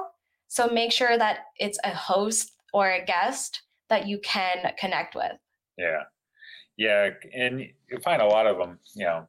So 0.49 0.69
make 0.69 0.93
sure 0.93 1.19
that 1.19 1.41
it's 1.59 1.79
a 1.85 1.91
host 1.95 2.53
or 2.73 2.89
a 2.91 3.05
guest 3.05 3.61
that 3.91 4.07
you 4.07 4.19
can 4.21 4.73
connect 4.79 5.15
with. 5.15 5.33
Yeah. 5.77 6.05
Yeah. 6.77 7.11
And 7.35 7.61
you 7.61 7.99
find 8.03 8.21
a 8.23 8.27
lot 8.27 8.47
of 8.47 8.59
them, 8.59 8.79
you 8.95 9.05
know, 9.07 9.29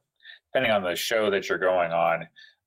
depending 0.52 0.72
on 0.72 0.84
the 0.84 0.96
show 0.96 1.30
that 1.32 1.48
you're 1.50 1.58
going 1.58 1.92
on, 1.92 2.22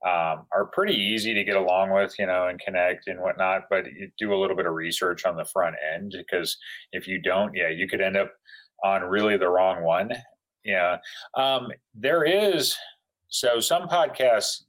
um, 0.06 0.46
are 0.52 0.70
pretty 0.72 0.94
easy 0.94 1.34
to 1.34 1.44
get 1.44 1.56
along 1.56 1.92
with, 1.92 2.14
you 2.18 2.26
know, 2.26 2.46
and 2.48 2.58
connect 2.58 3.06
and 3.06 3.20
whatnot. 3.20 3.64
But 3.68 3.86
you 3.92 4.10
do 4.18 4.32
a 4.32 4.40
little 4.40 4.56
bit 4.56 4.66
of 4.66 4.72
research 4.72 5.26
on 5.26 5.36
the 5.36 5.44
front 5.44 5.76
end 5.94 6.14
because 6.16 6.56
if 6.92 7.06
you 7.06 7.20
don't, 7.20 7.54
yeah, 7.54 7.68
you 7.68 7.86
could 7.86 8.00
end 8.00 8.16
up 8.16 8.32
on 8.82 9.02
really 9.02 9.36
the 9.36 9.48
wrong 9.50 9.82
one. 9.82 10.12
Yeah. 10.64 10.98
Um, 11.34 11.68
there 11.94 12.24
is, 12.24 12.76
so 13.28 13.60
some 13.60 13.88
podcasts 13.88 14.62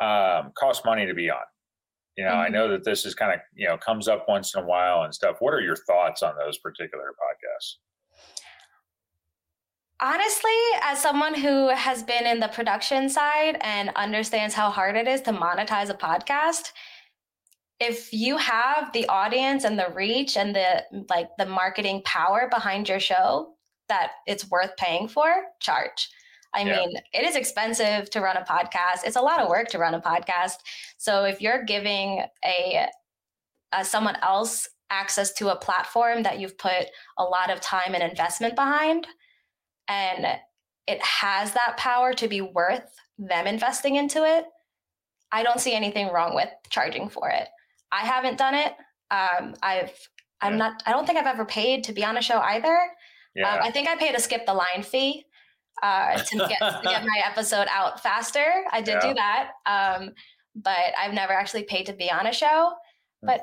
um, 0.00 0.52
cost 0.58 0.84
money 0.84 1.06
to 1.06 1.14
be 1.14 1.30
on. 1.30 1.44
You 2.16 2.24
know, 2.24 2.32
I 2.32 2.48
Mhm. 2.48 2.52
know 2.52 2.68
that 2.68 2.84
this 2.84 3.06
is 3.06 3.14
kind 3.14 3.32
of, 3.32 3.40
you 3.54 3.68
know, 3.68 3.78
comes 3.78 4.08
up 4.08 4.28
once 4.28 4.54
in 4.54 4.62
a 4.62 4.66
while 4.66 5.02
and 5.02 5.14
stuff. 5.14 5.36
What 5.40 5.54
are 5.54 5.60
your 5.60 5.76
thoughts 5.76 6.22
on 6.22 6.36
those 6.36 6.58
particular 6.58 7.12
podcasts? 7.14 7.76
Honestly, 10.02 10.50
as 10.82 11.00
someone 11.00 11.32
who 11.32 11.68
has 11.68 12.02
been 12.02 12.26
in 12.26 12.40
the 12.40 12.48
production 12.48 13.08
side 13.08 13.56
and 13.60 13.90
understands 13.94 14.52
how 14.52 14.68
hard 14.68 14.96
it 14.96 15.06
is 15.06 15.20
to 15.22 15.32
monetize 15.32 15.90
a 15.90 15.94
podcast, 15.94 16.72
if 17.78 18.12
you 18.12 18.36
have 18.36 18.92
the 18.92 19.06
audience 19.06 19.62
and 19.62 19.78
the 19.78 19.90
reach 19.94 20.36
and 20.36 20.56
the 20.56 20.82
like 21.08 21.28
the 21.38 21.46
marketing 21.46 22.02
power 22.04 22.48
behind 22.50 22.88
your 22.88 22.98
show 22.98 23.54
that 23.88 24.10
it's 24.26 24.50
worth 24.50 24.76
paying 24.76 25.06
for, 25.06 25.44
charge. 25.60 26.08
I 26.52 26.62
Yeah. 26.62 26.78
mean, 26.80 26.96
it 27.12 27.24
is 27.24 27.36
expensive 27.36 28.10
to 28.10 28.20
run 28.20 28.36
a 28.36 28.42
podcast. 28.42 29.04
It's 29.04 29.16
a 29.16 29.22
lot 29.22 29.40
of 29.40 29.48
work 29.48 29.68
to 29.68 29.78
run 29.78 29.94
a 29.94 30.00
podcast. 30.00 30.56
So 30.98 31.24
if 31.24 31.40
you're 31.40 31.62
giving 31.64 32.24
a, 32.44 32.88
a 33.72 33.84
someone 33.84 34.16
else 34.22 34.68
access 34.90 35.32
to 35.34 35.50
a 35.50 35.56
platform 35.56 36.24
that 36.24 36.40
you've 36.40 36.58
put 36.58 36.86
a 37.18 37.24
lot 37.24 37.50
of 37.50 37.60
time 37.60 37.94
and 37.94 38.02
investment 38.02 38.56
behind, 38.56 39.06
and 39.92 40.26
it 40.86 41.02
has 41.02 41.52
that 41.52 41.76
power 41.76 42.12
to 42.14 42.28
be 42.28 42.40
worth 42.40 42.90
them 43.18 43.46
investing 43.46 43.96
into 43.96 44.24
it, 44.24 44.44
I 45.30 45.42
don't 45.42 45.60
see 45.60 45.74
anything 45.74 46.08
wrong 46.12 46.34
with 46.34 46.48
charging 46.70 47.08
for 47.08 47.28
it. 47.30 47.48
I 47.90 48.00
haven't 48.00 48.38
done 48.38 48.54
it. 48.54 48.72
Um, 49.10 49.54
I've 49.62 49.92
I'm 50.40 50.52
Yeah. 50.54 50.58
not. 50.58 50.82
I 50.86 50.90
don't 50.92 51.06
think 51.06 51.18
I've 51.18 51.26
ever 51.26 51.44
paid 51.44 51.84
to 51.84 51.92
be 51.92 52.04
on 52.04 52.16
a 52.16 52.22
show 52.22 52.38
either. 52.40 52.76
Yeah. 53.34 53.52
Um, 53.54 53.60
I 53.62 53.70
think 53.70 53.88
I 53.88 53.96
paid 53.96 54.14
a 54.14 54.20
skip 54.20 54.44
the 54.46 54.54
line 54.54 54.82
fee 54.82 55.24
uh, 55.82 56.16
to, 56.18 56.36
get, 56.38 56.58
to 56.58 56.80
get 56.84 57.04
my 57.12 57.22
episode 57.24 57.66
out 57.70 58.02
faster. 58.02 58.64
I 58.70 58.80
did 58.82 58.96
Yeah. 59.02 59.08
do 59.08 59.14
that, 59.14 59.50
um, 59.66 60.10
but 60.56 60.92
I've 60.98 61.14
never 61.14 61.32
actually 61.32 61.62
paid 61.64 61.86
to 61.86 61.92
be 61.92 62.10
on 62.10 62.26
a 62.26 62.32
show. 62.32 62.72
Hmm. 63.22 63.26
But 63.28 63.40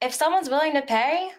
if 0.00 0.14
someone's 0.14 0.48
willing 0.48 0.74
to 0.74 0.82
pay, 0.82 1.30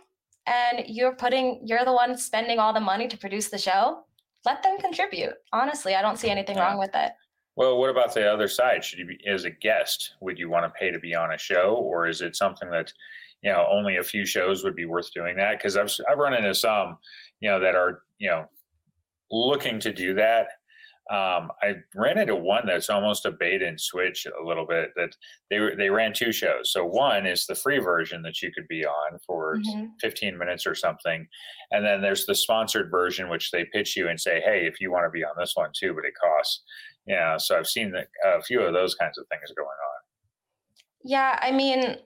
and 0.46 0.84
you're 0.88 1.16
putting, 1.16 1.62
you're 1.66 1.86
the 1.86 1.94
one 1.94 2.18
spending 2.18 2.58
all 2.60 2.74
the 2.74 2.80
money 2.80 3.08
to 3.08 3.18
produce 3.18 3.50
the 3.50 3.58
show, 3.58 4.04
let 4.46 4.64
them 4.64 4.78
contribute. 4.80 5.34
Honestly, 5.54 5.96
I 5.96 6.02
don't 6.02 6.18
see 6.18 6.30
anything 6.30 6.58
Yeah. 6.58 6.68
wrong 6.68 6.78
with 6.80 6.96
it. 6.96 7.12
Well, 7.56 7.78
what 7.80 7.90
about 7.90 8.14
the 8.14 8.32
other 8.32 8.48
side? 8.48 8.84
Should 8.86 9.00
you 9.00 9.06
be 9.08 9.20
as 9.28 9.44
a 9.46 9.50
guest? 9.50 10.14
Would 10.22 10.38
you 10.38 10.50
want 10.50 10.66
to 10.66 10.80
pay 10.80 10.92
to 10.92 11.00
be 11.00 11.16
on 11.16 11.34
a 11.34 11.38
show, 11.38 11.76
or 11.76 12.08
is 12.08 12.22
it 12.22 12.36
something 12.36 12.70
that 12.70 12.94
you 13.42 13.52
know 13.52 13.66
only 13.70 13.98
a 13.98 14.04
few 14.04 14.26
shows 14.26 14.64
would 14.64 14.76
be 14.76 14.86
worth 14.86 15.12
doing 15.14 15.36
that? 15.38 15.58
Because 15.58 15.76
I've 15.76 15.92
I've 16.10 16.20
run 16.20 16.34
into 16.36 16.54
some 16.54 16.98
you 17.40 17.50
know 17.50 17.60
that 17.60 17.76
are 17.76 18.04
you 18.20 18.30
know 18.30 18.46
looking 19.32 19.80
to 19.82 19.92
do 19.92 20.14
that. 20.16 20.48
Um, 21.10 21.52
I 21.62 21.76
ran 21.96 22.18
into 22.18 22.36
one 22.36 22.66
that's 22.66 22.90
almost 22.90 23.26
a 23.26 23.32
bait 23.32 23.62
and 23.62 23.80
switch 23.80 24.26
a 24.26 24.44
little 24.46 24.66
bit. 24.66 24.92
That 24.96 25.16
they 25.50 25.60
they 25.78 25.90
ran 25.90 26.14
two 26.14 26.32
shows. 26.32 26.72
So 26.72 26.86
one 26.86 27.26
is 27.26 27.46
the 27.46 27.56
free 27.56 27.80
version 27.80 28.22
that 28.24 28.42
you 28.42 28.52
could 28.54 28.68
be 28.68 28.86
on 28.86 29.18
for 29.26 29.58
Mhm. 29.58 29.92
15 30.02 30.38
minutes 30.38 30.68
or 30.68 30.76
something. 30.76 31.28
And 31.72 31.86
then 31.86 32.02
there's 32.02 32.26
the 32.26 32.36
sponsored 32.36 32.92
version, 32.92 33.30
which 33.30 33.52
they 33.52 33.66
pitch 33.66 33.96
you 33.96 34.10
and 34.10 34.20
say, 34.20 34.42
hey, 34.42 34.68
if 34.68 34.82
you 34.82 34.92
want 34.92 35.06
to 35.06 35.10
be 35.10 35.24
on 35.24 35.36
this 35.38 35.54
one 35.56 35.72
too, 35.74 35.94
but 35.94 36.04
it 36.06 36.14
costs. 36.22 36.64
Yeah. 37.06 37.38
So 37.38 37.58
I've 37.58 37.68
seen 37.68 37.92
the, 37.92 38.06
a 38.26 38.42
few 38.42 38.60
of 38.62 38.74
those 38.74 38.96
kinds 38.96 39.18
of 39.18 39.26
things 39.30 39.50
going 39.56 39.68
on. 39.68 40.02
Yeah, 41.04 41.40
I 41.42 41.52
mean, 41.52 41.98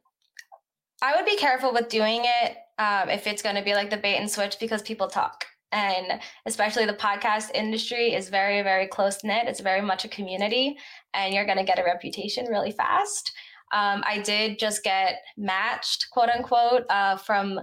I 1.02 1.16
would 1.16 1.26
be 1.26 1.38
careful 1.38 1.74
with 1.74 1.90
doing 1.90 2.22
it 2.24 2.58
um, 2.78 3.10
if 3.10 3.26
it's 3.26 3.42
going 3.42 3.56
to 3.56 3.64
be 3.64 3.74
like 3.74 3.90
the 3.90 3.98
bait 3.98 4.18
and 4.18 4.30
switch 4.30 4.60
because 4.60 4.84
people 4.84 5.08
talk. 5.08 5.46
And 5.72 6.20
especially 6.46 6.86
the 6.86 6.94
podcast 6.94 7.52
industry 7.54 8.14
is 8.14 8.30
very, 8.30 8.62
very 8.62 8.88
close 8.88 9.24
knit. 9.24 9.48
It's 9.48 9.62
very 9.62 9.82
much 9.82 10.04
a 10.04 10.10
community, 10.10 10.78
and 11.14 11.34
you're 11.34 11.46
going 11.46 11.58
to 11.58 11.64
get 11.64 11.80
a 11.80 11.84
reputation 11.84 12.48
really 12.48 12.72
fast. 12.72 13.32
Um, 13.74 14.04
I 14.06 14.20
did 14.20 14.60
just 14.60 14.84
get 14.84 15.22
matched, 15.38 16.08
quote 16.12 16.28
unquote, 16.28 16.84
uh, 16.90 17.16
from 17.16 17.60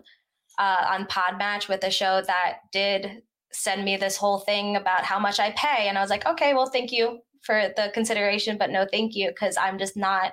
uh, 0.59 0.85
on 0.91 1.07
Podmatch 1.07 1.69
with 1.69 1.85
a 1.85 1.91
show 1.91 2.23
that 2.27 2.61
did 2.73 3.23
send 3.53 3.85
me 3.85 3.97
this 3.97 4.17
whole 4.17 4.39
thing 4.39 4.77
about 4.77 5.05
how 5.05 5.19
much 5.19 5.39
I 5.39 5.51
pay. 5.53 5.89
And 5.89 5.99
I 5.99 6.01
was 6.01 6.11
like, 6.11 6.27
okay, 6.27 6.55
well, 6.55 6.71
thank 6.71 6.91
you 6.93 7.19
for 7.43 7.71
the 7.77 7.91
consideration, 7.93 8.57
but 8.59 8.71
no 8.71 8.87
thank 8.91 9.15
you, 9.15 9.29
because 9.29 9.57
I'm 9.59 9.79
just 9.79 9.97
not 9.97 10.33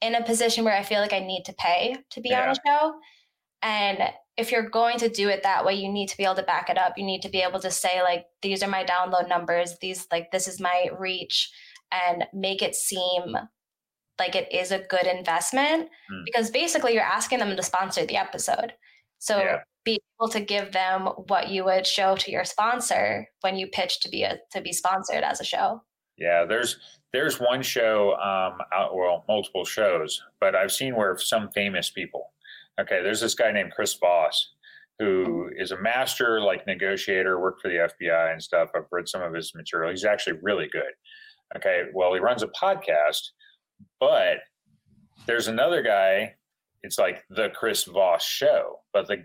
in 0.00 0.14
a 0.14 0.24
position 0.24 0.64
where 0.64 0.76
I 0.76 0.82
feel 0.82 1.00
like 1.00 1.12
I 1.12 1.20
need 1.20 1.44
to 1.44 1.54
pay 1.58 1.94
to 2.10 2.20
be 2.20 2.34
on 2.34 2.48
a 2.48 2.54
show. 2.66 2.94
And 3.62 3.98
if 4.36 4.50
you're 4.50 4.68
going 4.68 4.98
to 4.98 5.08
do 5.08 5.28
it 5.28 5.42
that 5.42 5.64
way, 5.64 5.74
you 5.74 5.90
need 5.90 6.08
to 6.08 6.16
be 6.16 6.24
able 6.24 6.36
to 6.36 6.42
back 6.42 6.70
it 6.70 6.78
up. 6.78 6.94
You 6.96 7.04
need 7.04 7.22
to 7.22 7.28
be 7.28 7.42
able 7.42 7.60
to 7.60 7.70
say, 7.70 8.02
like, 8.02 8.26
these 8.40 8.62
are 8.62 8.68
my 8.68 8.84
download 8.84 9.28
numbers, 9.28 9.76
these, 9.80 10.06
like, 10.10 10.30
this 10.30 10.48
is 10.48 10.60
my 10.60 10.88
reach, 10.98 11.50
and 11.92 12.24
make 12.32 12.62
it 12.62 12.74
seem 12.74 13.36
like 14.18 14.34
it 14.34 14.50
is 14.52 14.70
a 14.70 14.78
good 14.88 15.06
investment 15.06 15.88
Hmm. 16.08 16.24
because 16.24 16.50
basically 16.50 16.94
you're 16.94 17.02
asking 17.02 17.38
them 17.40 17.56
to 17.56 17.62
sponsor 17.62 18.06
the 18.06 18.16
episode. 18.16 18.74
So 19.18 19.38
Yeah. 19.38 19.62
be 19.84 20.00
able 20.20 20.28
to 20.30 20.40
give 20.40 20.72
them 20.72 21.06
what 21.28 21.48
you 21.48 21.64
would 21.64 21.86
show 21.86 22.16
to 22.16 22.30
your 22.30 22.44
sponsor 22.44 23.28
when 23.40 23.56
you 23.56 23.66
pitch 23.66 24.00
to 24.00 24.08
be 24.08 24.22
a 24.22 24.38
to 24.52 24.60
be 24.60 24.72
sponsored 24.72 25.24
as 25.24 25.40
a 25.40 25.44
show. 25.44 25.82
Yeah, 26.16 26.44
there's 26.44 26.78
there's 27.12 27.38
one 27.40 27.62
show, 27.62 28.12
um, 28.14 28.58
out, 28.72 28.94
well, 28.96 29.24
multiple 29.28 29.64
shows, 29.66 30.22
but 30.40 30.54
I've 30.54 30.72
seen 30.72 30.94
where 30.96 31.16
some 31.18 31.50
famous 31.50 31.90
people. 31.90 32.32
Okay, 32.80 33.02
there's 33.02 33.20
this 33.20 33.34
guy 33.34 33.52
named 33.52 33.72
Chris 33.72 33.94
Voss, 33.94 34.54
who 34.98 35.50
is 35.56 35.70
a 35.70 35.80
master 35.80 36.40
like 36.40 36.66
negotiator, 36.66 37.40
worked 37.40 37.60
for 37.60 37.68
the 37.68 37.88
FBI 38.02 38.32
and 38.32 38.42
stuff. 38.42 38.70
I've 38.74 38.82
read 38.90 39.08
some 39.08 39.22
of 39.22 39.34
his 39.34 39.52
material. 39.54 39.90
He's 39.90 40.04
actually 40.04 40.38
really 40.42 40.68
good. 40.72 40.92
Okay, 41.56 41.82
well, 41.94 42.14
he 42.14 42.20
runs 42.20 42.42
a 42.42 42.48
podcast, 42.48 43.20
but 44.00 44.38
there's 45.26 45.48
another 45.48 45.82
guy. 45.82 46.34
It's 46.82 46.98
like 46.98 47.24
the 47.30 47.50
Chris 47.50 47.84
Voss 47.84 48.24
show, 48.24 48.80
but 48.92 49.06
the 49.06 49.24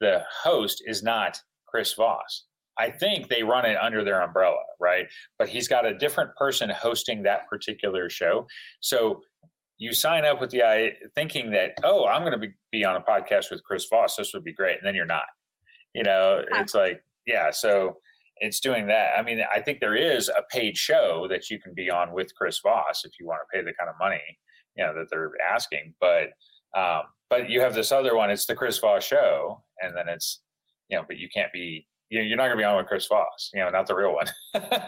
the 0.00 0.22
host 0.42 0.82
is 0.84 1.02
not 1.02 1.40
Chris 1.66 1.94
Voss. 1.94 2.44
I 2.78 2.90
think 2.90 3.28
they 3.28 3.42
run 3.42 3.64
it 3.64 3.76
under 3.80 4.02
their 4.02 4.20
umbrella, 4.20 4.62
right? 4.80 5.06
But 5.38 5.48
he's 5.48 5.68
got 5.68 5.86
a 5.86 5.96
different 5.96 6.34
person 6.36 6.70
hosting 6.70 7.22
that 7.22 7.48
particular 7.48 8.10
show. 8.10 8.46
So 8.80 9.20
you 9.82 9.92
sign 9.92 10.24
up 10.24 10.40
with 10.40 10.50
the 10.50 10.62
I 10.62 10.92
thinking 11.14 11.50
that, 11.52 11.72
oh, 11.82 12.06
I'm 12.06 12.22
going 12.22 12.32
to 12.32 12.38
be, 12.38 12.52
be 12.70 12.84
on 12.84 12.94
a 12.96 13.00
podcast 13.00 13.50
with 13.50 13.62
Chris 13.64 13.86
Voss. 13.90 14.16
This 14.16 14.32
would 14.32 14.44
be 14.44 14.52
great. 14.52 14.78
And 14.78 14.86
then 14.86 14.94
you're 14.94 15.06
not. 15.06 15.24
You 15.94 16.04
know, 16.04 16.42
Yeah. 16.52 16.60
it's 16.60 16.74
like, 16.74 17.02
yeah. 17.26 17.50
So 17.50 17.96
it's 18.36 18.60
doing 18.60 18.86
that. 18.86 19.18
I 19.18 19.22
mean, 19.22 19.40
I 19.52 19.60
think 19.60 19.80
there 19.80 19.96
is 19.96 20.28
a 20.28 20.42
paid 20.50 20.76
show 20.76 21.26
that 21.30 21.50
you 21.50 21.58
can 21.60 21.74
be 21.74 21.90
on 21.90 22.12
with 22.12 22.34
Chris 22.36 22.60
Voss 22.62 23.04
if 23.04 23.12
you 23.18 23.26
want 23.26 23.40
to 23.42 23.56
pay 23.56 23.64
the 23.64 23.74
kind 23.78 23.90
of 23.90 23.96
money, 23.98 24.22
you 24.76 24.84
know, 24.84 24.94
that 24.94 25.06
they're 25.10 25.32
asking. 25.52 25.94
But 26.00 26.28
um, 26.78 27.02
but 27.28 27.50
you 27.50 27.60
have 27.60 27.74
this 27.74 27.92
other 27.92 28.16
one. 28.16 28.30
It's 28.30 28.46
the 28.46 28.54
Chris 28.54 28.78
Voss 28.78 29.04
show, 29.04 29.62
and 29.80 29.94
then 29.96 30.08
it's 30.08 30.40
you 30.88 30.96
know, 30.96 31.04
but 31.06 31.18
you 31.18 31.28
can't 31.34 31.52
be. 31.52 31.86
You 32.08 32.18
know, 32.18 32.24
you're 32.26 32.36
not 32.36 32.44
going 32.44 32.58
to 32.58 32.60
be 32.60 32.64
on 32.64 32.76
with 32.76 32.86
Chris 32.86 33.06
Voss. 33.06 33.50
You 33.54 33.60
know, 33.60 33.70
not 33.70 33.86
the 33.86 33.94
real 33.94 34.14
one. 34.14 34.26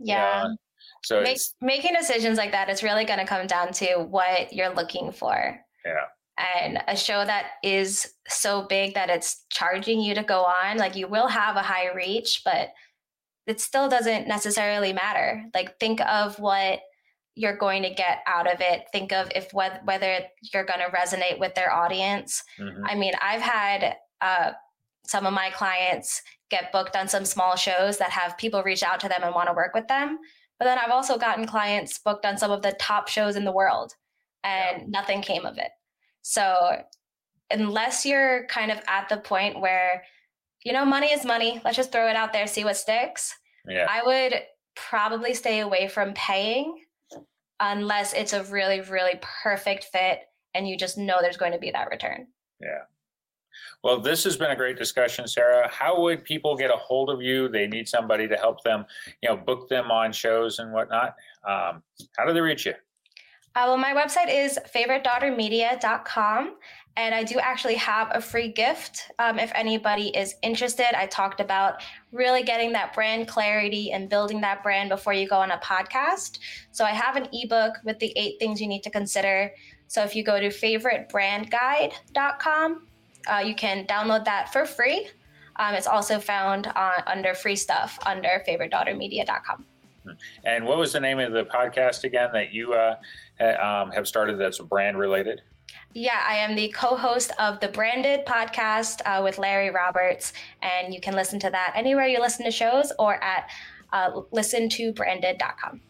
yeah. 0.00 0.44
So 1.04 1.22
Make, 1.22 1.38
making 1.60 1.94
decisions 1.94 2.38
like 2.38 2.52
that, 2.52 2.68
it's 2.68 2.82
really 2.82 3.04
going 3.04 3.18
to 3.18 3.26
come 3.26 3.46
down 3.46 3.72
to 3.74 3.96
what 3.96 4.52
you're 4.52 4.74
looking 4.74 5.12
for. 5.12 5.58
Yeah 5.84 6.04
and 6.36 6.82
a 6.88 6.96
show 6.96 7.24
that 7.24 7.52
is 7.62 8.14
so 8.26 8.66
big 8.68 8.94
that 8.94 9.08
it's 9.08 9.44
charging 9.50 10.00
you 10.00 10.16
to 10.16 10.24
go 10.24 10.42
on 10.42 10.76
like 10.78 10.96
you 10.96 11.06
will 11.06 11.28
have 11.28 11.54
a 11.54 11.62
high 11.62 11.94
reach 11.94 12.42
but 12.44 12.70
it 13.46 13.60
still 13.60 13.88
doesn't 13.88 14.26
necessarily 14.26 14.92
matter. 14.92 15.44
Like 15.54 15.78
think 15.78 16.00
of 16.00 16.38
what 16.38 16.80
you're 17.34 17.56
going 17.56 17.82
to 17.82 17.90
get 17.90 18.18
out 18.26 18.52
of 18.52 18.60
it. 18.60 18.84
Think 18.92 19.12
of 19.12 19.30
if 19.34 19.52
whether 19.52 20.20
you're 20.52 20.64
going 20.64 20.80
to 20.80 20.96
resonate 20.96 21.38
with 21.38 21.54
their 21.54 21.72
audience. 21.72 22.42
Mm-hmm. 22.58 22.84
I 22.86 22.94
mean, 22.94 23.12
I've 23.20 23.42
had 23.42 23.96
uh, 24.20 24.52
some 25.06 25.26
of 25.26 25.34
my 25.34 25.50
clients 25.50 26.22
get 26.50 26.72
booked 26.72 26.96
on 26.96 27.08
some 27.08 27.24
small 27.24 27.56
shows 27.56 27.98
that 27.98 28.10
have 28.10 28.38
people 28.38 28.62
reach 28.62 28.82
out 28.82 29.00
to 29.00 29.08
them 29.08 29.22
and 29.22 29.34
want 29.34 29.48
to 29.48 29.54
work 29.54 29.74
with 29.74 29.88
them. 29.88 30.18
But 30.58 30.66
then 30.66 30.78
I've 30.78 30.90
also 30.90 31.18
gotten 31.18 31.46
clients 31.46 31.98
booked 31.98 32.24
on 32.24 32.38
some 32.38 32.50
of 32.50 32.62
the 32.62 32.72
top 32.72 33.08
shows 33.08 33.36
in 33.36 33.44
the 33.44 33.52
world 33.52 33.94
and 34.42 34.82
yeah. 34.82 34.86
nothing 34.88 35.20
came 35.20 35.44
of 35.44 35.58
it. 35.58 35.70
So 36.22 36.82
unless 37.50 38.06
you're 38.06 38.46
kind 38.46 38.70
of 38.70 38.80
at 38.86 39.08
the 39.08 39.16
point 39.18 39.60
where 39.60 40.04
you 40.64 40.72
know, 40.72 40.84
money 40.84 41.08
is 41.08 41.24
money. 41.24 41.60
Let's 41.64 41.76
just 41.76 41.92
throw 41.92 42.08
it 42.08 42.16
out 42.16 42.32
there, 42.32 42.46
see 42.46 42.64
what 42.64 42.76
sticks. 42.76 43.34
Yeah. 43.68 43.86
I 43.88 44.02
would 44.04 44.42
probably 44.74 45.34
stay 45.34 45.60
away 45.60 45.88
from 45.88 46.14
paying 46.14 46.82
unless 47.60 48.14
it's 48.14 48.32
a 48.32 48.42
really, 48.44 48.80
really 48.80 49.20
perfect 49.42 49.84
fit 49.84 50.20
and 50.54 50.68
you 50.68 50.76
just 50.76 50.96
know 50.98 51.18
there's 51.20 51.36
going 51.36 51.52
to 51.52 51.58
be 51.58 51.70
that 51.70 51.90
return. 51.90 52.26
Yeah. 52.60 52.82
Well, 53.82 54.00
this 54.00 54.24
has 54.24 54.36
been 54.36 54.50
a 54.50 54.56
great 54.56 54.76
discussion, 54.76 55.26
Sara. 55.26 55.68
How 55.68 56.00
would 56.00 56.24
people 56.24 56.56
get 56.56 56.70
a 56.70 56.76
hold 56.76 57.10
of 57.10 57.22
you? 57.22 57.48
They 57.48 57.66
need 57.66 57.88
somebody 57.88 58.28
to 58.28 58.36
help 58.36 58.62
them, 58.62 58.84
you 59.22 59.28
know, 59.28 59.36
book 59.36 59.68
them 59.68 59.90
on 59.90 60.12
shows 60.12 60.58
and 60.58 60.72
whatnot. 60.72 61.14
Um, 61.46 61.82
how 62.16 62.26
do 62.26 62.32
they 62.32 62.40
reach 62.40 62.66
you? 62.66 62.74
Uh, 63.56 63.66
well, 63.66 63.76
my 63.76 63.94
website 63.94 64.28
is 64.28 64.58
favoritedaughtermedia.com. 64.74 66.56
And 66.96 67.14
I 67.14 67.22
do 67.24 67.38
actually 67.40 67.74
have 67.74 68.08
a 68.12 68.20
free 68.20 68.46
gift 68.48 69.10
um, 69.18 69.40
if 69.40 69.50
anybody 69.54 70.16
is 70.16 70.36
interested. 70.42 70.96
I 70.96 71.06
talked 71.06 71.40
about 71.40 71.82
really 72.12 72.44
getting 72.44 72.70
that 72.72 72.94
brand 72.94 73.26
clarity 73.26 73.90
and 73.90 74.08
building 74.08 74.40
that 74.42 74.62
brand 74.62 74.90
before 74.90 75.12
you 75.12 75.28
go 75.28 75.34
on 75.36 75.50
a 75.50 75.58
podcast. 75.58 76.38
So 76.70 76.84
I 76.84 76.90
have 76.90 77.16
an 77.16 77.26
ebook 77.32 77.74
with 77.84 77.98
the 77.98 78.12
eight 78.16 78.38
things 78.38 78.60
you 78.60 78.68
need 78.68 78.84
to 78.84 78.90
consider. 78.90 79.50
So 79.88 80.04
if 80.04 80.14
you 80.14 80.22
go 80.22 80.38
to 80.38 80.48
favoritedbrandguide.com, 80.48 82.86
uh, 83.26 83.38
you 83.38 83.54
can 83.54 83.86
download 83.86 84.24
that 84.24 84.52
for 84.52 84.66
free. 84.66 85.08
Um, 85.56 85.74
it's 85.74 85.86
also 85.86 86.18
found 86.18 86.66
on, 86.68 86.92
under 87.06 87.34
free 87.34 87.56
stuff 87.56 87.98
under 88.06 88.42
favoritedaughtermedia.com. 88.46 89.64
And 90.44 90.66
what 90.66 90.78
was 90.78 90.92
the 90.92 91.00
name 91.00 91.18
of 91.18 91.32
the 91.32 91.44
podcast 91.44 92.04
again 92.04 92.30
that 92.34 92.52
you 92.52 92.74
uh, 92.74 92.96
um, 93.40 93.90
have 93.92 94.06
started 94.06 94.38
that's 94.38 94.58
brand 94.58 94.98
related? 94.98 95.40
Yeah, 95.94 96.20
I 96.26 96.34
am 96.34 96.56
the 96.56 96.68
co 96.68 96.96
host 96.96 97.30
of 97.38 97.60
the 97.60 97.68
Branded 97.68 98.26
podcast 98.26 99.00
uh, 99.06 99.22
with 99.22 99.38
Larry 99.38 99.70
Roberts. 99.70 100.32
And 100.60 100.92
you 100.92 101.00
can 101.00 101.14
listen 101.14 101.38
to 101.40 101.50
that 101.50 101.72
anywhere 101.76 102.06
you 102.06 102.20
listen 102.20 102.44
to 102.44 102.50
shows 102.50 102.92
or 102.98 103.22
at 103.22 103.48
uh, 103.92 104.10
listentobranded.com. 104.32 105.80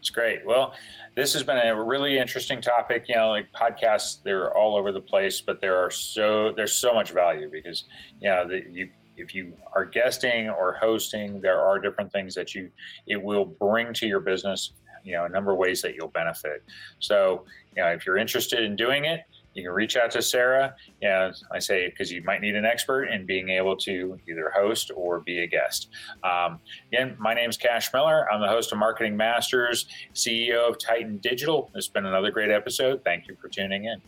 It's 0.00 0.10
great. 0.10 0.46
Well, 0.46 0.74
this 1.16 1.32
has 1.32 1.42
been 1.42 1.58
a 1.58 1.82
really 1.82 2.18
interesting 2.18 2.60
topic. 2.60 3.06
You 3.08 3.16
know, 3.16 3.30
like 3.30 3.48
podcasts, 3.52 4.22
they're 4.22 4.56
all 4.56 4.76
over 4.76 4.92
the 4.92 5.00
place, 5.00 5.40
but 5.40 5.60
there 5.60 5.76
are 5.76 5.90
so 5.90 6.52
there's 6.56 6.72
so 6.72 6.94
much 6.94 7.10
value 7.10 7.50
because 7.50 7.84
you 8.20 8.28
know 8.28 8.48
you 8.70 8.90
if 9.16 9.34
you 9.34 9.52
are 9.74 9.84
guesting 9.84 10.48
or 10.48 10.74
hosting, 10.80 11.40
there 11.40 11.60
are 11.60 11.80
different 11.80 12.12
things 12.12 12.34
that 12.36 12.54
you 12.54 12.70
it 13.06 13.20
will 13.20 13.44
bring 13.44 13.92
to 13.94 14.06
your 14.06 14.20
business 14.20 14.72
you 15.04 15.12
know 15.12 15.24
a 15.24 15.28
number 15.28 15.52
of 15.52 15.58
ways 15.58 15.82
that 15.82 15.94
you'll 15.94 16.08
benefit. 16.08 16.62
So 17.00 17.44
you 17.76 17.82
know 17.82 17.88
if 17.88 18.06
you're 18.06 18.18
interested 18.18 18.62
in 18.62 18.76
doing 18.76 19.04
it, 19.04 19.22
you 19.58 19.64
can 19.64 19.72
reach 19.72 19.96
out 19.96 20.10
to 20.12 20.22
Sara. 20.22 20.74
Yeah, 21.02 21.32
I 21.52 21.58
say 21.58 21.88
because 21.88 22.10
you 22.12 22.22
might 22.22 22.40
need 22.40 22.54
an 22.54 22.64
expert 22.64 23.06
in 23.06 23.26
being 23.26 23.48
able 23.50 23.76
to 23.78 24.18
either 24.28 24.52
host 24.54 24.90
or 24.94 25.20
be 25.20 25.40
a 25.40 25.46
guest. 25.46 25.88
Um, 26.22 26.60
again, 26.92 27.16
my 27.18 27.34
name 27.34 27.50
is 27.50 27.56
Cash 27.56 27.92
Miller. 27.92 28.30
I'm 28.30 28.40
the 28.40 28.48
host 28.48 28.72
of 28.72 28.78
Marketing 28.78 29.16
Masters, 29.16 29.86
CEO 30.14 30.68
of 30.68 30.78
Titan 30.78 31.18
Digital. 31.18 31.70
It's 31.74 31.88
been 31.88 32.06
another 32.06 32.30
great 32.30 32.50
episode. 32.50 33.02
Thank 33.04 33.26
you 33.26 33.36
for 33.40 33.48
tuning 33.48 33.84
in. 33.84 34.00